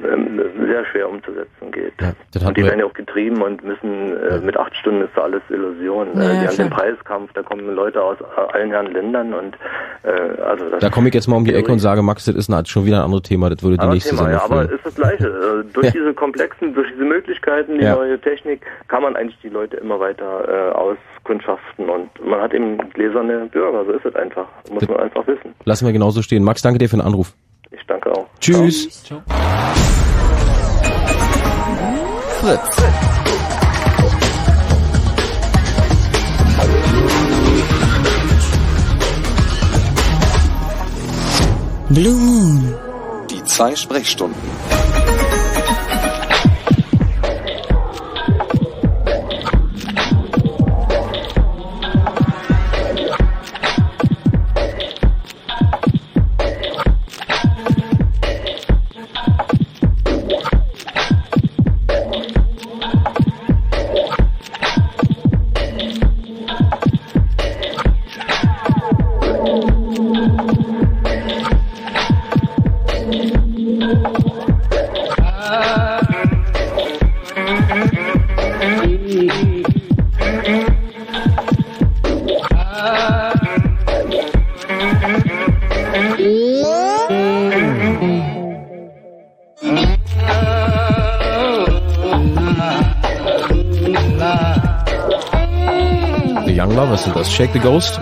[0.05, 1.93] ähm, sehr schwer umzusetzen geht.
[2.01, 5.11] Ja, das und die werden ja auch getrieben und müssen äh, mit acht Stunden ist
[5.15, 6.09] da alles Illusion.
[6.15, 6.69] Ja, äh, ja, die haben klar.
[6.69, 8.17] den Preiskampf, da kommen Leute aus
[8.53, 9.57] allen Herren Ländern und
[10.03, 12.35] äh, also das Da komme ich jetzt mal um die Ecke und sage, Max, das
[12.35, 14.45] ist ein, schon wieder ein anderes Thema, das würde die Aber nächste Thema, Sendung ja,
[14.45, 14.77] aber füllen.
[14.77, 15.65] ist das Gleiche.
[15.73, 15.93] Durch Ja.
[15.93, 17.95] diese komplexen, durch diese Möglichkeiten, die Ja.
[17.95, 18.56] neue Technik,
[18.89, 23.85] kann man eigentlich die Leute immer weiter äh, auskundschaften und man hat eben gläserne Bürger,
[23.85, 24.47] so ist es einfach.
[24.71, 25.55] Muss man einfach wissen.
[25.65, 26.45] Lassen wir genauso stehen.
[26.45, 27.35] Max, danke dir für den Anruf.
[27.71, 28.27] Ich danke auch.
[28.41, 29.09] Tschüss.
[32.41, 33.17] Fritz.
[41.89, 42.75] Blue Moon.
[43.31, 44.37] Die zwei Sprechstunden.
[97.07, 97.33] Sind das.
[97.33, 98.01] Shake the Ghost.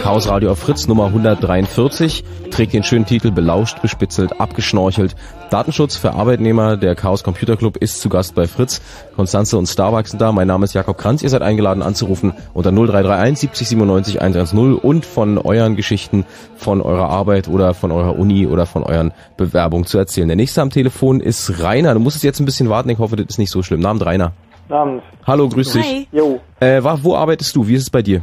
[0.00, 5.14] Chaos Radio auf Fritz Nummer 143 trägt den schönen Titel Belauscht, bespitzelt, abgeschnorchelt.
[5.50, 6.76] Datenschutz für Arbeitnehmer.
[6.76, 8.80] Der Chaos Computer Club ist zu Gast bei Fritz.
[9.14, 10.32] Konstanze und Starbucks sind da.
[10.32, 11.22] Mein Name ist Jakob Kranz.
[11.22, 16.24] Ihr seid eingeladen anzurufen unter 0331 70 97 110 und von euren Geschichten,
[16.56, 20.28] von eurer Arbeit oder von eurer Uni oder von euren Bewerbungen zu erzählen.
[20.28, 21.92] Der nächste am Telefon ist Rainer.
[21.94, 22.88] Du musst jetzt ein bisschen warten.
[22.88, 23.80] Ich hoffe, das ist nicht so schlimm.
[23.80, 24.32] Namen Rainer.
[24.68, 25.02] Abend.
[25.26, 26.08] Hallo, grüß dich.
[26.12, 26.40] Jo.
[26.60, 27.66] Äh, wa- wo arbeitest du?
[27.66, 28.22] Wie ist es bei dir?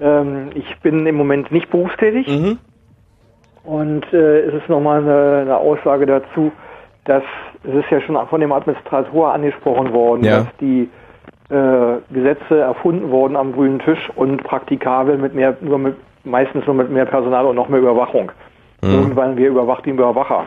[0.00, 2.26] Ähm, ich bin im Moment nicht berufstätig.
[2.28, 2.58] Mhm.
[3.64, 6.52] Und äh, es ist nochmal eine, eine Aussage dazu,
[7.04, 7.22] dass
[7.64, 10.38] es ist ja schon von dem Administrator angesprochen worden, Ja.
[10.40, 10.88] dass die
[11.48, 16.74] äh, Gesetze erfunden wurden am grünen Tisch und praktikabel mit mehr, nur mit, meistens nur
[16.74, 18.30] mit mehr Personal und noch mehr Überwachung.
[18.82, 18.90] Mhm.
[18.90, 20.46] Irgendwann wir überwacht den Überwacher.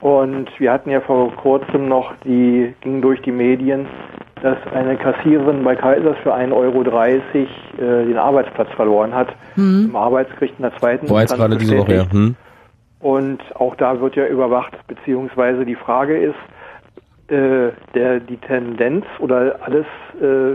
[0.00, 3.86] Und wir hatten ja vor kurzem noch, die ging durch die Medien,
[4.42, 9.28] dass eine Kassiererin bei Kaisers für 1,30 Euro äh, den Arbeitsplatz verloren hat.
[9.56, 9.86] Mhm.
[9.90, 12.02] Im Arbeitsgericht in der zweiten War jetzt gerade diese Woche, ja.
[12.02, 12.12] bestätigt.
[12.12, 12.36] Hm?
[13.00, 16.34] Und auch da wird ja überwacht, beziehungsweise die Frage ist,
[17.28, 19.86] äh, der, die Tendenz oder alles,
[20.20, 20.52] äh,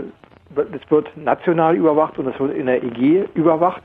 [0.56, 3.82] es wird national überwacht und es wird in der EG überwacht.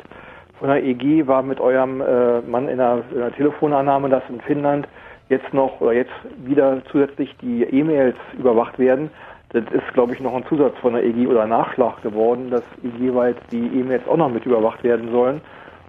[0.59, 4.41] Von der EG war mit eurem äh, Mann in der, in der Telefonannahme, dass in
[4.41, 4.87] Finnland
[5.29, 9.09] jetzt noch oder jetzt wieder zusätzlich die E-Mails überwacht werden.
[9.49, 13.37] Das ist, glaube ich, noch ein Zusatz von der EG oder Nachschlag geworden, dass EG-weit
[13.51, 15.41] die E-Mails auch noch mit überwacht werden sollen.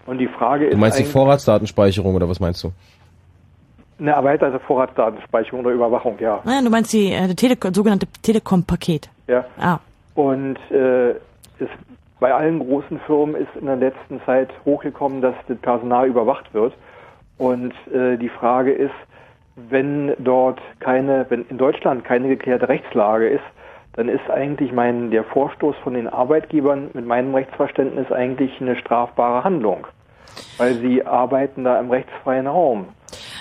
[0.06, 2.72] Und die Frage ist Du meinst die Vorratsdatenspeicherung oder was meinst du?
[4.00, 6.40] eine erweiterte Vorratsdatenspeicherung oder Überwachung, ja.
[6.44, 9.10] Naja, du meinst die äh, Tele sogenannte Telekom-Paket.
[9.26, 9.44] ja.
[9.58, 9.78] Ah.
[10.14, 11.68] Und äh, es,
[12.20, 16.74] bei allen großen Firmen ist in der letzten Zeit hochgekommen, dass das Personal überwacht wird.
[17.38, 18.94] Und äh, die Frage ist,
[19.68, 23.44] wenn dort keine, wenn in Deutschland keine geklärte Rechtslage ist,
[23.94, 29.42] dann ist eigentlich mein der Vorstoß von den Arbeitgebern mit meinem Rechtsverständnis eigentlich eine strafbare
[29.42, 29.86] Handlung,
[30.58, 32.86] weil sie arbeiten da im rechtsfreien Raum.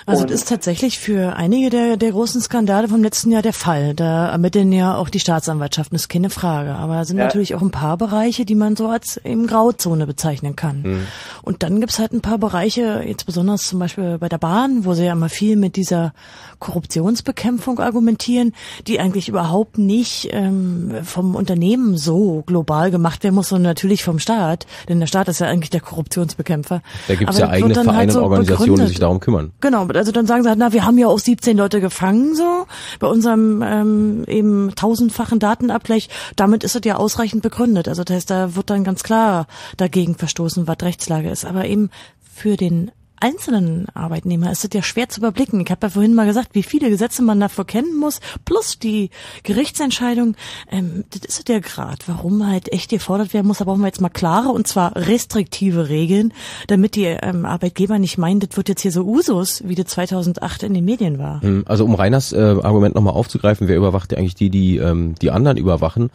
[0.08, 3.52] Also Und- das ist tatsächlich für einige der, der großen Skandale vom letzten Jahr der
[3.52, 3.92] Fall.
[3.94, 6.74] Da ermitteln ja auch die Staatsanwaltschaften, ist keine Frage.
[6.74, 7.24] Aber es sind Ja.
[7.24, 11.06] natürlich auch ein paar Bereiche, die man so als eben Grauzone bezeichnen kann.
[11.42, 14.94] Und dann gibt's halt ein paar Bereiche, jetzt besonders zum Beispiel bei der Bahn, wo
[14.94, 16.12] sie ja immer viel mit dieser
[16.58, 18.52] Korruptionsbekämpfung argumentieren,
[18.86, 24.18] die eigentlich überhaupt nicht ähm, vom Unternehmen so global gemacht werden muss, sondern natürlich vom
[24.18, 24.66] Staat.
[24.88, 26.82] Denn der Staat ist ja eigentlich der Korruptionsbekämpfer.
[27.06, 28.88] Da gibt es ja eigene dann Vereine halt so und Organisationen, die begründet.
[28.88, 29.52] sich darum kümmern.
[29.60, 32.66] Genau, also dann sagen sie halt, na, wir haben ja auch 17 Leute gefangen, so,
[32.98, 36.08] bei unserem ähm, eben tausendfachen Datenabgleich.
[36.36, 37.88] Damit ist es ja ausreichend begründet.
[37.88, 39.46] Also das heißt, da wird dann ganz klar
[39.76, 41.44] dagegen verstoßen, was Rechtslage ist.
[41.44, 41.90] Aber eben
[42.34, 42.90] für den
[43.20, 45.60] einzelnen Arbeitnehmer ist es ja schwer zu überblicken.
[45.60, 49.10] Ich habe ja vorhin mal gesagt, wie viele Gesetze man dafür kennen muss, plus die
[49.42, 50.36] Gerichtsentscheidung.
[50.70, 53.58] Ähm, das ist ja gerade, warum halt echt gefordert werden muss.
[53.58, 56.32] Da brauchen wir jetzt mal klare und zwar restriktive Regeln,
[56.66, 60.62] damit die ähm, Arbeitgeber nicht meinen, das wird jetzt hier so Usus, wie das 2008
[60.62, 61.42] in den Medien war.
[61.42, 65.14] Hm, Also um Reiners äh, Argument nochmal aufzugreifen, wer überwacht ja eigentlich die, die ähm,
[65.20, 66.10] die anderen überwachen?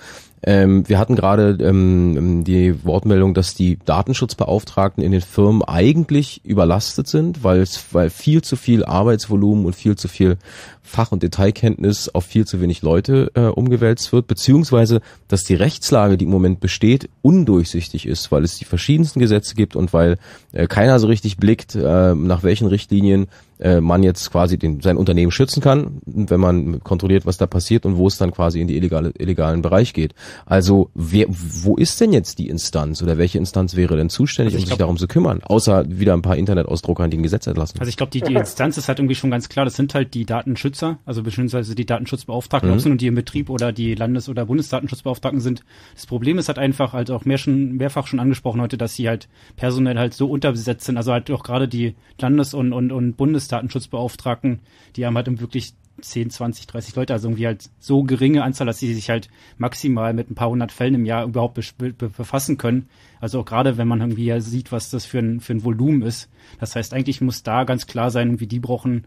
[0.46, 7.08] Ähm, wir hatten gerade ähm, die Wortmeldung, dass die Datenschutzbeauftragten in den Firmen eigentlich überlastet
[7.08, 10.38] sind, weil es weil viel zu viel Arbeitsvolumen und viel zu viel
[10.82, 16.18] Fach- und Detailkenntnis auf viel zu wenig Leute äh, umgewälzt wird, beziehungsweise dass die Rechtslage,
[16.18, 20.18] die im Moment besteht, undurchsichtig ist, weil es die verschiedensten Gesetze gibt und weil
[20.52, 23.28] äh, keiner so richtig blickt, äh, nach welchen Richtlinien
[23.60, 27.86] äh, man jetzt quasi den, sein Unternehmen schützen kann, wenn man kontrolliert, was da passiert
[27.86, 30.14] und wo es dann quasi in die illegale, illegalen Bereich geht.
[30.46, 34.58] Also wer, wo ist denn jetzt die Instanz oder welche Instanz wäre denn zuständig, Also
[34.58, 35.42] um ich sich glaub- darum zu kümmern?
[35.44, 37.78] Außer wieder ein paar Internetausdrucker, die ein Gesetz erlassen.
[37.80, 39.66] Also ich glaube, die, die Instanz ist halt irgendwie schon ganz klar.
[39.66, 42.74] Das sind halt die Datenschützer, also beziehungsweise die Datenschutzbeauftragten, Mhm.
[42.74, 45.64] ob es nun die im Betrieb oder die Landes- oder Bundesdatenschutzbeauftragten sind.
[45.96, 49.08] Das Problem ist halt einfach, halt auch mehr schon, mehrfach schon angesprochen heute, dass sie
[49.08, 50.98] halt personell halt so unterbesetzt sind.
[50.98, 54.60] Also halt auch gerade die Landes- und, und, und Bundesdatenschutzbeauftragten,
[54.96, 58.80] die haben halt wirklich 10, 20, 30 Leute, also irgendwie halt so geringe Anzahl, dass
[58.80, 62.58] sie sich halt maximal mit ein paar hundert Fällen im Jahr überhaupt be be befassen
[62.58, 62.90] können.
[63.20, 66.02] Also auch gerade, wenn man irgendwie ja sieht, was das für ein, für ein Volumen
[66.02, 66.30] ist.
[66.60, 69.06] Das heißt, eigentlich muss da ganz klar sein, irgendwie die brauchen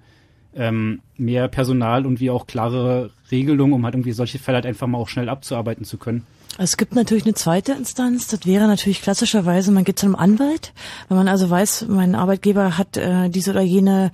[0.54, 4.86] ähm, mehr Personal und wie auch klare Regelungen, um halt irgendwie solche Fälle halt einfach
[4.86, 6.24] mal auch schnell abzuarbeiten zu können.
[6.59, 10.73] Es gibt natürlich eine zweite Instanz, das wäre natürlich klassischerweise, man geht zu einem Anwalt,
[11.09, 14.11] wenn man also weiß, mein Arbeitgeber hat äh, diese oder jene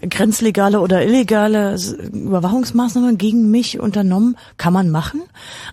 [0.00, 1.76] grenzlegale oder illegale
[2.12, 5.22] Überwachungsmaßnahmen gegen mich unternommen, kann man machen.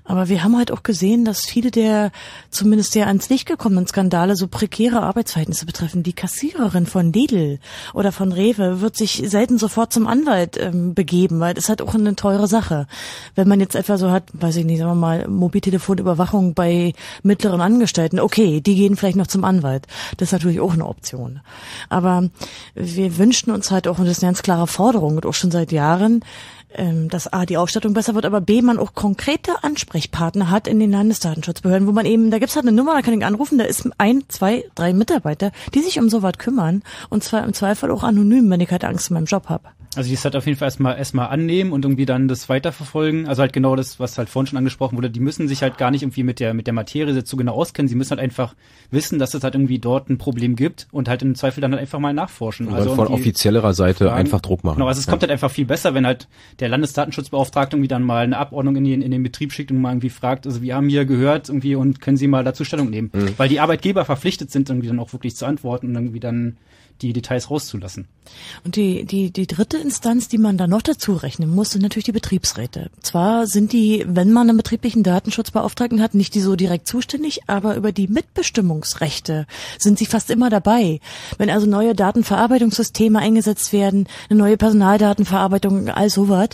[0.03, 2.11] Aber wir haben halt auch gesehen, dass viele der
[2.49, 6.03] zumindest der ans Licht gekommenen Skandale so prekäre Arbeitsverhältnisse betreffen.
[6.03, 7.59] Die Kassiererin von Lidl
[7.93, 11.81] oder von Rewe wird sich selten sofort zum Anwalt ähm, begeben, weil das ist halt
[11.81, 12.87] auch eine teure Sache.
[13.35, 15.27] Wenn man jetzt etwa so hat, weiß ich nicht, sagen wir mal,
[16.09, 19.87] Mobiltelefonüberwachung bei mittleren Angestellten, okay, die gehen vielleicht noch zum Anwalt.
[20.17, 21.41] Das ist natürlich auch eine Option.
[21.89, 22.29] Aber
[22.75, 25.51] wir wünschten uns halt auch, und das ist eine ganz klare Forderung, und auch schon
[25.51, 26.23] seit Jahren,
[26.73, 30.79] ähm, dass A, die Ausstattung besser wird, aber B, man auch konkrete Ansprechpartner hat in
[30.79, 33.63] den Landesdatenschutzbehörden, wo man eben, da gibt's halt eine Nummer, da kann ich anrufen, da
[33.65, 38.03] ist ein, zwei, drei Mitarbeiter, die sich um sowas kümmern und zwar im Zweifel auch
[38.03, 39.63] anonym, wenn ich halt Angst in meinem Job habe.
[39.95, 43.27] Also die ist halt auf jeden Fall erstmal erstmal annehmen und irgendwie dann das weiterverfolgen.
[43.27, 45.09] Also halt genau das, was halt vorhin schon angesprochen wurde.
[45.09, 47.55] Die müssen sich halt gar nicht irgendwie mit der mit der Materie jetzt so genau
[47.55, 47.89] auskennen.
[47.89, 48.53] Sie müssen halt einfach
[48.91, 51.81] wissen, dass es halt irgendwie dort ein Problem gibt und halt im Zweifel dann halt
[51.81, 52.67] einfach mal nachforschen.
[52.67, 54.15] Und also von offiziellerer Seite fragen.
[54.19, 54.75] einfach Druck machen.
[54.75, 55.11] Genau, also es Ja.
[55.11, 56.27] kommt halt einfach viel besser, wenn halt
[56.59, 59.91] der Landesdatenschutzbeauftragte irgendwie dann mal eine Abordnung in den, in den Betrieb schickt und mal
[59.91, 63.11] irgendwie fragt, also wir haben hier gehört irgendwie und können Sie mal dazu Stellung nehmen.
[63.13, 63.33] Mhm.
[63.37, 66.57] Weil die Arbeitgeber verpflichtet sind, irgendwie dann auch wirklich zu antworten und irgendwie dann
[67.01, 68.07] die Details rauszulassen.
[68.63, 72.05] Und die, die, die dritte Instanz, die man da noch dazu rechnen muss, sind natürlich
[72.05, 72.89] die Betriebsräte.
[73.01, 77.75] Zwar sind die, wenn man einen betrieblichen Datenschutzbeauftragten hat, nicht die so direkt zuständig, aber
[77.75, 79.47] über die Mitbestimmungsrechte
[79.77, 80.99] sind sie fast immer dabei.
[81.37, 86.49] Wenn also neue Datenverarbeitungssysteme eingesetzt werden, eine neue Personaldatenverarbeitung, all sowas,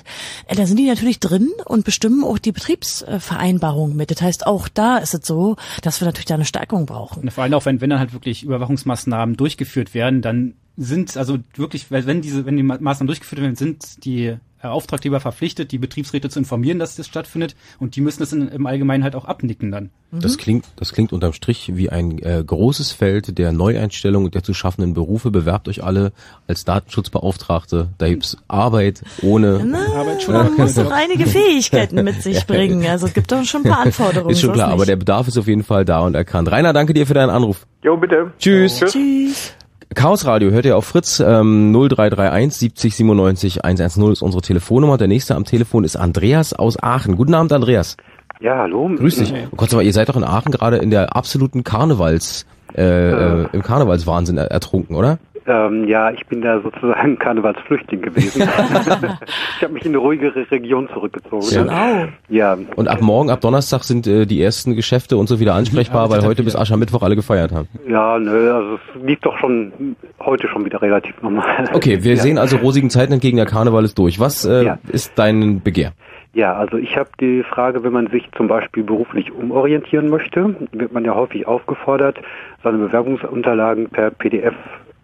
[0.47, 4.11] äh, da sind die natürlich drin und bestimmen auch die Betriebsvereinbarung mit.
[4.11, 7.23] Das heißt, auch da ist es so, dass wir natürlich da eine Stärkung brauchen.
[7.23, 10.35] Und vor allem auch, wenn, wenn dann halt wirklich Überwachungsmaßnahmen durchgeführt werden, dann
[10.78, 14.38] sind also wirklich, weil wenn diese, wenn die Ma- Maßnahmen durchgeführt werden, sind die äh,
[14.68, 18.66] Auftraggeber verpflichtet, die Betriebsräte zu informieren, dass das stattfindet und die müssen das in, im
[18.66, 19.90] Allgemeinen halt auch abnicken dann.
[20.12, 24.44] Das klingt, das klingt unterm Strich wie ein äh, großes Feld der Neueinstellung und der
[24.44, 25.32] zu schaffenden Berufe.
[25.32, 26.12] Bewerbt euch alle
[26.48, 27.90] als Datenschutzbeauftragte.
[27.98, 29.60] Da gibt's Arbeit ohne.
[29.64, 32.86] Man muss doch einige Fähigkeiten mit sich bringen.
[32.86, 34.32] Also es gibt doch schon ein paar Anforderungen.
[34.32, 36.52] Ist schon klar, aber der Bedarf ist auf jeden Fall da und erkannt.
[36.52, 37.66] Rainer, danke dir für deinen Anruf.
[37.84, 38.34] Jo, bitte.
[38.40, 38.80] Tschüss.
[38.82, 39.53] Tschüss.
[39.95, 44.97] Chaos Radio hört ihr auf Fritz ähm, 0331 70 97 110 ist unsere Telefonnummer.
[44.97, 47.15] Der nächste am Telefon ist Andreas aus Aachen.
[47.17, 47.95] Guten Abend, Andreas.
[48.41, 48.89] Ja, hallo.
[48.95, 49.34] Grüß dich.
[49.51, 52.45] Oh Gott, sag mal, ihr seid doch in Aachen gerade in der absoluten Karnevals,
[52.76, 55.17] äh, äh, im Karnevalswahnsinn er- ertrunken, oder?
[55.47, 58.41] Ähm, ja, ich bin da sozusagen Karnevalsflüchtling gewesen.
[59.57, 61.45] ich habe mich in eine ruhigere Region zurückgezogen.
[61.51, 62.07] Ja.
[62.30, 62.57] Ja.
[62.76, 66.23] Und ab morgen, ab Donnerstag sind äh, die ersten Geschäfte und so wieder ansprechbar, weil
[66.23, 67.67] heute bis Aschermittwoch alle gefeiert haben.
[67.88, 71.69] Ja, nö, also es lief doch schon heute schon wieder relativ normal.
[71.73, 72.22] Okay, wir ja.
[72.22, 74.19] sehen also rosigen Zeiten entgegen, der Karneval ist durch.
[74.19, 74.80] Was äh, Ja.
[74.91, 75.93] ist dein Begehr?
[76.34, 80.91] Ja, also ich habe die Frage, wenn man sich zum Beispiel beruflich umorientieren möchte, wird
[80.91, 82.17] man ja häufig aufgefordert,
[82.61, 84.53] seine Bewerbungsunterlagen per PDF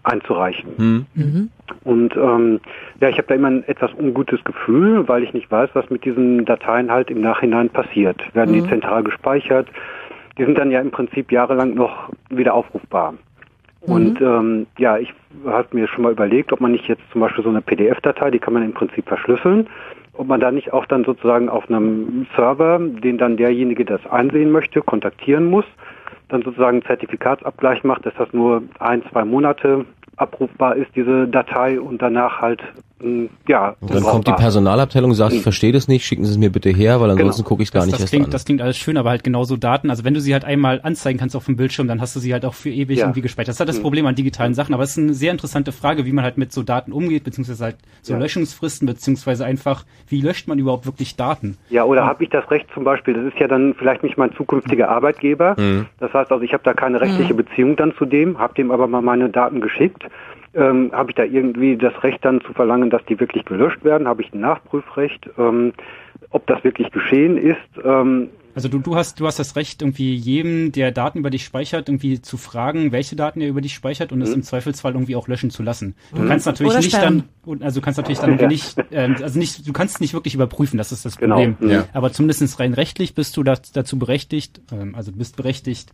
[0.04, 1.06] einzureichen.
[1.16, 1.50] Hm.
[1.84, 2.60] Und ähm,
[3.00, 6.06] ja, ich habe da immer ein etwas ungutes Gefühl, weil ich nicht weiß, was mit
[6.06, 8.22] diesen Dateien halt im Nachhinein passiert.
[8.34, 8.70] Werden die Mhm.
[8.70, 9.68] zentral gespeichert?
[10.38, 13.14] Die sind dann ja im Prinzip jahrelang noch wieder aufrufbar.
[13.82, 15.12] Und ähm, ja, ich
[15.46, 18.38] habe mir schon mal überlegt, ob man nicht jetzt zum Beispiel so eine PDF-Datei, die
[18.40, 19.68] kann man im Prinzip verschlüsseln,
[20.14, 24.12] ob man da nicht auch dann sozusagen auf einem Server, den dann derjenige, der das
[24.12, 25.66] einsehen möchte, kontaktieren muss,
[26.32, 29.86] dann sozusagen einen Zertifikatsabgleich macht, dass das nur ein, zwei Monate
[30.18, 32.62] abrufbar ist, diese Datei, und danach halt
[33.48, 33.76] ja.
[33.80, 36.52] Und dann kommt die Personalabteilung und sagt, ich verstehe das nicht, schicken Sie es mir
[36.52, 37.50] bitte her, weil ansonsten Genau.
[37.50, 38.32] gucke ich gar das, nicht das erst klingt, an.
[38.32, 39.90] Das klingt alles schön, aber halt genauso Daten.
[39.90, 42.34] Also wenn du sie halt einmal anzeigen kannst auf dem Bildschirm, dann hast du sie
[42.34, 43.06] halt auch für ewig Ja.
[43.06, 43.50] irgendwie gespeichert.
[43.50, 43.82] Das ist halt das Mhm.
[43.84, 44.74] Problem an digitalen Sachen.
[44.74, 47.64] Aber es ist eine sehr interessante Frage, wie man halt mit so Daten umgeht, beziehungsweise
[47.64, 48.20] halt so Ja.
[48.20, 51.58] Löschungsfristen, beziehungsweise einfach, wie löscht man überhaupt wirklich Daten?
[51.70, 54.34] Ja, oder habe ich das Recht zum Beispiel, das ist ja dann vielleicht nicht mein
[54.34, 55.56] zukünftiger Arbeitgeber.
[55.58, 55.88] Mhm.
[56.00, 58.88] Das heißt also, ich habe da keine rechtliche Beziehung dann zu dem, habe dem aber
[58.88, 60.04] mal meine Daten geschickt.
[60.54, 64.08] Ähm, habe ich da irgendwie das Recht dann zu verlangen, dass die wirklich gelöscht werden?
[64.08, 65.30] Habe ich ein Nachprüfrecht?
[65.38, 65.74] Ähm,
[66.32, 67.58] ob das wirklich geschehen ist?
[67.84, 71.44] Ähm, Also du, du hast, du hast das Recht, irgendwie jedem, der Daten über dich
[71.46, 75.16] speichert, irgendwie zu fragen, welche Daten er über dich speichert und es im Zweifelsfall irgendwie
[75.16, 75.96] auch löschen zu lassen.
[76.14, 76.28] Du Mhm.
[76.28, 77.24] kannst natürlich Oder nicht sperren.
[77.46, 78.48] dann, und- also du kannst natürlich dann Ja.
[78.48, 81.36] nicht, ähm, also nicht, du kannst es nicht wirklich überprüfen, das ist das Genau.
[81.46, 81.70] Problem.
[81.70, 81.86] Ja.
[81.94, 85.90] Aber zumindest rein rechtlich bist du das, dazu berechtigt, ähm, also du bist berechtigt,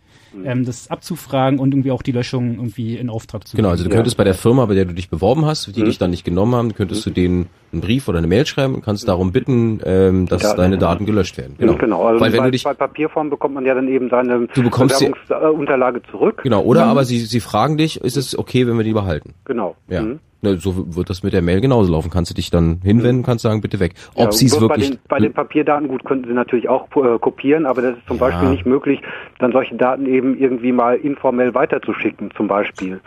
[0.45, 3.71] ähm, das abzufragen und irgendwie auch die Löschung irgendwie in Auftrag zu Genau, geben.
[3.79, 6.11] also du könntest bei der Firma, bei der du dich beworben hast, die dich dann
[6.11, 9.31] nicht genommen haben, könntest du denen einen Brief oder eine Mail schreiben und kannst darum
[9.31, 11.55] bitten, ähm, dass deine Daten gelöscht werden.
[11.57, 11.75] Genau.
[11.75, 12.03] genau.
[12.05, 14.99] Also Weil wenn du dich bei Papierform bekommt man ja dann eben seine Du bekommst
[15.01, 16.41] die- Bewerbungsunterlage zurück.
[16.43, 19.33] Genau, oder aber sie, sie fragen dich, ist es okay, wenn wir die behalten?
[19.45, 19.75] Genau.
[19.87, 20.01] Ja.
[20.01, 20.19] Mhm.
[20.43, 22.11] Ne, so wird das mit der Mail genauso laufen.
[22.11, 23.95] Kannst du dich dann hinwenden, kannst sagen, bitte weg.
[24.13, 24.89] Ob Ja, sie es wirklich...
[24.89, 28.07] Bei den, bei den Papierdaten, gut, könnten Sie natürlich auch äh, kopieren, aber das ist
[28.07, 28.27] zum Ja.
[28.27, 29.01] Beispiel nicht möglich,
[29.39, 32.99] dann solche Daten eben irgendwie mal informell weiterzuschicken, zum Beispiel.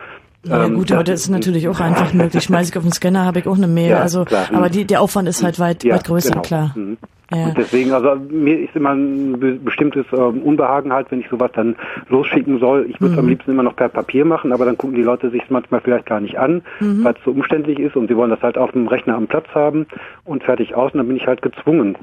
[0.44, 2.42] Ja Ähm, gut, aber das ist natürlich auch einfach möglich.
[2.44, 3.90] Schmeiß ich auf den Scanner, habe ich auch eine Mail.
[3.90, 4.48] Ja, also, klar.
[4.52, 6.42] aber die, der Aufwand ist halt weit, Ja, weit größer, genau.
[6.42, 6.72] klar.
[6.74, 6.96] Mhm.
[7.32, 7.44] Ja.
[7.46, 11.50] Und deswegen, also mir ist immer ein be bestimmtes ähm, Unbehagen halt, wenn ich sowas
[11.54, 11.76] dann
[12.08, 12.86] losschicken soll.
[12.88, 13.30] Ich würde es am Mhm.
[13.30, 16.20] liebsten immer noch per Papier machen, aber dann gucken die Leute sich manchmal vielleicht gar
[16.20, 17.04] nicht an, Mhm.
[17.04, 19.46] weil es so umständlich ist und sie wollen das halt auf dem Rechner am Platz
[19.54, 19.86] haben
[20.24, 21.96] und fertig aus und dann bin ich halt gezwungen, ähm,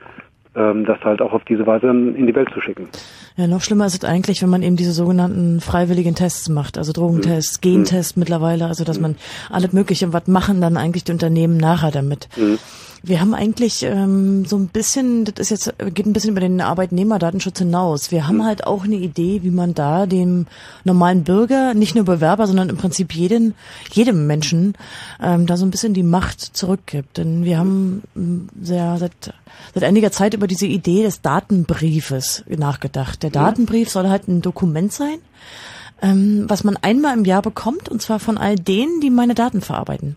[0.54, 2.90] das halt auch auf diese Weise in die Welt zu schicken.
[3.36, 6.92] Ja, noch schlimmer ist es eigentlich, wenn man eben diese sogenannten freiwilligen Tests macht, also
[6.94, 9.16] Drogentests, Gentests mittlerweile, also dass man
[9.52, 12.28] alles Mögliche, was machen dann eigentlich die Unternehmen nachher damit.
[13.04, 16.62] Wir haben eigentlich ähm, so ein bisschen, das ist jetzt geht ein bisschen über den
[16.62, 18.12] Arbeitnehmerdatenschutz hinaus.
[18.12, 20.48] Wir haben halt auch eine Idee, wie man da dem
[20.84, 23.54] normalen Bürger, nicht nur Bewerber, sondern im Prinzip jeden,
[23.92, 24.74] jedem Menschen
[25.22, 27.18] ähm, da so ein bisschen die Macht zurückgibt.
[27.18, 29.34] Denn wir haben ähm, sehr seit
[29.74, 33.24] seit einiger Zeit über diese Idee des Datenbriefes nachgedacht.
[33.24, 35.18] Der Datenbrief soll halt ein Dokument sein,
[36.02, 39.62] ähm, was man einmal im Jahr bekommt, und zwar von all denen, die meine Daten
[39.62, 40.16] verarbeiten.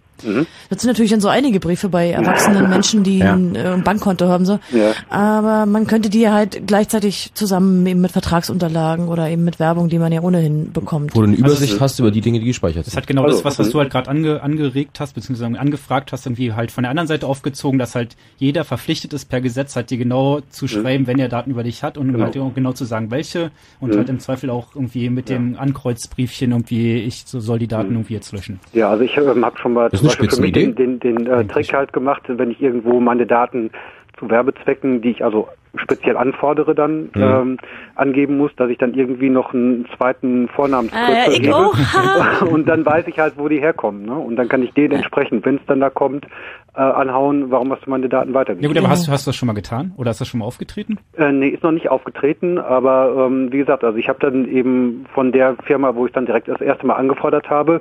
[0.68, 3.32] Das sind natürlich dann so einige Briefe bei erwachsenen Menschen, die Ja.
[3.34, 4.58] ein, äh, ein Bankkonto haben, so.
[4.72, 4.92] Ja.
[5.08, 9.98] Aber man könnte die halt gleichzeitig zusammen eben mit Vertragsunterlagen oder eben mit Werbung, die
[9.98, 11.14] man ja ohnehin bekommt.
[11.14, 13.00] Wo du eine Also Übersicht es- hast über die Dinge, die gespeichert Das ist sind.
[13.00, 13.72] halt genau Also, das, was, was mhm.
[13.72, 17.26] du halt gerade ange, angeregt hast, beziehungsweise angefragt hast, irgendwie halt von der anderen Seite
[17.26, 21.28] aufgezogen, dass halt jeder verpflichtet ist, per Gesetz halt dir genau zu schreiben, wenn er
[21.28, 22.24] Daten über dich hat und Genau.
[22.24, 26.50] halt auch genau zu sagen, welche und halt im Zweifel auch irgendwie mit dem Ankreuzbriefchen
[26.50, 28.60] irgendwie, ich so soll die Daten irgendwie jetzt löschen.
[28.72, 30.72] Ja, also ich ähm, habe schon mal Das ist eine Beispiel für mich Spitzenidee.
[30.84, 33.70] den, den, den äh, Trick halt gemacht, wenn ich irgendwo meine Daten
[34.18, 37.22] zu Werbezwecken, die ich also speziell anfordere, dann Mhm.
[37.22, 37.56] ähm,
[37.94, 41.54] angeben muss, dass ich dann irgendwie noch einen zweiten Vornamenskürzel Äh, ich gebe.
[41.56, 41.74] auch.
[42.50, 44.04] Und dann weiß ich halt, wo die herkommen.
[44.04, 44.14] Ne?
[44.14, 46.26] Und dann kann ich den entsprechend, wenn es dann da kommt,
[46.74, 48.74] äh, anhauen, warum hast du meine Daten Ja weitergegeben.
[48.74, 49.92] gut, aber hast, du hast du das schon mal getan?
[49.96, 50.98] Oder ist das schon mal aufgetreten?
[51.16, 55.06] Äh, nee, ist noch nicht aufgetreten, aber ähm, wie gesagt, also ich habe dann eben
[55.14, 57.80] von der Firma, wo ich dann direkt das erste Mal angefordert habe,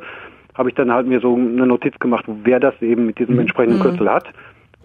[0.60, 3.80] habe ich dann halt mir so eine Notiz gemacht, wer das eben mit diesem entsprechenden
[3.80, 4.26] Kürzel hat.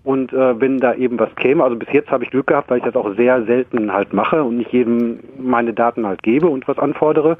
[0.04, 2.78] Und äh, wenn da eben was käme, also bis jetzt habe ich Glück gehabt, weil
[2.78, 6.68] ich das auch sehr selten halt mache und nicht jedem meine Daten halt gebe und
[6.68, 7.38] was anfordere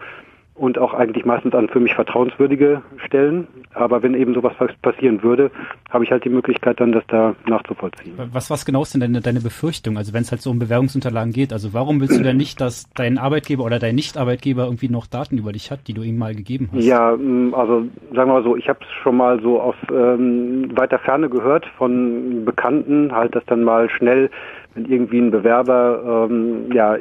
[0.56, 3.48] und auch eigentlich meistens an für mich vertrauenswürdige Stellen.
[3.74, 4.52] Aber wenn eben sowas
[4.82, 5.50] passieren würde,
[5.90, 8.14] habe ich halt die Möglichkeit dann, das da nachzuvollziehen.
[8.32, 9.96] Was, was genau ist denn deine, deine Befürchtung?
[9.96, 12.88] Also wenn es halt so um Bewerbungsunterlagen geht, also warum willst du denn nicht, dass
[12.94, 16.36] dein Arbeitgeber oder dein Nicht-Arbeitgeber irgendwie noch Daten über dich hat, die du ihm mal
[16.36, 16.84] gegeben hast?
[16.84, 20.70] Ja, mh, also sagen wir mal so, ich habe es schon mal so aus ähm,
[20.76, 24.30] weiter Ferne gehört von Bekannten, halt, dass dann mal schnell,
[24.74, 26.96] wenn irgendwie ein Bewerber ähm, ja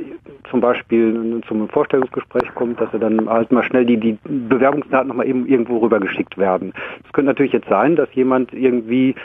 [0.50, 5.28] zum Beispiel zum Vorstellungsgespräch kommt, dass er dann halt mal schnell die, die Bewerbungsdaten nochmal
[5.28, 6.74] eben irgendwo rübergeschickt werden.
[7.06, 9.16] Es könnte natürlich jetzt sein, dass jemand irgendwie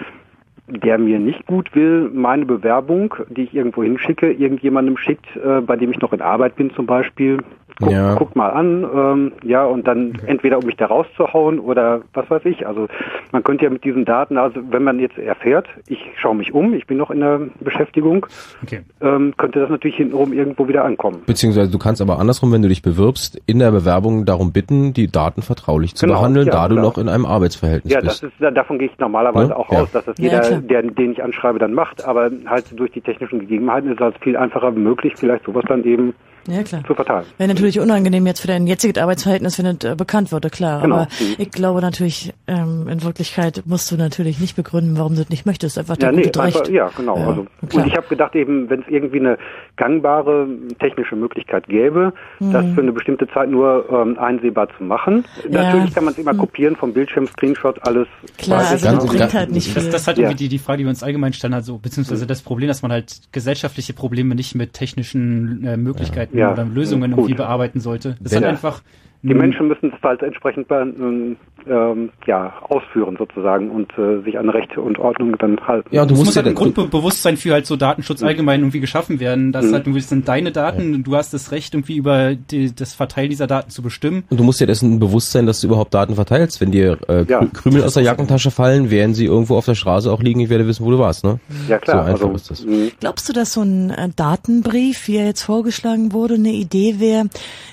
[0.68, 5.76] der mir nicht gut will, meine Bewerbung, die ich irgendwo hinschicke, irgendjemandem schickt, äh, bei
[5.76, 7.38] dem ich noch in Arbeit bin zum Beispiel.
[7.80, 8.14] Guck, Ja.
[8.16, 12.44] guck mal an, ähm, ja, und dann entweder um mich da rauszuhauen oder was weiß
[12.46, 12.66] ich.
[12.66, 12.88] Also
[13.30, 16.72] man könnte ja mit diesen Daten, also wenn man jetzt erfährt, ich schaue mich um,
[16.74, 18.26] ich bin noch in der Beschäftigung,
[18.64, 18.80] Okay.
[19.00, 21.22] ähm, könnte das natürlich hintenrum irgendwo wieder ankommen.
[21.26, 25.06] Beziehungsweise du kannst aber andersrum, wenn du dich bewirbst, in der Bewerbung darum bitten, die
[25.06, 28.22] Daten vertraulich zu Genau, behandeln, ja, da du noch in einem Arbeitsverhältnis Ja, bist.
[28.24, 29.82] das ist, da- davon gehe ich normalerweise Ja, auch ja.
[29.82, 32.04] aus, dass das Ja, jeder, der, den ich anschreibe, dann macht.
[32.04, 35.84] Aber halt durch die technischen Gegebenheiten ist es halt viel einfacher möglich, vielleicht sowas dann
[35.84, 36.12] eben
[36.46, 36.82] Ja, klar.
[36.86, 37.24] zu verteilen.
[37.38, 40.82] Wäre natürlich unangenehm jetzt für dein jetziges Arbeitsverhältnis, wenn es äh, bekannt wurde, klar.
[40.82, 40.94] Genau.
[40.96, 41.34] Aber Mhm.
[41.38, 45.46] ich glaube natürlich, ähm, in Wirklichkeit musst du natürlich nicht begründen, warum du es nicht
[45.46, 45.78] möchtest.
[45.78, 46.70] Einfach Ja, nee, gute einfach, Recht.
[46.70, 47.16] ja, genau.
[47.18, 47.82] Ja, also, klar.
[47.84, 49.38] und ich habe gedacht, eben, wenn es irgendwie eine
[49.76, 50.48] gangbare
[50.80, 52.52] technische Möglichkeit gäbe, Mhm.
[52.52, 55.24] das für eine bestimmte Zeit nur ähm, einsehbar zu machen.
[55.50, 55.62] Ja.
[55.62, 58.08] Natürlich kann man es immer kopieren vom Bildschirm, Screenshot, alles.
[58.38, 59.92] Klar, also das bringt halt nicht Das, viel.
[59.92, 60.24] das ist halt Ja.
[60.24, 62.90] irgendwie die, die Frage, die wir uns allgemein stellen, also beziehungsweise das Problem, dass man
[62.92, 66.52] halt gesellschaftliche Probleme nicht mit technischen äh, Möglichkeiten Ja.
[66.52, 68.16] oder Lösungen irgendwie bearbeiten sollte.
[68.32, 68.36] Ja.
[68.36, 68.82] halt einfach
[69.22, 71.36] Die Menschen müssen es halt entsprechend ähm,
[71.68, 75.88] ähm, ja, ausführen sozusagen und äh, sich an Rechte und Ordnung dann halten.
[75.90, 79.18] Ja, du musst muss ja halt ein Grundbewusstsein für halt so Datenschutz allgemein irgendwie geschaffen
[79.18, 79.50] werden.
[79.50, 79.72] Das Mhm.
[79.74, 83.28] halt irgendwie sind deine Daten und du hast das Recht irgendwie über die, das Verteilen
[83.30, 84.22] dieser Daten zu bestimmen.
[84.30, 86.60] Und du musst dir dessen bewusst sein, dass du überhaupt Daten verteilst.
[86.60, 87.40] Wenn dir äh, Ja.
[87.40, 90.38] Krü- Krümel aus der Jackentasche fallen, werden sie irgendwo auf der Straße auch liegen.
[90.38, 91.40] Ich werde wissen, wo du warst, ne?
[91.68, 92.64] Ja klar, So einfach also, ist das.
[92.64, 96.96] mh, Glaubst du, dass so ein äh, Datenbrief, wie er jetzt vorgeschlagen wurde, eine Idee
[97.00, 97.24] wäre,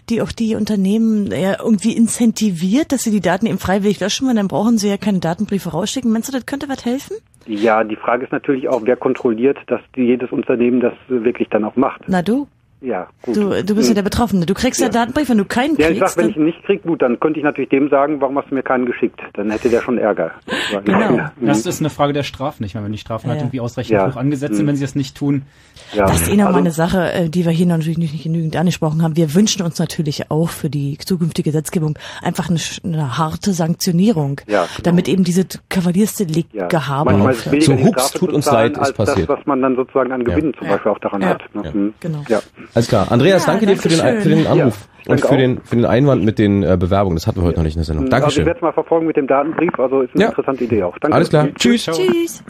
[0.10, 4.36] die auch die Unternehmen ja, irgendwie incentiviert, dass sie die Daten eben freiwillig löschen, weil
[4.36, 6.12] dann brauchen sie ja keine Datenbriefe rausschicken.
[6.12, 7.18] Meinst du, das könnte was helfen?
[7.48, 11.76] ja, die Frage ist natürlich auch, wer kontrolliert, dass jedes Unternehmen das wirklich dann auch
[11.76, 12.02] macht.
[12.08, 12.48] Na du,
[12.86, 13.36] Ja, gut.
[13.36, 14.46] du, du bist ja der Betroffene.
[14.46, 16.16] Du kriegst ja, Datenbrief, wenn du keinen Ja, ich kriegst.
[16.16, 18.50] sag, wenn ich ihn nicht krieg, gut, dann könnte ich natürlich dem sagen, warum hast
[18.52, 19.20] du mir keinen geschickt?
[19.34, 20.32] Dann hätte der schon Ärger.
[20.86, 21.20] Genau.
[21.42, 23.46] Das ist eine Frage der Strafen, nicht mehr, wenn die Strafen Ja, halt ja.
[23.46, 24.12] irgendwie ausreichend Ja.
[24.12, 24.70] hoch angesetzt sind, Mhm.
[24.70, 25.44] wenn sie das nicht tun.
[25.94, 26.06] Ja.
[26.06, 28.56] das ist eh noch mal Also- eine Sache, äh, die wir hier natürlich nicht genügend
[28.56, 29.16] angesprochen haben.
[29.18, 34.42] Wir wünschen uns natürlich auch für die zukünftige Gesetzgebung einfach eine, sch- eine harte Sanktionierung,
[34.48, 34.70] Ja, genau.
[34.84, 36.68] damit eben diese Kavaliersdelikt Ja.
[37.04, 39.30] Manchmal billiger, So, Strafe tut uns leid, ist passiert.
[39.30, 41.30] das, was man dann sozusagen an Gewinnen zum Beispiel auch daran Ja.
[41.30, 41.42] hat.
[41.54, 41.62] Ne?
[41.64, 41.72] Ja.
[41.72, 41.94] Mhm.
[42.00, 42.24] Genau.
[42.76, 43.12] Alles klar.
[43.12, 44.48] Andreas, Ja, danke dir für den, für den.
[44.48, 45.36] Anruf Ja, und für auch.
[45.38, 47.16] den, für den Einwand mit den äh, Bewerbungen.
[47.16, 48.06] Das hatten wir heute noch nicht in der Sendung.
[48.06, 48.46] Also ich Dankeschön.
[48.46, 50.30] werde es mal verfolgen mit dem Datenbrief, also ist eine Ja.
[50.30, 50.98] interessante Idee auch.
[51.00, 51.16] Danke.
[51.16, 51.48] Alles klar.
[51.56, 51.86] Tschüss.
[51.86, 52.44] Tschüss.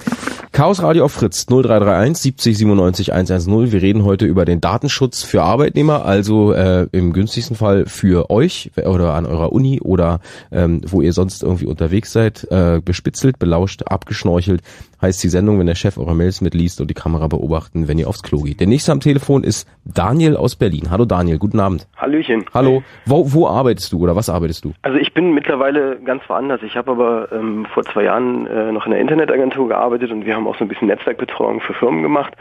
[0.52, 3.72] Chaos Radio auf Fritz 0331 70 97 110.
[3.73, 8.72] Wir reden heute über den Datenschutz für Arbeitnehmer, also äh, im günstigsten Fall für euch
[8.86, 10.22] oder an eurer Uni oder
[10.53, 12.48] ähm, wo ihr sonst irgendwie unterwegs seid.
[12.52, 14.61] Äh, bespitzelt, belauscht, abgeschnorchelt
[15.02, 18.07] heißt die Sendung, wenn der Chef eure Mails mitliest und die Kamera beobachten, wenn ihr
[18.07, 18.61] aufs Klo geht.
[18.61, 20.90] Der nächste am Telefon ist Daniel aus Berlin.
[20.90, 21.86] Hallo Daniel, guten Abend.
[21.98, 22.44] Hallöchen.
[22.53, 22.84] Hallo.
[23.05, 24.73] Wo, wo arbeitest du oder was arbeitest du?
[24.81, 26.61] Also ich bin mittlerweile ganz woanders.
[26.63, 30.35] Ich habe aber ähm, vor zwei Jahren äh, noch in der Internetagentur gearbeitet und wir
[30.35, 32.34] haben auch so ein bisschen Netzwerkbetreuung für Firmen gemacht.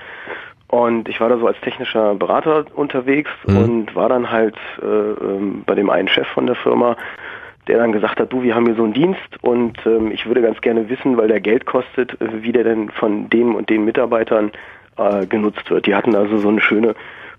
[0.69, 3.57] Und ich war da so als technischer Berater unterwegs Mhm.
[3.57, 6.97] und war dann halt äh, ähm, bei dem einen Chef von der Firma,
[7.69, 10.43] der dann gesagt hat, du, wir haben hier so einen Dienst und ähm, ich würde
[10.43, 13.85] ganz gerne wissen, weil der Geld kostet, äh, wie der denn von dem und den
[13.85, 14.51] Mitarbeitern
[14.99, 15.87] äh, genutzt wird.
[15.87, 16.95] Die hatten also so eine schöne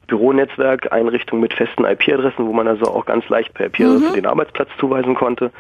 [0.08, 5.16] Büronetzwerk-Einrichtung mit festen IP-Adressen, wo man also auch ganz leicht per IP-Adresse den Arbeitsplatz zuweisen
[5.16, 5.52] konnte.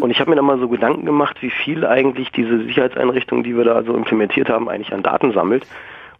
[0.00, 3.56] Und ich habe mir dann mal so Gedanken gemach, wie viel eigentlich diese Sicherheitseinrichtung, die
[3.56, 5.66] wir da so implementiert haben, eigentlich an Daten sammelt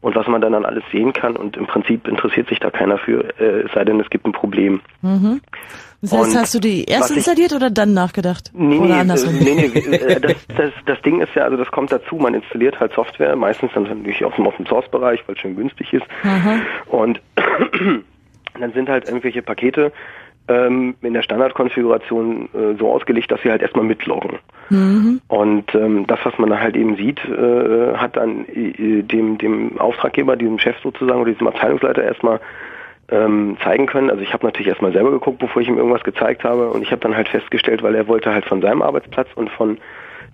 [0.06, 1.34] und was man dann an alles sehen kann.
[1.34, 4.30] Und im Prinzip interessiert sich da keiner für, äh, es sei denn, es gibt ein
[4.30, 4.80] Problem.
[5.02, 5.40] Mhm.
[6.00, 8.52] Das heißt, Und hast du die erst was ich- installiert oder dann nachgedacht?
[8.54, 9.34] Nee, oder nee, andersrum?
[9.34, 12.34] äh, nee, nee äh, das, das, das Ding ist ja, also das kommt dazu, man
[12.34, 15.92] installiert halt Software, meistens dann natürlich aus dem Open Source Bereich, weil es schön günstig
[15.92, 16.06] ist.
[16.22, 16.60] Aha.
[16.86, 17.20] Und
[18.60, 19.90] dann sind halt irgendwelche Pakete
[20.48, 24.38] ähm, in der Standardkonfiguration äh, so ausgelegt, dass sie halt erstmal mitloggen.
[24.70, 25.20] Mhm.
[25.28, 29.78] Und ähm, das, was man dann halt eben sieht, äh, hat dann äh, dem, dem
[29.78, 32.40] Auftraggeber, diesem Chef sozusagen oder diesem Abteilungsleiter erstmal
[33.08, 34.10] ähm, zeigen können.
[34.10, 36.90] Also ich habe natürlich erstmal selber geguckt, bevor ich ihm irgendwas gezeigt habe und ich
[36.90, 39.78] habe dann halt festgestellt, weil er wollte halt von seinem Arbeitsplatz und von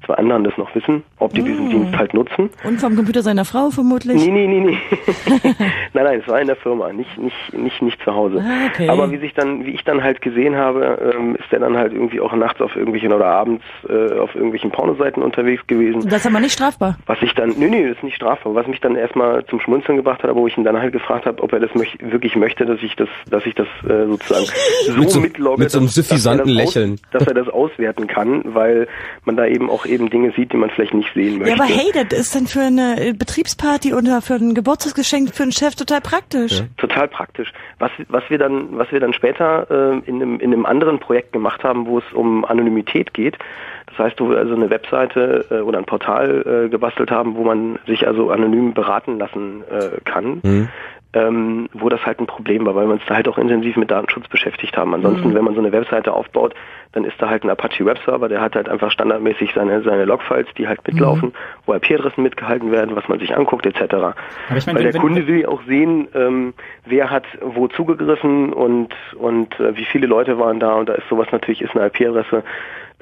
[0.06, 2.50] zwei anderen das noch wissen, ob die diesen Dienst halt nutzen.
[2.64, 4.16] Und vom Computer seiner Frau vermutlich?
[4.24, 4.78] Nee, nee, nee, nee.
[5.94, 8.42] nein, nein, es war in der Firma, nicht, nicht, nicht, nicht zu Hause.
[8.44, 8.88] Ah, okay.
[8.88, 11.92] Aber wie sich dann, wie ich dann halt gesehen habe, ähm, ist der dann halt
[11.92, 16.02] irgendwie auch nachts auf irgendwelchen oder abends äh, auf irgendwelchen Pornoseiten unterwegs gewesen.
[16.08, 16.98] Das ist aber nicht strafbar.
[17.06, 18.54] Was ich dann, nee, nee, das ist nicht strafbar.
[18.54, 21.26] Was mich dann erstmal zum Schmunzeln gebracht hat, aber wo ich ihn dann halt gefragt
[21.26, 24.46] habe, ob er das möch wirklich möchte, dass ich das, dass ich das äh, sozusagen
[24.86, 27.00] so Mit so- mitlogge, mit so einem dass- dass er suffisanten das aus- Lächeln.
[27.12, 28.88] dass er das auswerten kann, weil
[29.24, 31.56] man da eben auch eben Dinge sieht, die man vielleicht nicht sehen möchte.
[31.56, 35.42] Ja, aber hey, das ist dann für eine äh, Betriebsparty oder für ein Geburtstagsgeschenk für
[35.44, 36.62] einen Chef total praktisch.
[36.76, 37.52] total praktisch.
[37.78, 41.32] Was, was wir dann, was wir dann später äh, in, einem, in einem anderen Projekt
[41.32, 43.38] gemacht haben, wo es um Anonymität geht.
[43.86, 47.44] Das heißt, wo wir also eine Webseite äh, oder ein Portal äh, gebastelt haben, wo
[47.44, 50.40] man sich also anonym beraten lassen äh, kann.
[50.42, 50.68] Mhm.
[51.14, 53.90] Ähm, wo das halt ein Problem war, weil wir uns da halt auch intensiv mit
[53.90, 54.94] Datenschutz beschäftigt haben.
[54.94, 55.34] Ansonsten, Mhm.
[55.34, 56.54] wenn man so eine Webseite aufbaut,
[56.92, 60.46] dann ist da halt ein Apache Webserver, der hat halt einfach standardmäßig seine, seine Logfiles,
[60.56, 61.32] die halt mitlaufen,
[61.66, 63.92] wo IP-Adressen mitgehalten werden, was man sich anguckt, etc.
[63.92, 64.14] Aber
[64.56, 66.54] ich meine, Weil der Kunde will auch sehen, ähm,
[66.86, 71.08] wer hat wo zugegriffen und und äh, wie viele Leute waren da und da ist
[71.08, 72.42] sowas natürlich ist eine IP-Adresse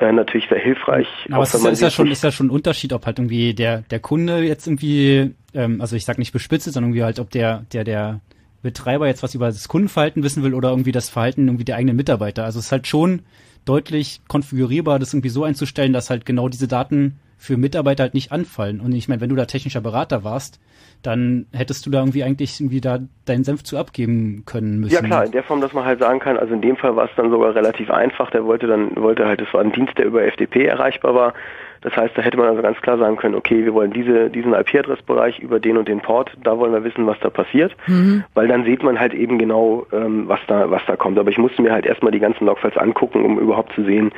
[0.01, 1.07] äh, natürlich sehr hilfreich.
[1.31, 3.83] Aber es ist, ist ja schon, ist ja schon ein Unterschied, ob halt irgendwie der,
[3.83, 7.31] der Kunde jetzt irgendwie, ähm, also ich sag nicht bespitzt, ist, sondern irgendwie halt, ob
[7.31, 8.21] der, der, der
[8.63, 11.97] Betreiber jetzt was über das Kundenverhalten wissen will oder irgendwie das Verhalten irgendwie der eigenen
[11.97, 12.45] Mitarbeiter.
[12.45, 13.23] Also es ist halt schon
[13.65, 18.33] deutlich konfigurierbar, das irgendwie so einzustellen, dass halt genau diese Daten für Mitarbeiter halt nicht
[18.33, 18.81] anfallen.
[18.81, 20.61] Und ich meine, wenn du da technischer Berater warst,
[21.03, 24.93] dann hättest du da irgendwie eigentlich irgendwie da deinen Senf zu abgeben können müssen.
[24.93, 27.07] Ja klar, in der Form, dass man halt sagen kann, also in dem Fall war
[27.07, 28.31] es dann sogar relativ einfach.
[28.31, 31.35] Der wollte dann, wollte halt, es war ein Dienst, der über FTP erreichbar war.
[31.83, 34.53] Das heißt, da hätte man also ganz klar sagen können, okay, wir wollen diese, diesen
[34.53, 38.25] IP-Adressbereich über den und den Port, da wollen wir wissen, was da passiert, Mhm.
[38.35, 41.19] weil dann sieht man halt eben genau, ähm, was da, was da kommt.
[41.19, 44.13] Aber ich musste mir halt erstmal die ganzen Logfiles angucken, um überhaupt zu sehen,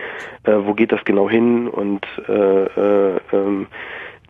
[0.44, 3.66] äh, wo geht das genau hin und äh, äh, ähm,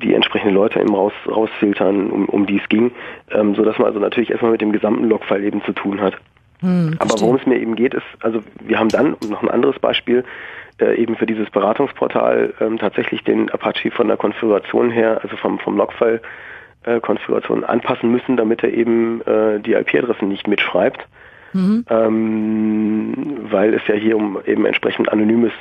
[0.02, 2.90] die entsprechenden Leute eben raus, rausfiltern, um, um die es ging,
[3.30, 6.14] ähm, so dass man also natürlich erstmal mit dem gesamten Logfile eben zu tun hat.
[6.62, 9.78] Hm, Aber worum es mir eben geht, ist, also wir haben dann noch ein anderes
[9.78, 10.24] Beispiel,
[10.80, 15.58] äh, eben für dieses Beratungsportal ähm, tatsächlich den Apache von der Konfiguration her, also vom,
[15.58, 16.20] vom Logfile
[16.84, 21.06] äh, Konfiguration anpassen müssen, damit er eben äh, die IP-Adressen nicht mitschreibt,
[21.54, 21.84] Mhm.
[21.90, 25.52] ähm, weil es ja hier um eben entsprechend anonymes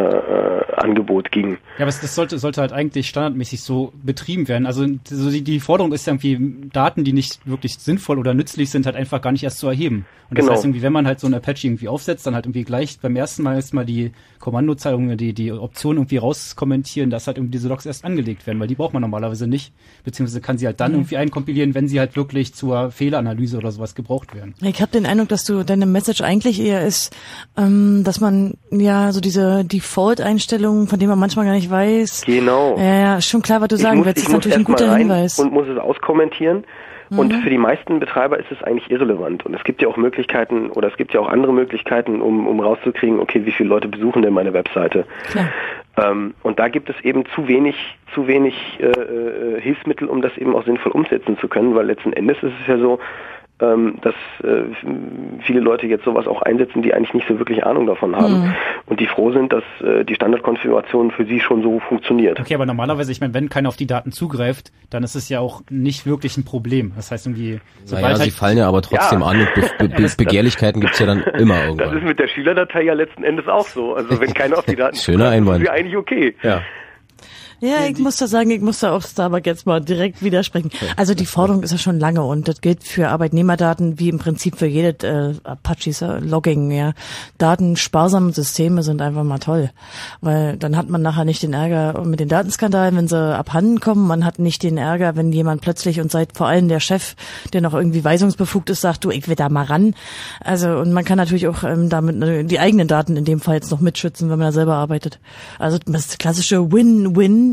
[0.00, 1.52] äh, äh, Angebot ging.
[1.78, 4.66] Ja, aber das sollte, sollte halt eigentlich standardmäßig so betrieben werden.
[4.66, 8.70] Also so die, die Forderung ist ja irgendwie, Daten, die nicht wirklich sinnvoll oder nützlich
[8.70, 10.06] sind, halt einfach gar nicht erst zu erheben.
[10.30, 10.54] Und das Genau.
[10.54, 13.16] heißt irgendwie, wenn man halt so ein Apache irgendwie aufsetzt, dann halt irgendwie gleich beim
[13.16, 17.84] ersten Mal erstmal die Kommandozeile, die, die Option irgendwie rauskommentieren, dass halt irgendwie diese Logs
[17.84, 19.72] erst angelegt werden, weil die braucht man normalerweise nicht.
[20.04, 20.98] Beziehungsweise kann sie halt dann Mhm.
[20.98, 24.54] irgendwie einkompilieren, wenn sie halt wirklich zur Fehleranalyse oder sowas gebraucht werden.
[24.62, 27.14] Ich habe den Eindruck, dass du deine Message eigentlich eher ist,
[27.56, 32.22] ähm, dass man ja so diese Default-Einstellungen, von denen man manchmal gar nicht weiß.
[32.26, 32.76] Genau.
[32.78, 34.18] Ja, ja, schon klar, was du Ich sagen muss- willst.
[34.18, 35.38] ich ist natürlich ein guter rein Hinweis.
[35.38, 36.64] Und muss es auskommentieren.
[37.10, 37.40] Und Mhm.
[37.42, 39.44] für die meisten Betreiber ist es eigentlich irrelevant.
[39.44, 42.60] Und es gibt ja auch Möglichkeiten, oder es gibt ja auch andere Möglichkeiten, um, um
[42.60, 45.06] rauszukriegen, okay, wie viele Leute besuchen denn meine Webseite.
[45.28, 45.48] Klar.
[45.96, 47.74] Ähm, und da gibt es eben zu wenig,
[48.14, 52.12] zu wenig äh, äh, Hilfsmittel, um das eben auch sinnvoll umsetzen zu können, weil letzten
[52.12, 53.00] Endes ist es ja so,
[53.60, 54.62] ähm, dass äh,
[55.46, 58.54] viele Leute jetzt sowas auch einsetzen, die eigentlich nicht so wirklich Ahnung davon haben Mhm.
[58.86, 62.40] und die froh sind, dass äh, die Standardkonfiguration für sie schon so funktioniert.
[62.40, 65.40] Okay, aber normalerweise, ich meine, wenn keiner auf die Daten zugreift, dann ist es ja
[65.40, 66.92] auch nicht wirklich ein Problem.
[66.96, 69.26] Das heißt irgendwie, sobald Naja, halt sie fallen ja aber trotzdem Ja.
[69.26, 71.96] an und Be Be Be Begehrlichkeiten gibt's ja dann immer Das irgendwann.
[71.98, 73.94] ist mit der Schülerdatei ja letzten Endes auch so.
[73.94, 75.56] Also wenn keiner auf die Daten Schöner zugreift, Einwand.
[75.62, 76.34] ist sie eigentlich okay.
[76.42, 76.62] Ja.
[77.60, 80.70] Ja, ich muss da sagen, ich muss da auf Starbuck jetzt mal direkt widersprechen.
[80.96, 84.56] Also die Forderung ist ja schon lange und das gilt für Arbeitnehmerdaten wie im Prinzip
[84.56, 86.70] für jedes äh, Apaches Logging.
[86.70, 86.92] Ja,
[87.36, 89.70] datensparsame Systeme sind einfach mal toll,
[90.22, 94.06] weil dann hat man nachher nicht den Ärger mit den Datenskandalen, wenn sie abhanden kommen.
[94.06, 97.14] Man hat nicht den Ärger, wenn jemand plötzlich und seit vor allem der Chef,
[97.52, 99.94] der noch irgendwie weisungsbefugt ist, sagt, du, ich will da mal ran.
[100.42, 103.56] Also und man kann natürlich auch ähm, damit äh, die eigenen Daten in dem Fall
[103.56, 105.18] jetzt noch mitschützen, wenn man da selber arbeitet.
[105.58, 106.70] Also das klassische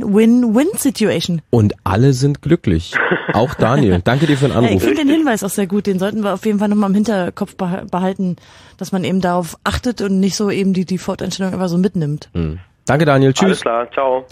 [0.04, 1.42] Win-Win-Win-Win-Situation.
[1.50, 2.94] Und alle sind glücklich.
[3.34, 4.02] Auch Daniel.
[4.04, 4.84] Danke dir für den Ja, ich Anruf.
[4.84, 5.86] finde den Hinweis auch sehr gut.
[5.88, 8.36] Den sollten wir auf jeden Fall nochmal im Hinterkopf beha- behalten,
[8.78, 12.30] dass man eben darauf achtet und nicht so eben die Default-Einstellung einfach so mitnimmt.
[12.34, 12.60] Hm.
[12.86, 13.34] Danke Daniel.
[13.38, 13.62] Alles Tschüss.
[13.62, 14.26] klar, ciao.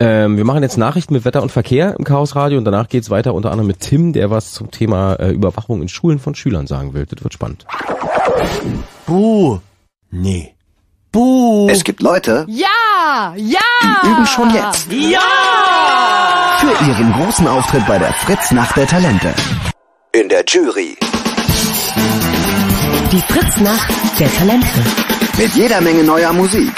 [0.00, 3.08] Ähm, wir machen jetzt Nachrichten mit Wetter und Verkehr im Chaos Radio und danach geht's
[3.08, 6.66] weiter unter anderem mit Tim, der was zum Thema äh, Überwachung in Schulen von Schülern
[6.66, 7.06] sagen will.
[7.06, 7.64] Das wird spannend.
[9.06, 9.60] Buh.
[10.10, 10.53] Nee.
[11.14, 11.68] Buh.
[11.70, 13.32] Es gibt Leute, Ja!
[13.36, 13.60] Ja!
[14.02, 14.88] die üben schon jetzt.
[14.90, 15.20] Ja!
[16.58, 19.32] Für ihren großen Auftritt bei der Fritz Nacht der Talente.
[20.10, 20.96] In der Jury.
[23.12, 23.88] Die Fritznacht
[24.18, 24.66] der Talente.
[25.38, 26.72] Mit jeder Menge neuer Musik.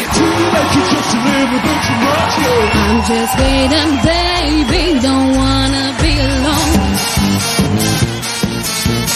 [2.85, 6.85] I'm just waiting, baby, don't wanna be alone.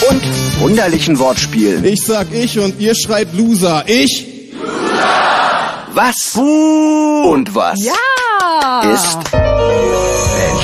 [0.09, 0.23] Und
[0.63, 1.85] wunderlichen Wortspielen.
[1.85, 3.85] Ich sag ich und ihr schreibt Loser.
[3.87, 4.30] Ich?
[5.95, 6.37] Was?
[6.37, 7.79] Und was?
[7.83, 8.93] Ja!
[8.93, 9.19] Ist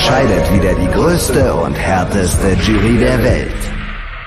[0.06, 3.54] entscheidet wieder die größte und härteste Jury der Welt.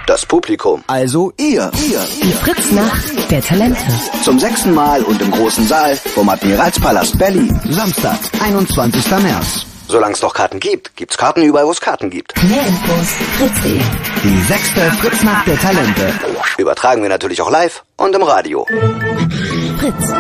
[0.08, 0.84] Das Publikum.
[0.88, 2.02] Also ihr, ihr.
[2.22, 3.82] Die Fritznacht der Talente.
[4.24, 7.58] Zum sechsten Mal und im großen Saal vom Admiralspalast Berlin.
[7.70, 9.10] Samstag, 21.
[9.22, 9.69] März.
[9.90, 12.36] Solange es noch Karten gibt, gibt's Karten überall, wo es Karten gibt.
[12.44, 13.08] Mehr Infos
[13.40, 13.82] fritz.de.
[14.24, 16.14] Die sechste Fritznacht der Talente.
[16.60, 18.68] Übertragen wir natürlich auch live und im Radio.
[19.80, 20.14] Fritz.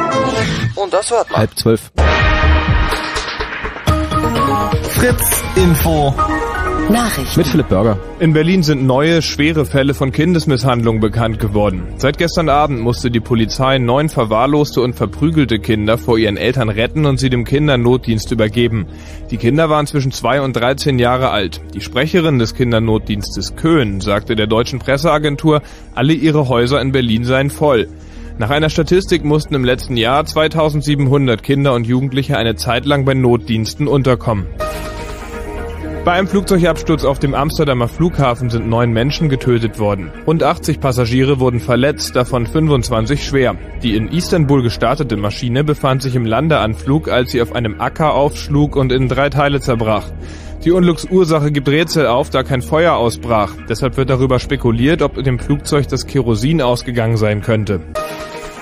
[0.76, 1.42] Und das hört man.
[1.42, 1.92] Halb zwölf.
[4.90, 6.16] Fritz Info.
[6.90, 7.40] Nachrichten.
[7.40, 8.00] Mit Philipp Burger.
[8.20, 11.84] In Berlin sind neue, schwere Fälle von Kindesmisshandlung bekannt geworden.
[11.98, 17.06] Seit gestern Abend musste die Polizei neun verwahrloste und verprügelte Kinder vor ihren Eltern retten
[17.06, 18.88] und sie dem Kindernotdienst übergeben.
[19.30, 21.62] Die Kinder waren zwischen zwei und 13 Jahre alt.
[21.76, 25.62] Die Sprecherin des Kindernotdienstes Köhn sagte der deutschen Presseagentur,
[25.94, 27.88] alle ihre Häuser in Berlin seien voll.
[28.40, 33.14] Nach einer Statistik mussten im letzten Jahr 2700 Kinder und Jugendliche eine Zeit lang bei
[33.14, 34.48] Notdiensten unterkommen.
[36.06, 40.12] Bei einem Flugzeugabsturz auf dem Amsterdamer Flughafen sind neun Menschen getötet worden.
[40.26, 43.56] Rund 80 Passagiere wurden verletzt, davon 25 schwer.
[43.84, 48.78] Die in Istanbul gestartete Maschine befand sich im Landeanflug, als sie auf einem Acker aufschlug
[48.78, 50.10] und in drei Teile zerbrach.
[50.64, 53.54] Die Unglücksursache gibt Rätsel auf, da kein Feuer ausbrach.
[53.68, 57.82] Deshalb wird darüber spekuliert, ob dem Flugzeug das Kerosin ausgegangen sein könnte.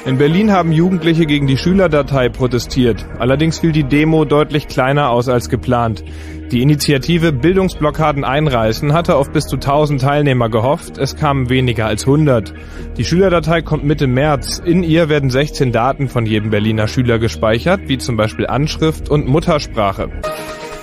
[0.08, 3.06] In Berlin haben Jugendliche gegen die Schülerdatei protestiert.
[3.20, 6.02] Allerdings fiel die Demo deutlich kleiner aus als geplant.
[6.50, 12.06] Die Initiative Bildungsblockaden einreißen hatte auf bis zu 1000 Teilnehmer gehofft, es kamen weniger als
[12.08, 12.54] 100.
[12.96, 14.60] Die Schülerdatei kommt Mitte März.
[14.60, 19.28] In ihr werden 16 Daten von jedem Berliner Schüler gespeichert, wie zum Beispiel Anschrift und
[19.28, 20.10] Muttersprache.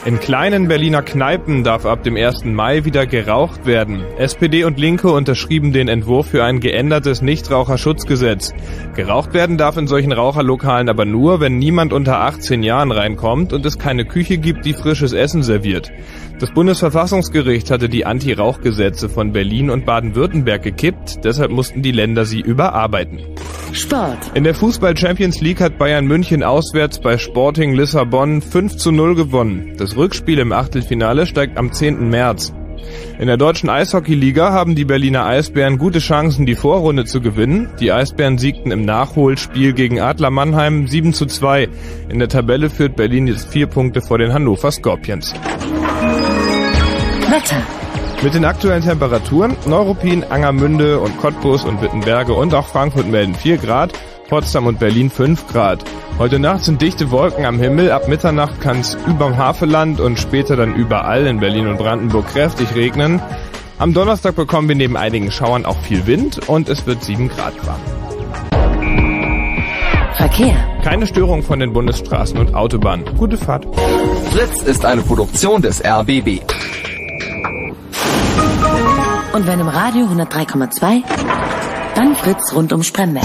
[0.06, 2.44] In kleinen Berliner Kneipen darf ab dem 1.
[2.44, 4.02] Mai wieder geraucht werden.
[4.18, 8.52] SPD und Linke unterschrieben den Entwurf für ein geändertes Nichtraucherschutzgesetz.
[8.94, 13.64] Geraucht werden darf in solchen Raucherlokalen aber nur, wenn niemand unter 18 Jahren reinkommt und
[13.64, 15.90] es keine Küche gibt, die frisches Essen serviert.
[16.38, 22.40] Das Bundesverfassungsgericht hatte die Anti-Rauchgesetze von Berlin und Baden-Württemberg gekippt, deshalb mussten die Länder sie
[22.40, 23.20] überarbeiten.
[23.74, 24.18] Sport.
[24.34, 29.16] In der Fußball Champions League hat Bayern München auswärts bei Sporting Lissabon 5 zu 0
[29.16, 29.72] gewonnen.
[29.78, 32.08] Das Rückspiel im Achtelfinale steigt am 10.
[32.08, 32.52] März.
[33.18, 37.70] In der deutschen Eishockeyliga haben die Berliner Eisbären gute Chancen, die Vorrunde zu gewinnen.
[37.80, 41.68] Die Eisbären siegten im Nachholspiel gegen Adler Mannheim 7 zu 2.
[42.08, 45.32] In der Tabelle führt Berlin jetzt vier Punkte vor den Hannover Scorpions.
[47.30, 47.62] Wetter.
[48.22, 53.58] Mit den aktuellen Temperaturen, Neuruppin, Angermünde und Cottbus und Wittenberge und auch Frankfurt melden 4
[53.58, 53.92] Grad,
[54.28, 55.84] Potsdam und Berlin 5 Grad.
[56.18, 60.56] Heute Nacht sind dichte Wolken am Himmel, ab Mitternacht kann es überm Havelland und später
[60.56, 63.20] dann überall in Berlin und Brandenburg kräftig regnen.
[63.78, 67.54] Am Donnerstag bekommen wir neben einigen Schauern auch viel Wind und es wird 7 Grad
[67.66, 67.80] warm.
[70.14, 70.54] Verkehr.
[70.82, 73.04] Keine Störung von den Bundesstraßen und Autobahnen.
[73.18, 73.66] Gute Fahrt.
[74.30, 76.40] Fritz ist eine Produktion des RBB.
[79.32, 81.02] Und wenn im Radio 103,2,
[81.96, 83.24] dann Fritz rund um Spremberg.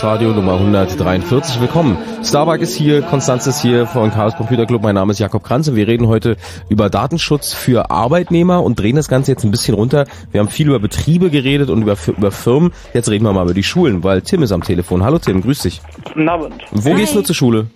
[0.00, 1.60] Fritz im Chaos Radio Nummer 143.
[1.60, 1.98] Willkommen.
[2.24, 4.82] Starbuck ist hier, Konstanz ist hier von Chaos Computer Club.
[4.82, 6.36] Mein Name ist Jakob Kranz und wir reden heute
[6.68, 10.06] über Datenschutz für Arbeitnehmer und drehen das Ganze jetzt ein bisschen runter.
[10.30, 12.72] Wir haben viel über Betriebe geredet und über, über Firmen.
[12.94, 15.04] Jetzt reden wir mal über die Schulen, weil Tim ist am Telefon.
[15.04, 15.80] Hallo Tim, grüß dich.
[16.04, 16.54] Guten Abend.
[16.70, 17.66] Wo gehst du zur Schule?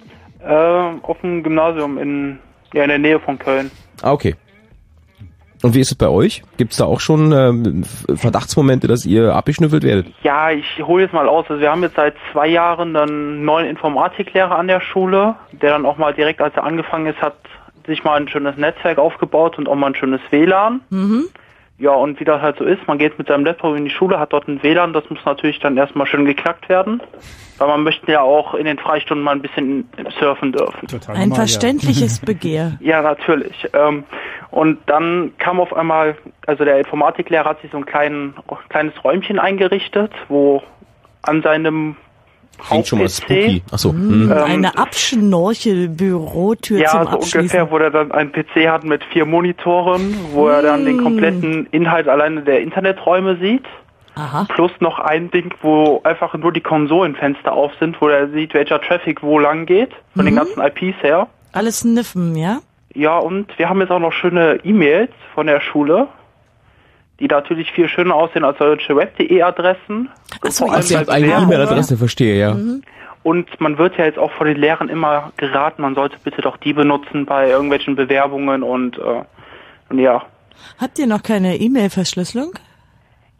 [0.41, 0.55] Äh,
[1.03, 2.39] auf dem Gymnasium in,
[2.73, 3.71] ja, in der Nähe von Köln.
[4.03, 4.35] Ah, okay.
[5.65, 6.43] Und wie ist es bei euch?
[6.59, 7.85] Gibt es da auch schon ähm,
[8.15, 10.09] Verdachtsmomente, dass ihr abgeschnüffelt werdet?
[10.23, 11.47] Ja, ich hole jetzt mal aus.
[11.49, 15.87] Also wir haben jetzt seit zwei Jahren einen neuen Informatiklehrer an der Schule, der dann
[15.87, 17.37] auch mal direkt, als er angefangen ist, hat
[17.87, 20.83] sich mal ein schönes Netzwerk aufgebaut und auch mal ein schönes WLAN.
[20.91, 21.29] Mhm.
[21.77, 24.21] Ja, und wie das halt so ist, man geht mit seinem Laptop in die Schule,
[24.21, 27.03] hat dort ein WLAN, das muss natürlich dann erstmal schön geknackt werden.
[27.59, 29.89] Weil man möchte ja auch in den Freistunden mal ein bisschen
[30.19, 30.87] surfen dürfen.
[30.87, 32.79] Total Ein verständliches Begehr.
[32.81, 33.69] Ja, natürlich.
[33.73, 34.05] Ähm,
[34.51, 38.35] und dann kam auf einmal, also der Informatiklehrer hat sich so ein kleinen,
[38.69, 40.63] kleines Räumchen eingerichtet, wo
[41.23, 41.97] an seinem
[42.59, 43.63] Klingt schon mal spooky.
[43.73, 43.91] Achso.
[43.91, 44.33] Hm, Hm.
[44.33, 47.41] Eine Abschnorchel-Bürotür ja, zum so Abschließen.
[47.41, 51.67] ungefähr, wo er dann einen PC hat mit vier Monitoren, wo er dann den kompletten
[51.71, 53.65] Inhalt alleine der Interneträume sieht.
[54.17, 54.47] Aha.
[54.49, 58.81] Plus noch ein Ding, wo einfach nur die Konsolenfenster auf sind, wo er sieht, welcher
[58.81, 60.39] Traffic wo lang geht, von den Mhm.
[60.39, 61.27] ganzen IPs her.
[61.53, 62.59] Alles Niffen, ja?
[62.95, 66.07] Ja, und wir haben jetzt auch noch schöne E-Mails von der Schule,
[67.21, 70.09] die natürlich viel schöner aussehen als solche Web.de Adressen.
[70.43, 71.53] Achso, ihr habt bei eine Bewerbungen.
[71.53, 72.55] E-Mail-Adresse, verstehe, ja.
[72.55, 72.83] Mhm.
[73.23, 76.57] Und man wird ja jetzt auch von den Lehrern immer geraten, man sollte bitte doch
[76.59, 79.23] die benutzen bei irgendwelchen Bewerbungen und, äh,
[79.89, 80.23] und ja.
[80.81, 82.53] Habt ihr noch keine E-Mail-Verschlüsselung?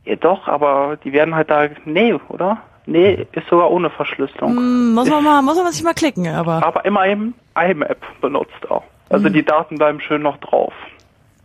[0.05, 2.59] Ja doch, aber die werden halt da, nee, oder?
[2.87, 4.57] Nee, ist sogar ohne Verschlüsselung.
[4.57, 6.63] Hm, muss man mal, muss man sich mal klicken, aber.
[6.65, 8.85] Aber immer im IMAP benutzt auch.
[9.09, 9.33] Also Hm.
[9.33, 10.73] die Daten bleiben schön noch drauf.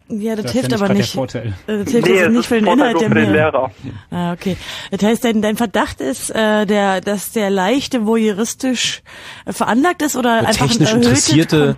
[0.10, 1.14] Ja, das, Das hilft ja nicht aber nicht.
[1.14, 1.54] Vorteil.
[1.68, 3.34] Äh, Das hilft Nee, nicht für den Vorteil Inhalt der für den Mail.
[3.34, 3.72] Lehrer.
[4.12, 4.58] Ah, okay.
[4.92, 9.04] Das heißt, dein, dein Verdacht ist, äh, der, dass der leichte voyeuristisch
[9.46, 11.78] äh, veranlagt ist oder Der einfach ein technisch erhöhtes interessierte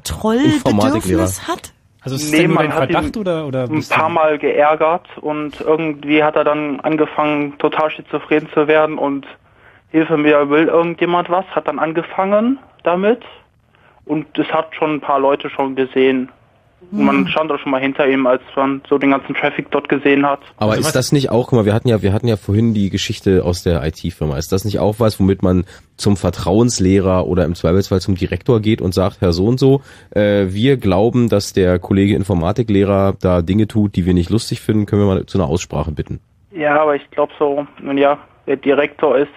[0.63, 1.73] Kontrollbedürfnis hat?
[2.03, 5.05] Also ist es nee, man dein hat Verdacht ihn oder, oder ein paar Mal geärgert
[5.19, 9.27] und irgendwie hat er dann angefangen, total schizophren zu werden und
[9.91, 13.21] Hilfe mir, will irgendjemand was, hat dann angefangen damit
[14.05, 16.29] und es hat schon ein paar Leute schon gesehen.
[16.91, 17.27] Und Man Mhm.
[17.27, 20.39] stand auch schon mal hinter ihm, als man so den ganzen Traffic dort gesehen hat.
[20.57, 22.89] Aber ist das nicht auch, guck mal, wir hatten ja, wir hatten ja vorhin die
[22.89, 24.37] Geschichte aus der IT-Firma.
[24.37, 28.81] Ist das nicht auch was, womit man zum Vertrauenslehrer oder im Zweifelsfall zum Direktor geht
[28.81, 29.81] und sagt, Herr so und so,
[30.11, 34.85] äh, wir glauben, dass der Kollege Informatiklehrer da Dinge tut, die wir nicht lustig finden,
[34.85, 36.19] können wir mal zu einer Aussprache bitten.
[36.51, 38.17] Ja, aber ich glaube so, nun ja,
[38.47, 39.29] der Direktor ist,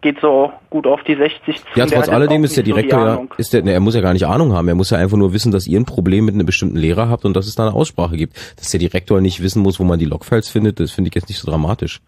[0.00, 1.78] geht so gut auf die 60 zu.
[1.78, 4.00] Ja, trotz alledem ist der nicht so Direktor ja, ist der, ne, er muss ja
[4.00, 6.34] gar nicht Ahnung haben, er muss ja einfach nur wissen, dass ihr ein Problem mit
[6.34, 8.36] einem bestimmten Lehrer habt und dass es da eine Aussprache gibt.
[8.58, 11.28] Dass der Direktor nicht wissen muss, wo man die Logfiles findet, das finde ich jetzt
[11.28, 12.00] nicht so dramatisch.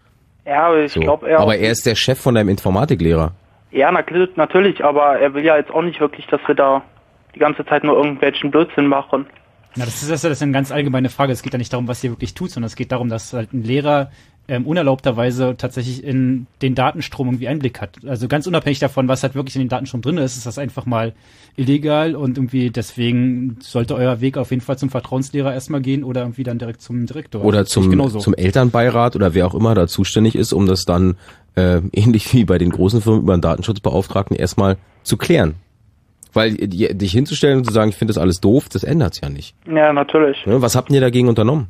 [0.47, 1.01] Ja, aber ich So.
[1.01, 3.33] glaube, er Aber er ist der Chef von deinem Informatiklehrer.
[3.71, 6.83] Ja, natürlich, aber er will ja jetzt auch nicht wirklich, dass wir da
[7.35, 9.27] die ganze Zeit nur irgendwelchen Blödsinn machen.
[9.77, 11.33] Na, das ist, das ist eine ganz allgemeine Frage.
[11.33, 13.55] Es geht ja nicht darum, was ihr wirklich tut, sondern es geht darum, dass halt
[13.55, 14.11] ein Lehrer
[14.49, 17.99] ähm, unerlaubterweise tatsächlich in den Datenstrom irgendwie Einblick hat.
[18.07, 20.85] Also ganz unabhängig davon, was halt wirklich in den Datenstrom drin ist, ist das einfach
[20.85, 21.13] mal
[21.57, 26.23] illegal und irgendwie deswegen sollte euer Weg auf jeden Fall zum Vertrauenslehrer erstmal gehen oder
[26.23, 27.45] irgendwie dann direkt zum Direktor.
[27.45, 28.19] Oder zum, genauso.
[28.19, 31.17] zum Elternbeirat oder wer auch immer da zuständig ist, um das dann
[31.55, 35.55] äh, ähnlich wie bei den großen Firmen über einen Datenschutzbeauftragten erstmal zu klären.
[36.33, 39.29] Weil die, dich hinzustellen und zu sagen, ich finde das alles doof, das ändert's ja
[39.29, 39.55] nicht.
[39.67, 40.47] Ja, natürlich.
[40.47, 40.63] Ne?
[40.63, 41.69] Was habt ihr dagegen unternommen?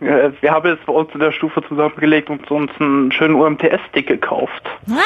[0.00, 4.06] Ja, Wir haben jetzt bei uns in der Stufe zusammengelegt und uns einen schönen UMTS-Stick
[4.06, 4.62] gekauft.
[4.86, 5.00] Finde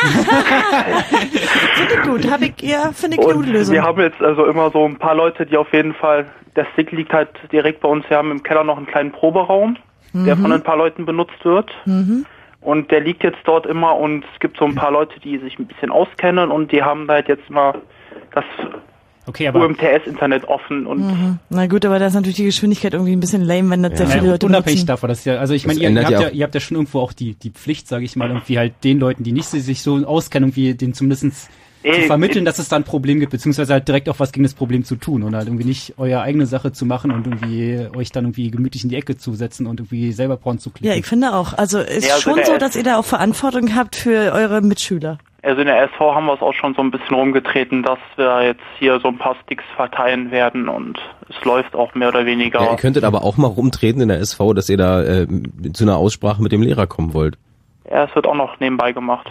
[1.95, 3.75] ich gut, habe ich, ja, finde ich eine gute Lösung.
[3.75, 6.27] wir haben jetzt also immer so ein paar Leute, die auf jeden Fall,
[6.57, 9.77] der Stick liegt halt direkt bei uns, wir haben im Keller noch einen kleinen Proberaum,
[10.13, 10.43] der Mhm.
[10.43, 11.71] von ein paar Leuten benutzt wird.
[11.87, 12.25] Mhm.
[12.61, 15.59] Und der liegt jetzt dort immer und es gibt so ein paar Leute, die sich
[15.59, 17.75] ein bisschen auskennen und die haben halt jetzt immer
[18.35, 18.45] das
[19.27, 21.39] okay, aber UMTS-Internet offen und Mhm.
[21.51, 24.07] Na gut, aber da ist natürlich die Geschwindigkeit irgendwie ein bisschen lame, wenn das sehr
[24.09, 24.87] viele Ja, Leute unabhängig benutzen.
[24.87, 26.77] davon, dass ja, also ich meine, ihr, ihr, habt ja ja, ihr habt ja schon
[26.77, 29.61] irgendwo auch die, die Pflicht, sage ich mal, irgendwie halt den Leuten, die nicht si-
[29.61, 31.49] sich so auskennen, irgendwie den zumindestens
[31.85, 34.45] zu Ey, vermitteln, dass es da ein Problem gibt, beziehungsweise halt direkt auch was gegen
[34.45, 37.95] das Problem zu tun und halt irgendwie nicht eure eigene Sache zu machen und irgendwie
[37.97, 40.89] euch dann irgendwie gemütlich in die Ecke zu setzen und irgendwie selber Porn zu klicken.
[40.89, 41.53] Ja, ich finde auch.
[41.53, 45.19] Also ist Ja, also schon so, dass ihr da auch Verantwortung habt für eure Mitschüler.
[45.43, 48.45] Also in der SV haben wir es auch schon so ein bisschen rumgetreten, dass wir
[48.45, 50.99] jetzt hier so ein paar Sticks verteilen werden und
[51.29, 52.63] es läuft auch mehr oder weniger.
[52.63, 55.27] Ja, ihr könntet aber auch mal rumtreten in der SV, dass ihr da äh,
[55.75, 57.37] zu einer Aussprache mit dem Lehrer kommen wollt.
[57.91, 59.31] Ja, es wird auch noch nebenbei gemacht.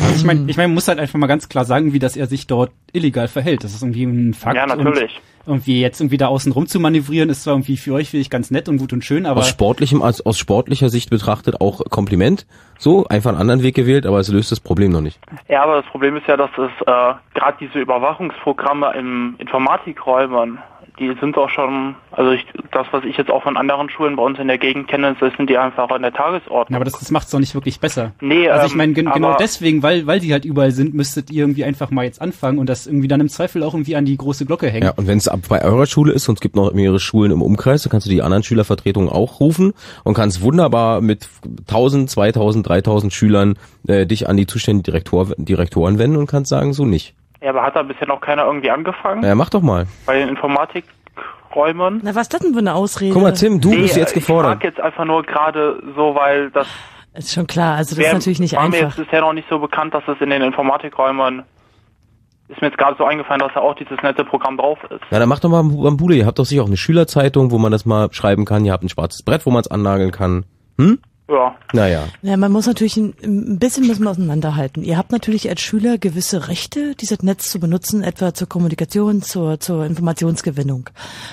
[0.00, 2.16] Also ich meine, ich meine, man muss halt einfach mal ganz klar sagen, wie dass
[2.16, 3.64] er sich dort illegal verhält.
[3.64, 4.56] Das ist irgendwie ein Fakt.
[4.56, 5.14] Ja, natürlich.
[5.14, 8.30] Und irgendwie jetzt irgendwie da außen rum zu manövrieren, ist zwar irgendwie für euch vielleicht
[8.30, 11.80] ganz nett und gut und schön, aber aus sportlichem, aus, aus sportlicher Sicht betrachtet auch
[11.90, 12.46] Kompliment.
[12.78, 15.18] So, einfach einen anderen Weg gewählt, aber es löst das Problem noch nicht.
[15.48, 20.58] Ja, aber das Problem ist ja, dass es äh, gerade diese Überwachungsprogramme im Informatikräumen,
[20.98, 24.22] die sind auch schon, also ich, das, was ich jetzt auch von anderen Schulen bei
[24.22, 26.66] uns in der Gegend kenne, das sind die einfach an der Tagesordnung.
[26.70, 28.12] Ja, aber das, das macht's doch nicht wirklich besser.
[28.20, 31.30] Nee, also ich ähm, meine, gen genau deswegen, weil, weil die halt überall sind, müsstet
[31.30, 34.04] ihr irgendwie einfach mal jetzt anfangen und das irgendwie dann im Zweifel auch irgendwie an
[34.04, 34.84] die große Glocke hängen.
[34.84, 37.32] Ja, und wenn es ab bei eurer Schule ist und es gibt noch mehrere Schulen
[37.32, 39.72] im Umkreis, dann kannst du die anderen Schülervertretungen auch rufen
[40.04, 41.28] und kannst wunderbar mit
[41.68, 46.74] 1000, 2000, 3000 Schülern äh, dich an die zuständigen Direktor, Direktoren wenden und kannst sagen,
[46.74, 47.14] so nicht.
[47.42, 49.22] Ja, aber hat da bisher noch keiner irgendwie angefangen?
[49.24, 49.86] Ja, mach doch mal.
[50.06, 52.00] Bei den Informatikräumen?
[52.02, 53.12] Na, was ist das denn für eine Ausrede?
[53.14, 54.52] Guck mal, Tim, du bist jetzt Ich gefordert.
[54.52, 56.66] frag jetzt einfach nur gerade so, weil das
[57.14, 58.96] Ist schon klar, also das ist natürlich nicht war mir einfach.
[58.96, 61.42] jetzt bisher noch nicht so bekannt, dass es in den Informatikräumen
[62.48, 65.00] ist mir jetzt gerade so eingefallen, dass da auch dieses nette Programm drauf ist.
[65.10, 66.14] Na, dann mach doch mal beim Bude.
[66.16, 68.64] Ihr habt doch sicher auch eine Schülerzeitung, wo man das mal schreiben kann.
[68.66, 70.44] Ihr habt ein schwarzes Brett, wo man es annageln kann.
[70.78, 70.98] Hm?
[71.32, 71.54] Ja.
[71.72, 72.04] Naja.
[72.22, 74.82] Ja, man muss natürlich ein, ein bisschen müssen wir auseinanderhalten.
[74.84, 79.58] Ihr habt natürlich als Schüler gewisse Rechte, dieses Netz zu benutzen, etwa zur Kommunikation, zur,
[79.60, 80.90] zur Informationsgewinnung.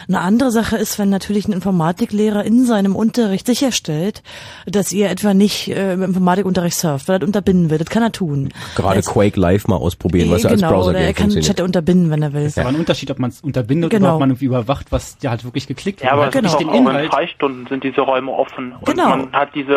[0.07, 4.23] Eine andere Sache ist, wenn natürlich ein Informatiklehrer in seinem Unterricht sicherstellt,
[4.65, 7.77] dass ihr etwa nicht äh, im Informatikunterricht surft, weil er das unterbinden will.
[7.77, 8.49] Das kann er tun.
[8.75, 11.29] Gerade Als- Quake Live mal ausprobieren, was ja als genau, browser oder er kann.
[11.29, 12.43] Chat unterbinden, wenn er will.
[12.43, 14.05] Das ist aber ein Unterschied, ob man es unterbindet Genau.
[14.07, 16.35] oder ob man irgendwie überwacht, was ja halt wirklich geklickt Ja, aber wird.
[16.35, 17.09] es Halt ist nicht auch, den auch in.
[17.09, 18.73] Freistunden sind diese Räume offen.
[18.79, 19.09] Und Genau.
[19.09, 19.73] man hat diese,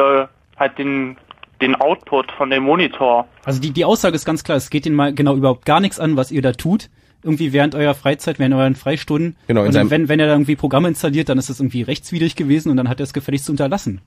[0.57, 1.17] halt den,
[1.61, 3.27] den Output von dem Monitor.
[3.45, 5.99] Also die, die Aussage ist ganz klar, es geht Ihnen mal genau überhaupt gar nichts
[5.99, 6.91] an, was ihr da tut.
[7.25, 9.37] Irgendwie während eurer Freizeit, während euren Freistunden.
[9.47, 12.71] Genau, und wenn, wenn er da irgendwie Programme installiert, dann ist das irgendwie rechtswidrig gewesen
[12.71, 14.01] und dann hat er es gefälligst zu unterlassen.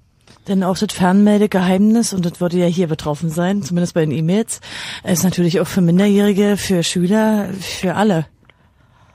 [0.47, 4.59] Denn auch das Fernmeldegeheimnis, und das würde ja hier betroffen sein, zumindest bei den E-Mails,
[5.03, 8.27] ist natürlich auch für Minderjährige, für Schüler, für alle.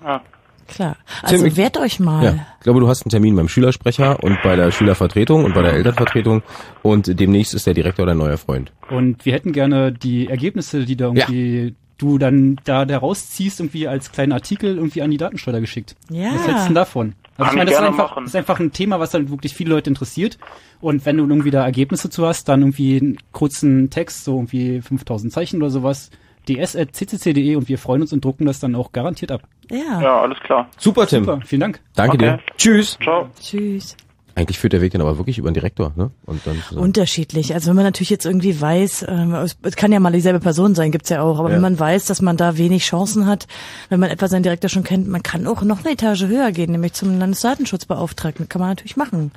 [0.03, 0.23] Ja.
[0.71, 0.97] Klar.
[1.23, 2.25] Also Tim, ich- wehrt euch mal.
[2.25, 5.63] Ja, ich glaube, du hast einen Termin beim Schülersprecher und bei der Schülervertretung und bei
[5.63, 6.43] der Elternvertretung
[6.83, 8.73] und demnächst ist der Direktor dein neuer Freund.
[8.91, 13.87] Und wir hätten gerne die Ergebnisse, die da irgendwie du dann da, da rausziehst, irgendwie
[13.87, 15.97] als kleinen Artikel irgendwie an die Datenschleuder geschickt.
[16.09, 16.31] Ja.
[16.35, 17.15] Was hältst du denn davon?
[17.37, 18.25] Also ich meine, das ist einfach, machen.
[18.27, 20.39] ist einfach ein Thema, was dann wirklich viele Leute interessiert.
[20.81, 24.81] Und wenn du irgendwie da Ergebnisse zu hast, dann irgendwie einen kurzen Text, so irgendwie
[24.81, 26.11] 5000 Zeichen oder sowas,
[26.49, 29.43] ds.ccc.de und wir freuen uns und drucken das dann auch garantiert ab.
[29.71, 30.01] Ja.
[30.01, 30.69] Ja, alles klar.
[30.79, 31.25] Super, Tim.
[31.25, 31.81] Super, vielen Dank.
[31.95, 32.25] Danke Okay.
[32.37, 32.41] dir.
[32.57, 32.99] Tschüss.
[33.03, 33.29] Ciao.
[33.41, 33.97] Tschüss.
[34.35, 36.11] Eigentlich führt der Weg dann aber wirklich über den Direktor, ne?
[36.27, 36.83] Und dann zusammen.
[36.85, 37.55] Unterschiedlich.
[37.55, 40.91] Also wenn man natürlich jetzt irgendwie weiß, ähm, es kann ja mal dieselbe Person sein,
[40.91, 41.55] gibt's ja auch, aber Ja.
[41.57, 43.47] wenn man weiß, dass man da wenig Chancen hat,
[43.89, 46.73] wenn man etwa seinen Direktor schon kennt, man kann auch noch eine Etage höher gehen,
[46.73, 48.49] nämlich zum Landesdatenschutzbeauftragten.
[48.49, 49.33] Kann man natürlich machen.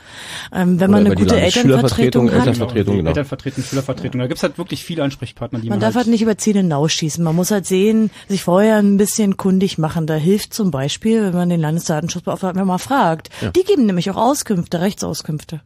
[0.51, 2.37] Ähm, wenn Oder man eine gute Elternvertretung hat.
[2.39, 3.09] Elternvertretung, genau.
[3.09, 4.19] Elternvertretung, Schülervertretung.
[4.21, 7.23] Da gibt's halt wirklich viele Ansprechpartner, die man, Man darf halt nicht über Ziel hinausschießen.
[7.23, 10.07] Man muss halt sehen, sich vorher ein bisschen kundig machen.
[10.07, 13.29] Da hilft zum Beispiel, wenn man den Landesdatenschutzbeauftragten mal fragt.
[13.41, 13.51] Ja.
[13.51, 15.61] Die geben nämlich auch Auskünfte, Rechtsauskünfte.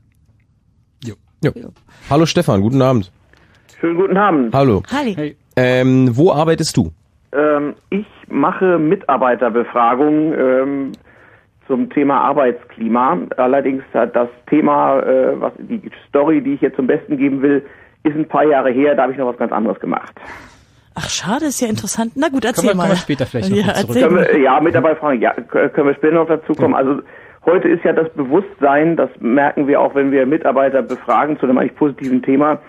[1.43, 1.51] Ja.
[2.09, 3.11] Hallo Stefan, guten Abend.
[3.79, 4.55] Schönen guten Abend.
[4.55, 4.81] Hallo.
[4.91, 5.35] Halli.
[5.55, 6.91] Ähm, wo arbeitest du?
[7.31, 10.91] Ähm, ich mache Mitarbeiterbefragungen ähm,
[11.67, 13.19] zum Thema Arbeitsklima.
[13.37, 17.63] Allerdings hat das Thema, äh, was die Story, die ich jetzt zum Besten geben will,
[18.03, 18.95] ist ein paar Jahre her.
[18.95, 20.13] Da habe ich noch was ganz anderes gemacht.
[20.95, 22.13] Ach, schade, ist ja interessant.
[22.15, 22.83] Na gut, erzähl wir- mal.
[22.83, 23.95] kommen wir später vielleicht noch ja, zurück.
[23.95, 26.73] Können wir, ja, Mitarbeiterfragen, ja, können wir später noch dazu kommen.
[26.73, 27.01] Also
[27.47, 31.57] heute ist ja das Bewusstsein, das merken wir auch, wenn wir Mitarbeiter befragen zu einem
[31.57, 32.59] eigentlich positiven Thema,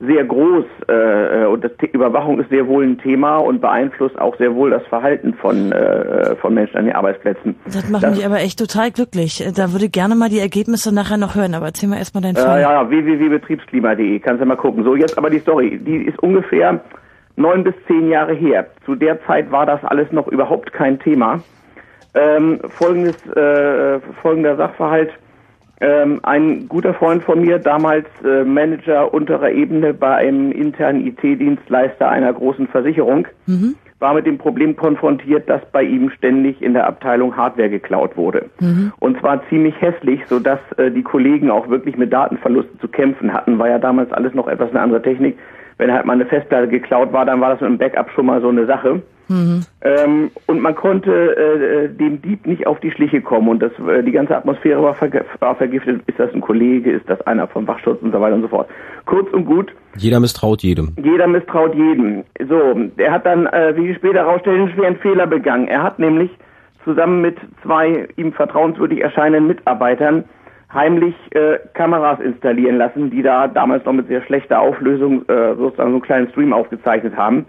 [0.00, 0.64] sehr groß.
[0.88, 4.70] Äh, und das The Überwachung ist sehr wohl ein Thema und beeinflusst auch sehr wohl
[4.70, 7.54] das Verhalten von, äh, von Menschen an den Arbeitsplätzen.
[7.64, 9.44] Das macht mich aber echt total glücklich.
[9.54, 12.36] Da würde ich gerne mal die Ergebnisse nachher noch hören, aber erzähl mal erstmal deinen
[12.36, 12.58] Fall.
[12.58, 14.84] Äh, ja, ja, www.betriebsklima.de, kannst du mal gucken.
[14.84, 15.78] So, jetzt aber die Story.
[15.78, 16.80] Die ist ungefähr
[17.36, 18.66] neun bis zehn Jahre her.
[18.84, 21.40] Zu der Zeit war das alles noch überhaupt kein Thema.
[22.14, 25.10] Ähm, folgendes, äh, folgender Sachverhalt.
[25.80, 32.08] Ähm, ein guter Freund von mir, damals äh, Manager unterer Ebene bei einem internen IT-Dienstleister
[32.08, 33.74] einer großen Versicherung, Mhm.
[33.98, 38.46] war mit dem Problem konfrontiert, dass bei ihm ständig in der Abteilung Hardware geklaut wurde.
[38.60, 38.92] Mhm.
[39.00, 43.58] Und zwar ziemlich hässlich, sodass äh, die Kollegen auch wirklich mit Datenverlusten zu kämpfen hatten.
[43.58, 45.36] War ja damals alles noch etwas eine andere Technik.
[45.78, 48.40] Wenn halt mal eine Festplatte geklaut war, dann war das mit dem Backup schon mal
[48.40, 49.02] so eine Sache.
[49.28, 49.62] Mhm.
[49.82, 54.02] Ähm, und man konnte äh, dem Dieb nicht auf die Schliche kommen und das, äh,
[54.02, 56.02] die ganze Atmosphäre war, verge war vergiftet.
[56.06, 58.68] Ist das ein Kollege, ist das einer vom Wachschutz und so weiter und so fort.
[59.06, 60.92] Kurz und gut, Jeder misstraut jedem.
[61.02, 62.24] jeder misstraut jedem.
[62.48, 65.68] So, er hat dann, äh, wie später herausstellt, einen schweren Fehler begangen.
[65.68, 66.30] Er hat nämlich
[66.84, 70.24] zusammen mit zwei ihm vertrauenswürdig erscheinenden Mitarbeitern
[70.72, 75.90] heimlich äh, Kameras installieren lassen, die da damals noch mit sehr schlechter Auflösung äh, sozusagen
[75.90, 77.46] so einen kleinen Stream aufgezeichnet haben,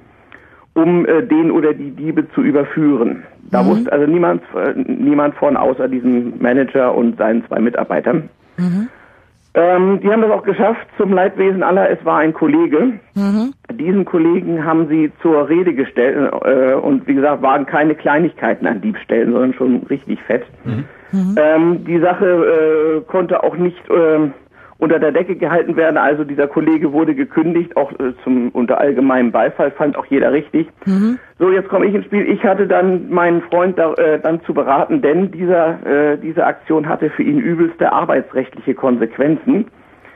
[0.75, 3.23] um äh, den oder die Diebe zu überführen.
[3.49, 8.29] Da wusste also niemand, äh, niemand von außer diesem Manager und seinen zwei Mitarbeitern.
[8.57, 8.89] Mhm.
[9.53, 11.89] Ähm, die haben das auch geschafft zum Leidwesen aller.
[11.89, 12.99] Es war ein Kollege.
[13.15, 13.53] Mhm.
[13.71, 18.81] Diesen Kollegen haben sie zur Rede gestellt äh, und wie gesagt waren keine Kleinigkeiten an
[18.81, 20.43] Diebstählen, sondern schon richtig fett.
[21.37, 24.33] Ähm, die Sache äh, konnte auch nicht ähm,
[24.77, 25.97] unter der Decke gehalten werden.
[25.97, 30.67] Also dieser Kollege wurde gekündigt, auch äh, zum unter allgemeinem Beifall fand auch jeder richtig.
[30.85, 31.17] Mhm.
[31.39, 32.29] So, jetzt komme ich ins Spiel.
[32.29, 36.87] Ich hatte dann meinen Freund da, äh, dann zu beraten, denn dieser, äh, diese Aktion
[36.87, 39.65] hatte für ihn übelste arbeitsrechtliche Konsequenzen.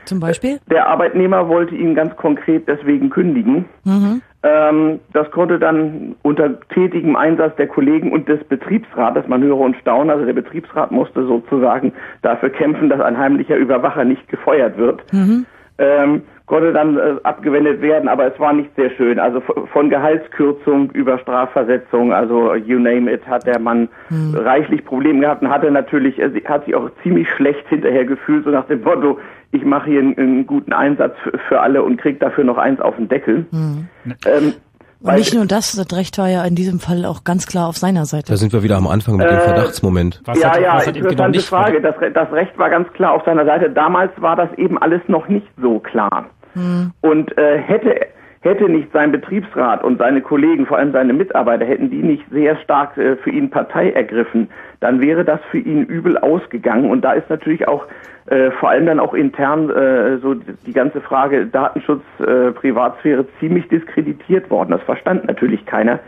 [0.06, 0.60] Zum Beispiel?
[0.70, 3.66] Der Arbeitnehmer wollte ihn ganz konkret deswegen kündigen.
[3.84, 4.22] Mhm.
[4.42, 9.76] Ähm, das konnte dann unter tätigem Einsatz der Kollegen und des Betriebsrates, man höre und
[9.78, 11.92] staune, also der Betriebsrat musste sozusagen
[12.22, 15.04] dafür kämpfen, dass ein heimlicher Überwacher nicht gefeuert wird.
[15.12, 15.46] Mhm.
[15.78, 19.20] Ähm, konnte dann äh, abgewendet werden, aber es war nicht sehr schön.
[19.20, 24.36] Also von Gehaltskürzung über Strafversetzung, also you name it, hat der Mann Mhm.
[24.36, 28.46] reichlich Probleme gehabt und hatte natürlich, äh, sie- hat sich auch ziemlich schlecht hinterher gefühlt,
[28.46, 29.20] so nach dem Motto,
[29.52, 32.80] ich mache hier einen, einen guten Einsatz für, für alle und krieg dafür noch eins
[32.80, 33.46] auf den Deckel.
[33.52, 33.88] Mhm.
[34.26, 34.54] Ähm,
[35.02, 37.78] Und nicht nur das, das Recht war ja in diesem Fall auch ganz klar auf
[37.78, 38.32] seiner Seite.
[38.32, 40.22] Da sind wir wieder am Anfang mit dem Äh, Verdachtsmoment.
[40.36, 41.82] ja, ja, interessante Frage.
[41.82, 43.70] Das, das Recht war ganz klar auf seiner Seite.
[43.70, 46.26] Damals war das eben alles noch nicht so klar.
[46.54, 46.92] Mhm.
[47.02, 47.96] Und äh, hätte
[48.42, 52.56] hätte nicht sein Betriebsrat und seine Kollegen, vor allem seine Mitarbeiter, hätten die nicht sehr
[52.58, 54.50] stark äh, für ihn Partei ergriffen,
[54.80, 56.90] dann wäre das für ihn übel ausgegangen.
[56.90, 57.86] Und da ist natürlich auch
[58.28, 63.68] äh, vor allem dann auch intern äh, so die ganze Frage Datenschutz, äh, Privatsphäre ziemlich
[63.68, 64.72] diskreditiert worden.
[64.72, 66.00] Das verstand natürlich keiner,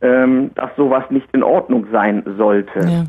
[0.00, 2.80] ähm, dass sowas nicht in Ordnung sein sollte.
[2.80, 3.04] Ja.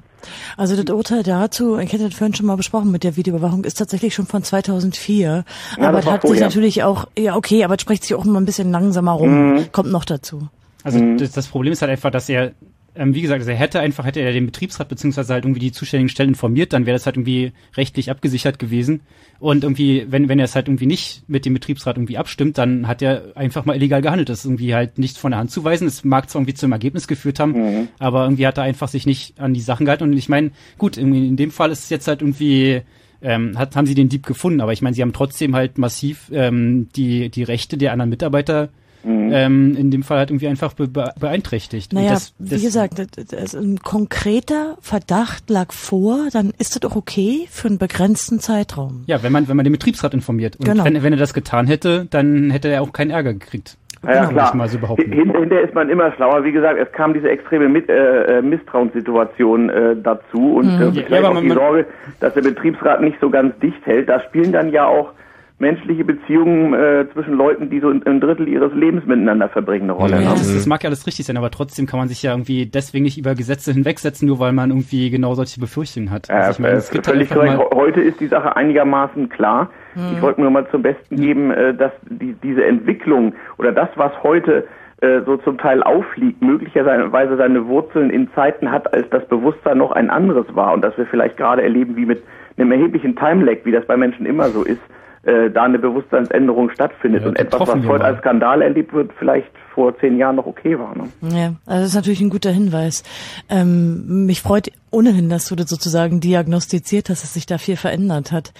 [0.57, 3.77] Also das Urteil dazu, ich hätte das vorhin schon mal besprochen mit der Videoüberwachung, ist
[3.77, 5.45] tatsächlich schon von 2004.
[5.77, 8.39] Ja, aber das hat sich natürlich auch, ja okay, aber es spricht sich auch immer
[8.39, 9.53] ein bisschen langsamer rum.
[9.53, 9.72] Mhm.
[9.72, 10.47] Kommt noch dazu.
[10.84, 12.52] Also das, das Problem ist halt einfach, dass er,
[12.95, 15.72] ähm, wie gesagt, also er hätte einfach, hätte er den Betriebsrat beziehungsweise halt irgendwie die
[15.72, 19.01] zuständigen Stellen informiert, dann wäre das halt irgendwie rechtlich abgesichert gewesen.
[19.39, 22.88] Und irgendwie, wenn, wenn er es halt irgendwie nicht mit dem Betriebsrat irgendwie abstimmt, dann
[22.88, 24.30] hat er einfach mal illegal gehandelt.
[24.30, 25.88] Das ist irgendwie halt nicht von der Hand zu weisen.
[25.88, 29.39] Es mag zwar irgendwie zum Ergebnis geführt haben, aber irgendwie hat er einfach sich nicht
[29.39, 30.05] an die Sachen gehalten.
[30.05, 32.81] Und ich meine, gut, irgendwie in dem Fall ist es jetzt halt irgendwie,
[33.22, 36.31] ähm, hat, haben sie den Dieb gefunden, aber ich meine, sie haben trotzdem halt massiv
[36.34, 38.69] ähm, die, die Rechte der anderen Mitarbeiter
[39.06, 41.94] ähm, in dem Fall halt irgendwie einfach be be beeinträchtigt.
[41.94, 46.76] Und Naja, das, das, wie gesagt, das, das, ein konkreter Verdacht lag vor, dann ist
[46.76, 49.03] das doch okay für einen begrenzten Zeitraum.
[49.07, 50.56] Ja, wenn man, wenn man den Betriebsrat informiert.
[50.57, 50.86] Und Genau.
[50.86, 53.77] wenn, wenn er das getan hätte, dann hätte er auch keinen Ärger gekriegt.
[54.03, 54.56] Ja, ja ich klar.
[54.56, 56.44] mal so Hinterher ist man immer schlauer.
[56.44, 60.82] Wie gesagt, es kam diese extreme Mit äh, äh, Misstrauenssituation äh, dazu und Mhm.
[60.82, 61.86] äh, Ja, vielleicht aber auch die Sorge,
[62.19, 64.10] dass der Betriebsrat nicht so ganz dicht hält.
[64.10, 65.11] Da spielen dann ja auch
[65.57, 70.14] menschliche Beziehungen äh, zwischen Leuten, die so ein, Drittel ihres Lebens miteinander verbringen, eine Rolle.
[70.15, 70.26] Ja, ne?
[70.32, 73.06] das, das mag ja alles richtig sein, aber trotzdem kann man sich ja irgendwie deswegen
[73.06, 76.30] nicht über Gesetze hinwegsetzen, nur weil man irgendwie genau solche Befürchtungen hat.
[76.30, 77.76] Also ich meine, es gibt halt völlig einfach korrekt.
[77.76, 79.69] Heute ist die Sache einigermaßen klar.
[79.95, 80.15] Mhm.
[80.15, 84.11] Ich wollte nur mal zum Besten geben, äh, dass die, diese Entwicklung oder das, was
[84.23, 84.68] heute
[85.02, 89.91] äh, so zum Teil aufliegt, möglicherweise seine Wurzeln in Zeiten hat, als das Bewusstsein noch
[89.91, 92.23] ein anderes war und dass wir vielleicht gerade erleben, wie mit
[92.57, 94.82] einem erheblichen Time-Lag, wie das bei Menschen immer so ist,
[95.26, 99.49] äh, da eine Bewusstseinsänderung stattfindet Ja, und etwas, was heute als Skandal erlebt wird, vielleicht
[99.73, 100.95] vor zehn Jahren noch okay war.
[100.95, 101.10] Ne?
[101.22, 103.03] Ja, also das ist natürlich ein guter Hinweis.
[103.49, 108.31] Ähm, mich freut ohnehin, dass du das sozusagen diagnostiziert hast, dass sich da viel verändert
[108.31, 108.53] hat.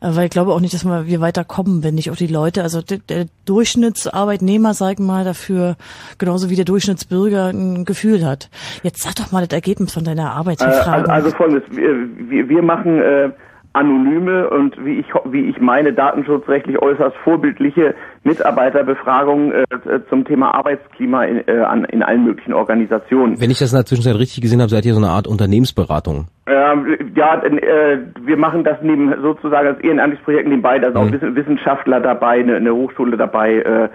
[0.00, 2.80] Äh, weil ich glaube auch nicht, dass wir weiterkommen, wenn nicht auch die Leute, also
[2.80, 5.76] der, der Durchschnittsarbeitnehmer, sag ich mal, dafür
[6.18, 8.48] genauso wie der Durchschnittsbürger ein Gefühl hat.
[8.82, 11.10] Jetzt sag doch mal das Ergebnis von deiner Äh, Arbeitsbefragung.
[11.10, 13.30] also, also folgendes, wir, wir, wir machen äh,
[13.74, 17.94] anonyme und wie ich wie ich meine datenschutzrechtlich äußerst vorbildliche
[18.24, 19.64] Mitarbeiterbefragungen äh,
[20.08, 23.40] zum Thema Arbeitsklima in, äh, an, in allen möglichen Organisationen.
[23.40, 26.26] Wenn ich das in der Zwischenzeit richtig gesehen habe, seid ihr so eine Art Unternehmensberatung.
[26.46, 30.78] Ähm, ja, äh, wir machen das neben sozusagen als ehrenamtliches Projekt nebenbei.
[30.78, 33.90] Da sind auch Wissen- Wissenschaftler dabei, eine, eine Hochschule dabei, äh, eine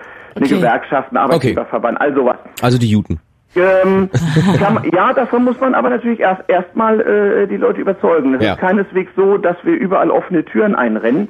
[0.45, 0.55] Okay.
[0.55, 2.37] Gewerkschaft, ein Arbeitgeberverband, all sowas.
[2.61, 3.19] Also die Juten.
[3.57, 4.09] Ähm,
[4.59, 8.35] kann, ja, davon muss man aber natürlich erst erstmal äh, die Leute überzeugen.
[8.35, 8.53] Es Ja.
[8.53, 11.29] ist keineswegs so, dass wir überall offene Türen einrennen.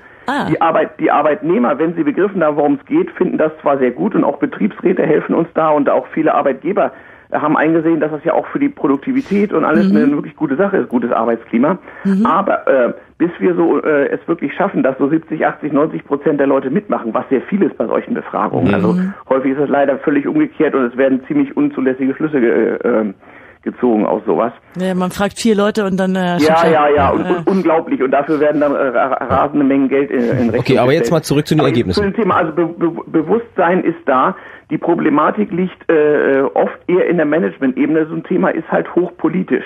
[0.49, 3.91] Die, Arbeit, die Arbeitnehmer, wenn sie begriffen haben, worum es geht, finden das zwar sehr
[3.91, 6.91] gut und auch Betriebsräte helfen uns da und auch viele Arbeitgeber
[7.31, 10.77] haben eingesehen, dass das ja auch für die Produktivität und alles eine wirklich gute Sache
[10.77, 11.77] ist, gutes Arbeitsklima.
[12.23, 16.39] Aber äh, bis wir so äh, es wirklich schaffen, dass so 70, 80, 90 Prozent
[16.39, 18.67] der Leute mitmachen, was sehr viel ist bei solchen Befragungen.
[18.69, 18.73] Mhm.
[18.73, 18.95] Also
[19.29, 23.13] häufig ist es leider völlig umgekehrt und es werden ziemlich unzulässige Schlüsse ge äh,
[23.63, 24.53] gezogen aus sowas.
[24.79, 28.01] ja, man fragt vier Leute und dann äh, Ja, ja, ja, und, äh, und unglaublich.
[28.01, 31.01] Und dafür werden dann äh, ra- rasende Mengen Geld in, in Rechnung Okay, aber jetzt
[31.01, 31.11] gestellt.
[31.11, 32.01] mal zurück zu den Aber Ergebnissen.
[32.01, 34.37] Zu dem Thema, also Be Be Bewusstsein ist da.
[34.69, 38.05] Die Problematik liegt äh, oft eher in der Management-Ebene.
[38.07, 39.65] So ein Thema ist halt hochpolitisch.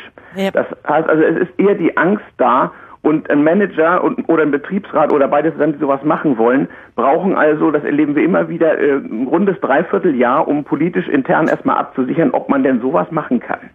[0.52, 2.72] Das heißt also, es ist eher die Angst da.
[3.04, 7.36] Und ein Manager und, oder ein Betriebsrat oder beides zusammen, die sowas machen wollen, brauchen
[7.36, 12.30] also, das erleben wir immer wieder, äh, ein rundes Dreivierteljahr, um politisch intern erstmal abzusichern,
[12.32, 13.60] ob man denn sowas machen kann.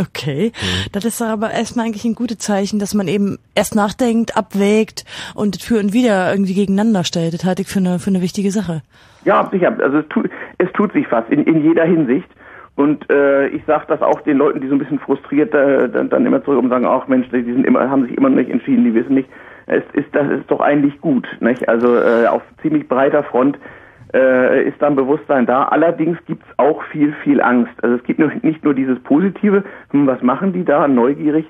[0.00, 0.52] Okay,
[0.92, 5.04] das ist aber erstmal eigentlich ein gutes Zeichen, dass man eben erst nachdenkt, abwägt
[5.34, 7.34] und für und wieder irgendwie gegeneinander stellt.
[7.34, 8.82] Das halte ich für eine, für eine wichtige Sache.
[9.24, 9.76] Ja, sicher.
[9.80, 12.28] Also es tut, es tut sich was in, in jeder Hinsicht.
[12.76, 16.08] Und äh, ich sage das auch den Leuten, die so ein bisschen frustriert äh, dann,
[16.08, 18.50] dann immer zurück und sagen, ach Mensch, die sind immer, haben sich immer noch nicht
[18.50, 19.28] entschieden, die wissen nicht.
[19.66, 21.28] Es ist, das ist doch eigentlich gut.
[21.40, 21.68] Nicht?
[21.68, 23.58] Also äh, auf ziemlich breiter Front
[24.14, 25.64] äh, ist dann Bewusstsein da.
[25.64, 27.72] Allerdings gibt's auch viel, viel Angst.
[27.82, 31.46] Also es gibt nicht nur dieses Positive, hm, was machen die da, neugierig,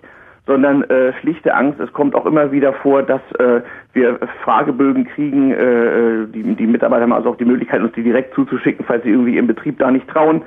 [0.47, 1.81] sondern äh, schlichte Angst.
[1.81, 3.61] Es kommt auch immer wieder vor, dass äh,
[3.93, 5.53] wir Fragebögen kriegen.
[5.53, 9.11] Äh, die, die Mitarbeiter haben also auch die Möglichkeit, uns die direkt zuzuschicken, falls sie
[9.11, 10.43] irgendwie im Betrieb da nicht trauen.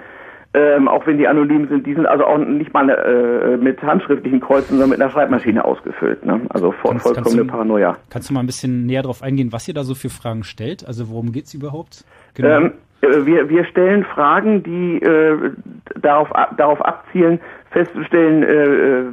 [0.55, 4.39] Ähm, auch wenn die anonym sind, die sind also auch nicht mal äh, mit handschriftlichen
[4.39, 6.23] Kreuzen, sondern mit einer Schreibmaschine ausgefüllt.
[6.25, 6.41] Ne?
[6.49, 7.97] Also voll, Kannst- vollkommene kannst du- Paranoia.
[8.11, 10.85] Kannst du mal ein bisschen näher darauf eingehen, was ihr da so für Fragen stellt?
[10.87, 12.05] Also worum geht's überhaupt?
[12.35, 12.49] Genau.
[12.49, 12.71] Ähm,
[13.01, 15.51] äh, wir, wir stellen Fragen, die äh,
[15.99, 17.39] darauf, darauf abzielen,
[17.71, 19.03] festzustellen, äh,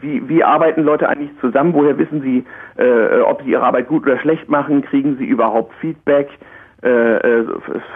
[0.00, 2.44] wie, wie arbeiten Leute eigentlich zusammen, woher wissen sie,
[2.82, 6.28] äh, ob sie ihre Arbeit gut oder schlecht machen, kriegen sie überhaupt Feedback,
[6.80, 7.44] äh, äh,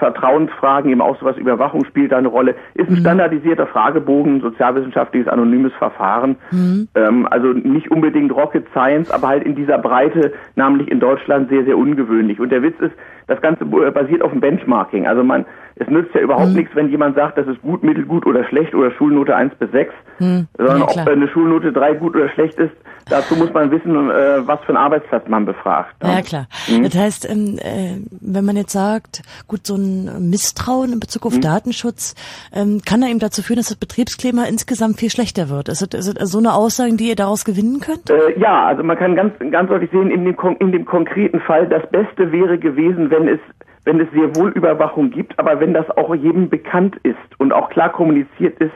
[0.00, 2.56] Vertrauensfragen, eben auch sowas Überwachung spielt da eine Rolle.
[2.74, 6.34] Ist ein standardisierter Fragebogen, sozialwissenschaftliches anonymes Verfahren.
[6.50, 6.88] Mhm.
[6.96, 11.64] Ähm, also nicht unbedingt Rocket Science, aber halt in dieser Breite, namentlich in Deutschland sehr,
[11.64, 12.40] sehr ungewöhnlich.
[12.40, 12.94] Und der Witz ist,
[13.32, 15.06] das Ganze basiert auf dem Benchmarking.
[15.06, 15.44] Also man,
[15.76, 16.54] es nützt ja überhaupt Mhm.
[16.56, 19.92] nichts, wenn jemand sagt, das ist gut, mittelgut oder schlecht oder Schulnote 1 bis 6,
[20.18, 20.46] Hm.
[20.56, 21.08] sondern Ja, ob klar.
[21.08, 22.72] eine Schulnote 3 gut oder schlecht ist,
[23.08, 25.94] dazu muss man wissen, äh, was für einen Arbeitsplatz man befragt.
[26.02, 26.46] Ja, klar.
[26.68, 26.82] Mhm.
[26.84, 31.34] Das heißt, ähm, äh, wenn man jetzt sagt, gut, so ein Misstrauen in Bezug auf
[31.36, 31.40] Mhm.
[31.40, 32.14] Datenschutz
[32.54, 35.68] ähm, kann da eben dazu führen, dass das Betriebsklima insgesamt viel schlechter wird.
[35.68, 38.10] Ist das, ist das so eine Aussage, die ihr daraus gewinnen könnt?
[38.10, 41.66] Äh, ja, also man kann ganz, ganz deutlich sehen, in dem, in dem konkreten Fall,
[41.68, 43.40] das Beste wäre gewesen, wenn es,
[43.84, 47.70] wenn es sehr wohl Überwachung gibt, aber wenn das auch jedem bekannt ist und auch
[47.70, 48.72] klar kommuniziert ist,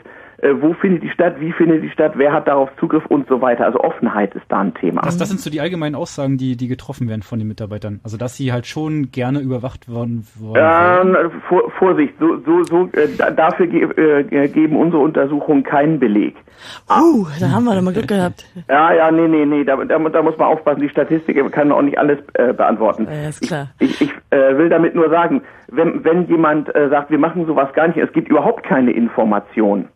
[0.61, 3.65] wo findet die statt, wie findet die statt, wer hat darauf Zugriff und so weiter.
[3.65, 5.01] Also Offenheit ist da ein Thema.
[5.01, 7.99] Das, das sind so die allgemeinen Aussagen, die, die getroffen werden von den Mitarbeitern.
[8.03, 11.15] Also, dass sie halt schon gerne überwacht worden wollen.
[11.15, 15.99] Ähm, vor, Vorsicht, so, so, so, äh, da, dafür ge äh, geben unsere Untersuchungen keinen
[15.99, 16.35] Beleg.
[16.89, 18.45] Uh, da haben wir doch mal Glück gehabt.
[18.69, 20.81] Ja, ja, nee, nee, nee, da, da, da muss man aufpassen.
[20.81, 23.07] Die Statistik kann auch nicht alles äh, beantworten.
[23.09, 23.69] Ja, ist klar.
[23.79, 27.73] Ich, ich äh, will damit nur sagen, wenn, wenn jemand äh, sagt, wir machen sowas
[27.73, 29.87] gar nicht, es gibt überhaupt keine Information,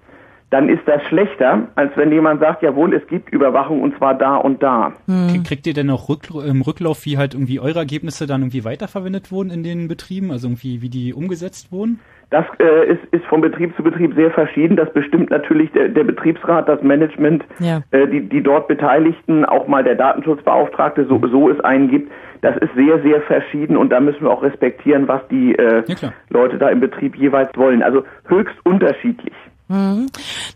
[0.52, 4.36] dann ist das schlechter, als wenn jemand sagt, jawohl, es gibt Überwachung und zwar da
[4.36, 4.92] und da.
[5.08, 8.64] Krieg- Kriegt ihr denn auch Rückl im Rücklauf, wie halt irgendwie eure Ergebnisse dann irgendwie
[8.64, 10.30] weiterverwendet wurden in den Betrieben?
[10.32, 12.00] Also irgendwie, wie die umgesetzt wurden?
[12.30, 14.78] Das äh, ist, ist von Betrieb zu Betrieb sehr verschieden.
[14.78, 17.82] Das bestimmt natürlich der, der Betriebsrat, das Management, Ja.
[17.92, 22.12] äh, die, die dort Beteiligten, auch mal der Datenschutzbeauftragte, so, so es einen gibt.
[22.42, 25.84] Das ist sehr, sehr verschieden und da müssen wir auch respektieren, was die äh,
[26.30, 27.84] Leute da im Betrieb jeweils wollen.
[27.84, 29.34] Also höchst unterschiedlich.
[29.72, 30.08] Mhm.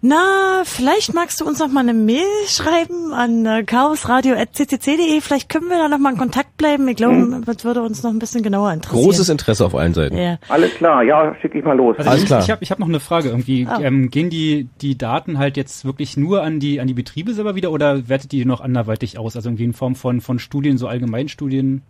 [0.02, 5.22] Na, vielleicht magst du uns noch mal eine Mail schreiben an äh, chaosradio.ccc.de.
[5.22, 6.88] Vielleicht können wir da noch mal in Kontakt bleiben.
[6.90, 9.06] Ich glaube, das würde uns noch ein bisschen genauer interessieren.
[9.06, 10.18] Großes Interesse auf allen Seiten.
[10.18, 10.38] Ja.
[10.50, 11.96] Alles klar, ja, schicke ich mal los.
[11.98, 12.42] Also Alles ich, klar.
[12.42, 13.66] ich habe ich hab noch eine Frage irgendwie.
[13.68, 13.80] Ah.
[13.82, 17.56] Ähm, gehen die, die Daten halt jetzt wirklich nur an die, an die Betriebe selber
[17.56, 19.36] wieder oder wertet die noch anderweitig aus?
[19.36, 21.84] Also irgendwie in Form von, von Studien, so Allgemeinstudien?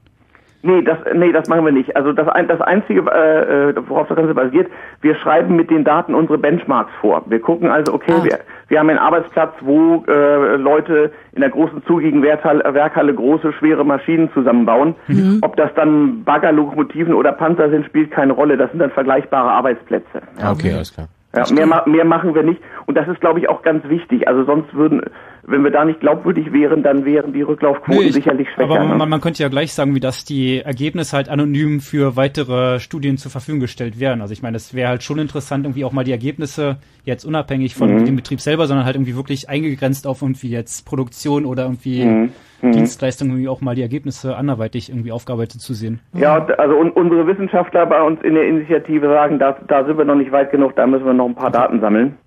[0.65, 1.95] Nee, das, nee, das machen wir nicht.
[1.95, 4.67] Also das, ein, das Einzige, äh, äh, worauf das Ganze basiert,
[5.01, 7.23] wir schreiben mit den Daten unsere Benchmarks vor.
[7.27, 11.85] Wir gucken also, okay, wir, wir haben einen Arbeitsplatz, wo äh, Leute in der großen
[11.85, 14.95] zugigen Werkhalle, große, schwere Maschinen zusammenbauen.
[15.07, 15.37] Mhm.
[15.41, 18.57] Ob das dann Bagger, Lokomotiven oder Panzer sind, spielt keine Rolle.
[18.57, 20.23] Das sind dann vergleichbare Arbeitsplätze.
[20.41, 21.07] Ah, Okay, alles klar.
[21.35, 22.61] Ja, mehr, mehr machen wir nicht.
[22.85, 24.27] Und das ist, glaube ich, auch ganz wichtig.
[24.27, 25.01] Also sonst würden,
[25.43, 28.71] wenn wir da nicht glaubwürdig wären, dann wären die Rücklaufquoten Nee, ich- sicherlich schwächer.
[28.75, 28.95] Aber ne?
[28.95, 33.17] man, man könnte ja gleich sagen, wie dass die Ergebnisse halt anonym für weitere Studien
[33.17, 34.21] zur Verfügung gestellt werden.
[34.21, 37.75] Also ich meine, es wäre halt schon interessant, irgendwie auch mal die Ergebnisse jetzt unabhängig
[37.75, 38.05] von Mhm.
[38.05, 42.29] dem Betrieb selber, sondern halt irgendwie wirklich eingegrenzt auf irgendwie jetzt Produktion oder irgendwie Mhm.
[42.61, 42.71] Mhm.
[42.71, 45.99] Dienstleistung irgendwie auch mal die Ergebnisse anderweitig irgendwie aufgearbeitet zu sehen.
[46.13, 50.05] Ja, also un unsere Wissenschaftler bei uns in der Initiative sagen, da, da sind wir
[50.05, 52.17] noch nicht weit genug, da müssen wir noch ein paar Daten sammeln.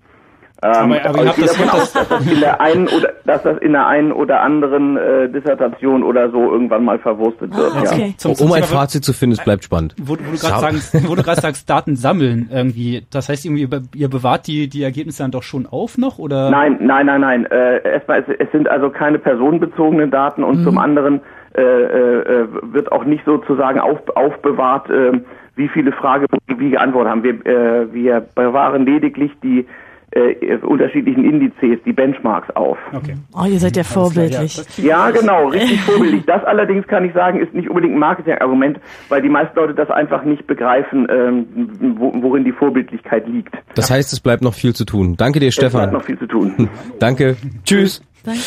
[0.61, 2.87] Ähm, Aber- aber ihr ich habt gehe das- davon aus, dass das in der einen
[2.89, 7.55] oder dass das in der einen oder anderen äh, Dissertation oder so irgendwann mal verwurstet
[7.55, 7.71] wird.
[7.75, 8.07] Ah, okay.
[8.09, 8.17] Ja.
[8.17, 9.95] Zum- zum um ein Fazit zu finden, es bleibt spannend.
[10.01, 13.05] Wo, wo du gerade sagst, wo du gerade sagst, Daten sammeln irgendwie.
[13.11, 16.19] Das heißt, irgendwie, ihr be- ihr bewahrt die, die Ergebnisse dann doch schon auf noch
[16.19, 16.49] oder?
[16.49, 17.45] Nein, nein, nein, nein.
[17.45, 21.21] Äh, erstmal, es, es sind also keine personenbezogenen Daten und zum anderen
[21.55, 25.13] äh, äh, wird auch nicht sozusagen auf, aufbewahrt, äh,
[25.55, 27.23] wie viele Fragebögen wie geantwortet haben.
[27.23, 29.65] Wir, äh, wir bewahren lediglich die
[30.11, 32.77] äh, unterschiedlichen Indizes, die Benchmarks auf.
[32.93, 33.15] Okay.
[33.33, 34.61] Oh, ihr seid ja vorbildlich.
[34.77, 36.25] Ja, genau, richtig vorbildlich.
[36.25, 38.79] Das allerdings kann ich sagen, ist nicht unbedingt ein Marketingargument,
[39.09, 43.53] weil die meisten Leute das einfach nicht begreifen, ähm, wo, worin die Vorbildlichkeit liegt.
[43.75, 45.15] Das heißt, es bleibt noch viel zu tun.
[45.17, 45.93] Danke dir, Es bleibt Stefan.
[45.93, 46.69] noch viel zu tun.
[46.99, 47.37] Danke.
[47.63, 48.01] Tschüss.
[48.23, 48.39] Danke.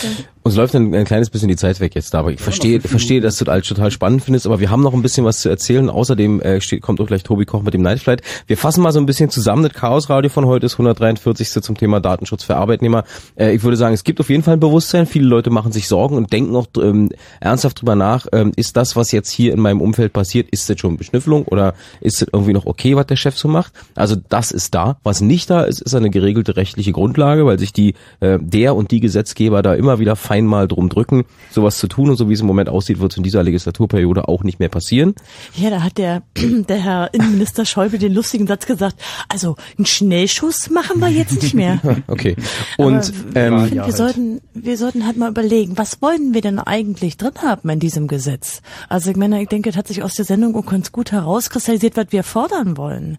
[0.44, 3.20] Uns läuft ein, ein kleines bisschen die Zeit weg jetzt da, aber ich verstehe, verstehe,
[3.20, 5.88] dass du das total spannend findest, aber wir haben noch ein bisschen was zu erzählen.
[5.88, 8.22] Außerdem äh, steht, kommt auch gleich Tobi Koch mit dem Nightflight.
[8.48, 9.62] Wir fassen mal so ein bisschen zusammen.
[9.62, 11.48] Das Chaos Radio von heute ist 143.
[11.62, 13.04] zum Thema Datenschutz für Arbeitnehmer.
[13.36, 15.06] Äh, ich würde sagen, es gibt auf jeden Fall ein Bewusstsein.
[15.06, 18.26] Viele Leute machen sich Sorgen und denken auch ähm, ernsthaft drüber nach.
[18.32, 21.74] Ähm, ist das, was jetzt hier in meinem Umfeld passiert, ist das schon Beschnüffelung oder
[22.00, 23.72] ist das irgendwie noch okay, was der Chef so macht?
[23.94, 24.96] Also das ist da.
[25.04, 28.90] Was nicht da ist, ist eine geregelte rechtliche Grundlage, weil sich die äh, der und
[28.90, 32.32] die Gesetzgeber da immer wieder fein mal drum drücken, sowas zu tun und so wie
[32.32, 35.14] es im Moment aussieht, wird es in dieser Legislaturperiode auch nicht mehr passieren.
[35.54, 38.96] Ja, da hat der, der Herr Innenminister Schäuble den lustigen Satz gesagt,
[39.28, 41.80] also einen Schnellschuss machen wir jetzt nicht mehr.
[42.08, 42.36] Okay.
[42.76, 46.40] Und Aber ähm, ich finde, wir sollten, wir sollten halt mal überlegen, was wollen wir
[46.40, 48.60] denn eigentlich drin haben in diesem Gesetz?
[48.88, 51.96] Also ich meine, ich denke, es hat sich aus der Sendung auch ganz gut herauskristallisiert,
[51.96, 53.18] was wir fordern wollen.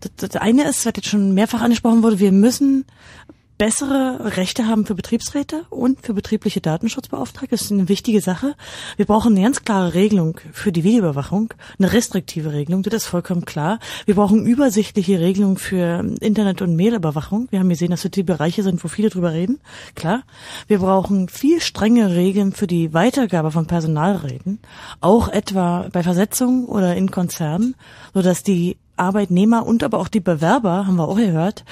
[0.00, 2.84] Das, das eine ist, was jetzt schon mehrfach angesprochen wurde, wir müssen
[3.62, 7.54] bessere Rechte haben für Betriebsräte und für betriebliche Datenschutzbeauftragte.
[7.54, 8.56] Das ist eine wichtige Sache.
[8.96, 13.44] Wir brauchen eine ganz klare Regelung für die Videoüberwachung, eine restriktive Regelung, das ist vollkommen
[13.44, 13.78] klar.
[14.04, 17.46] Wir brauchen übersichtliche Regelungen für Internet- und Mailüberwachung.
[17.52, 19.60] Wir haben gesehen, dass das die Bereiche sind, wo viele drüber reden.
[19.94, 20.24] Klar.
[20.66, 24.58] Wir brauchen viel strenge Regeln für die Weitergabe von Personalräten,
[25.00, 27.76] auch etwa bei Versetzungen oder in Konzernen,
[28.12, 31.64] sodass die Arbeitnehmer und aber auch die Bewerber, haben wir auch gehört,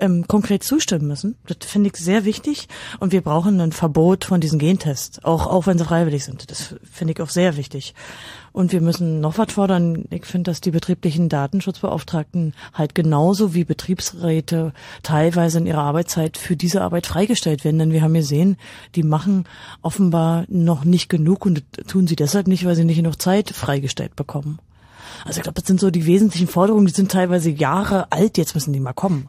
[0.00, 1.36] ähm, konkret zustimmen müssen.
[1.46, 2.68] Das finde ich sehr wichtig.
[3.00, 6.50] Und wir brauchen ein Verbot von diesen Gentests, auch, auch wenn sie freiwillig sind.
[6.50, 7.94] Das finde ich auch sehr wichtig.
[8.52, 10.06] Und wir müssen noch was fordern.
[10.10, 16.56] Ich finde, dass die betrieblichen Datenschutzbeauftragten halt genauso wie Betriebsräte teilweise in ihrer Arbeitszeit für
[16.56, 17.78] diese Arbeit freigestellt werden.
[17.78, 18.56] Denn wir haben gesehen,
[18.94, 19.44] die machen
[19.82, 24.16] offenbar noch nicht genug und tun sie deshalb nicht, weil sie nicht genug Zeit freigestellt
[24.16, 24.58] bekommen.
[25.24, 28.54] Also ich glaube, das sind so die wesentlichen Forderungen, die sind teilweise Jahre alt, jetzt
[28.54, 29.28] müssen die mal kommen.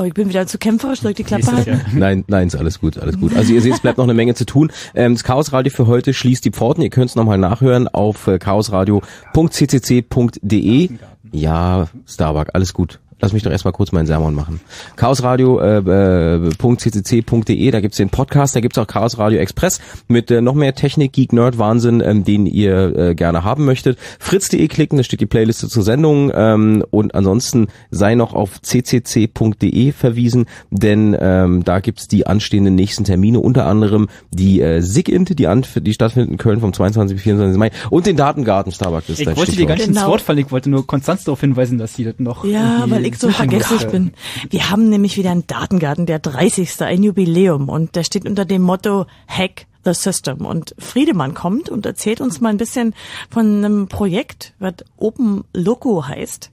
[0.00, 1.78] Oh, ich bin wieder zu kämpferisch, soll ich die Klappe halten?
[1.92, 3.36] Nein, nein, ist alles gut, alles gut.
[3.36, 4.72] Also ihr seht, es bleibt noch eine Menge zu tun.
[4.94, 6.82] Ähm, das Chaos Radio für heute schließt die Pforten.
[6.82, 10.88] Ihr könnt es nochmal nachhören auf äh, chaosradio.ccc.de.
[11.32, 12.98] Ja, Starbuck, alles gut.
[13.20, 14.60] Lass mich doch erstmal kurz meinen Sermon machen.
[14.96, 20.54] chaosradio.ccc.de, äh, da gibt's den Podcast, da gibt's auch Chaos Radio Express mit äh, noch
[20.54, 23.98] mehr Technik, Geek, Nerd, Wahnsinn, ähm, den ihr äh, gerne haben möchtet.
[24.18, 29.92] Fritz.de klicken, da steht die Playliste zur Sendung ähm, und ansonsten sei noch auf ccc.de
[29.92, 35.46] verwiesen, denn ähm, da gibt's die anstehenden nächsten Termine, unter anderem die äh, SIGINT, die,
[35.46, 37.16] an, die stattfindet in Köln vom 22.
[37.16, 37.58] bis 24.
[37.58, 39.08] Mai und den Datengarten Starbucks.
[39.10, 40.10] Ich wollte dir gar nicht ins Genau.
[40.12, 43.64] Wort fallen, ich wollte nur Konstanz darauf hinweisen, dass sie das noch Ja, weil ich
[43.64, 43.92] so hat.
[43.92, 44.12] bin.
[44.48, 46.82] Wir haben nämlich wieder einen Datengarten, der 30.
[46.82, 50.44] ein Jubiläum und der steht unter dem Motto Hack the System.
[50.44, 52.94] Und Friedemann kommt und erzählt uns mal ein bisschen
[53.30, 56.50] von einem Projekt, was Open Loco heißt.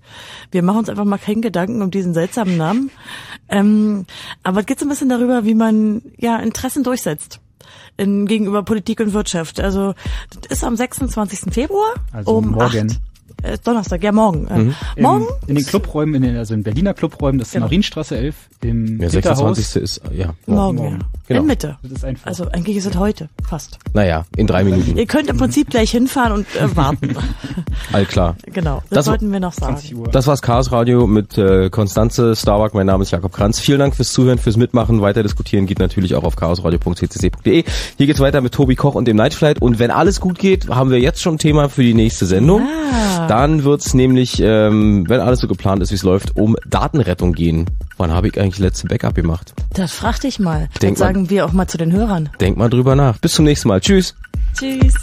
[0.52, 2.92] Wir machen uns einfach mal keinen Gedanken um diesen seltsamen Namen.
[3.50, 4.06] Ähm,
[4.44, 7.40] aber es geht so ein bisschen darüber, wie man ja Interessen durchsetzt.
[7.98, 9.60] In, gegenüber Politik und Wirtschaft.
[9.60, 9.94] Also
[10.30, 11.52] das ist am 26.
[11.54, 12.92] Februar Also um morgen.
[12.92, 13.00] 8,
[13.44, 14.48] äh, Donnerstag, ja morgen.
[14.48, 14.76] Äh, Mhm.
[14.98, 17.66] Morgen In, in den Clubräumen, in den, also in Berliner Clubräumen, das ist Genau.
[17.68, 19.12] Marienstraße 11, im Ja, Hinterhaus.
[19.58, 19.76] 26.
[19.84, 20.34] ist, ja.
[20.46, 20.98] Morgen, ja.
[21.28, 21.42] Genau.
[21.42, 21.78] In Mitte.
[21.84, 22.26] Das ist einfach.
[22.28, 23.78] Also eigentlich ist es heute, fast.
[23.94, 24.98] Naja, in drei Minuten.
[24.98, 27.16] Ihr könnt im Prinzip gleich hinfahren und äh, warten.
[27.94, 28.36] All klar.
[28.52, 29.78] genau, das, Das- sollten wir noch sagen.
[30.12, 32.74] Das war's Chaos Radio mit äh, Konstanze Starbuck.
[32.74, 33.60] Mein Name ist Jakob Kranz.
[33.60, 35.02] Vielen Dank fürs Zuhören, fürs Mitmachen.
[35.02, 37.64] Weiter diskutieren geht natürlich auch auf chaosradio.ccc.de.
[37.98, 39.62] Hier geht's weiter mit Tobi Koch und dem Nightflight.
[39.62, 42.62] Und wenn alles gut geht, haben wir jetzt schon ein Thema für die nächste Sendung.
[42.62, 43.27] Ah.
[43.28, 47.66] Dann wird's nämlich, ähm, wenn alles so geplant ist, wie es läuft, um Datenrettung gehen.
[47.98, 49.54] Wann habe ich eigentlich letzte Backup gemacht?
[49.74, 50.70] Das frag dich mal.
[50.82, 52.30] Denk das sagen wir auch mal zu den Hörern.
[52.40, 53.18] Denk mal drüber nach.
[53.18, 53.82] Bis zum nächsten Mal.
[53.82, 54.16] Tschüss.
[54.54, 54.94] Tschüss.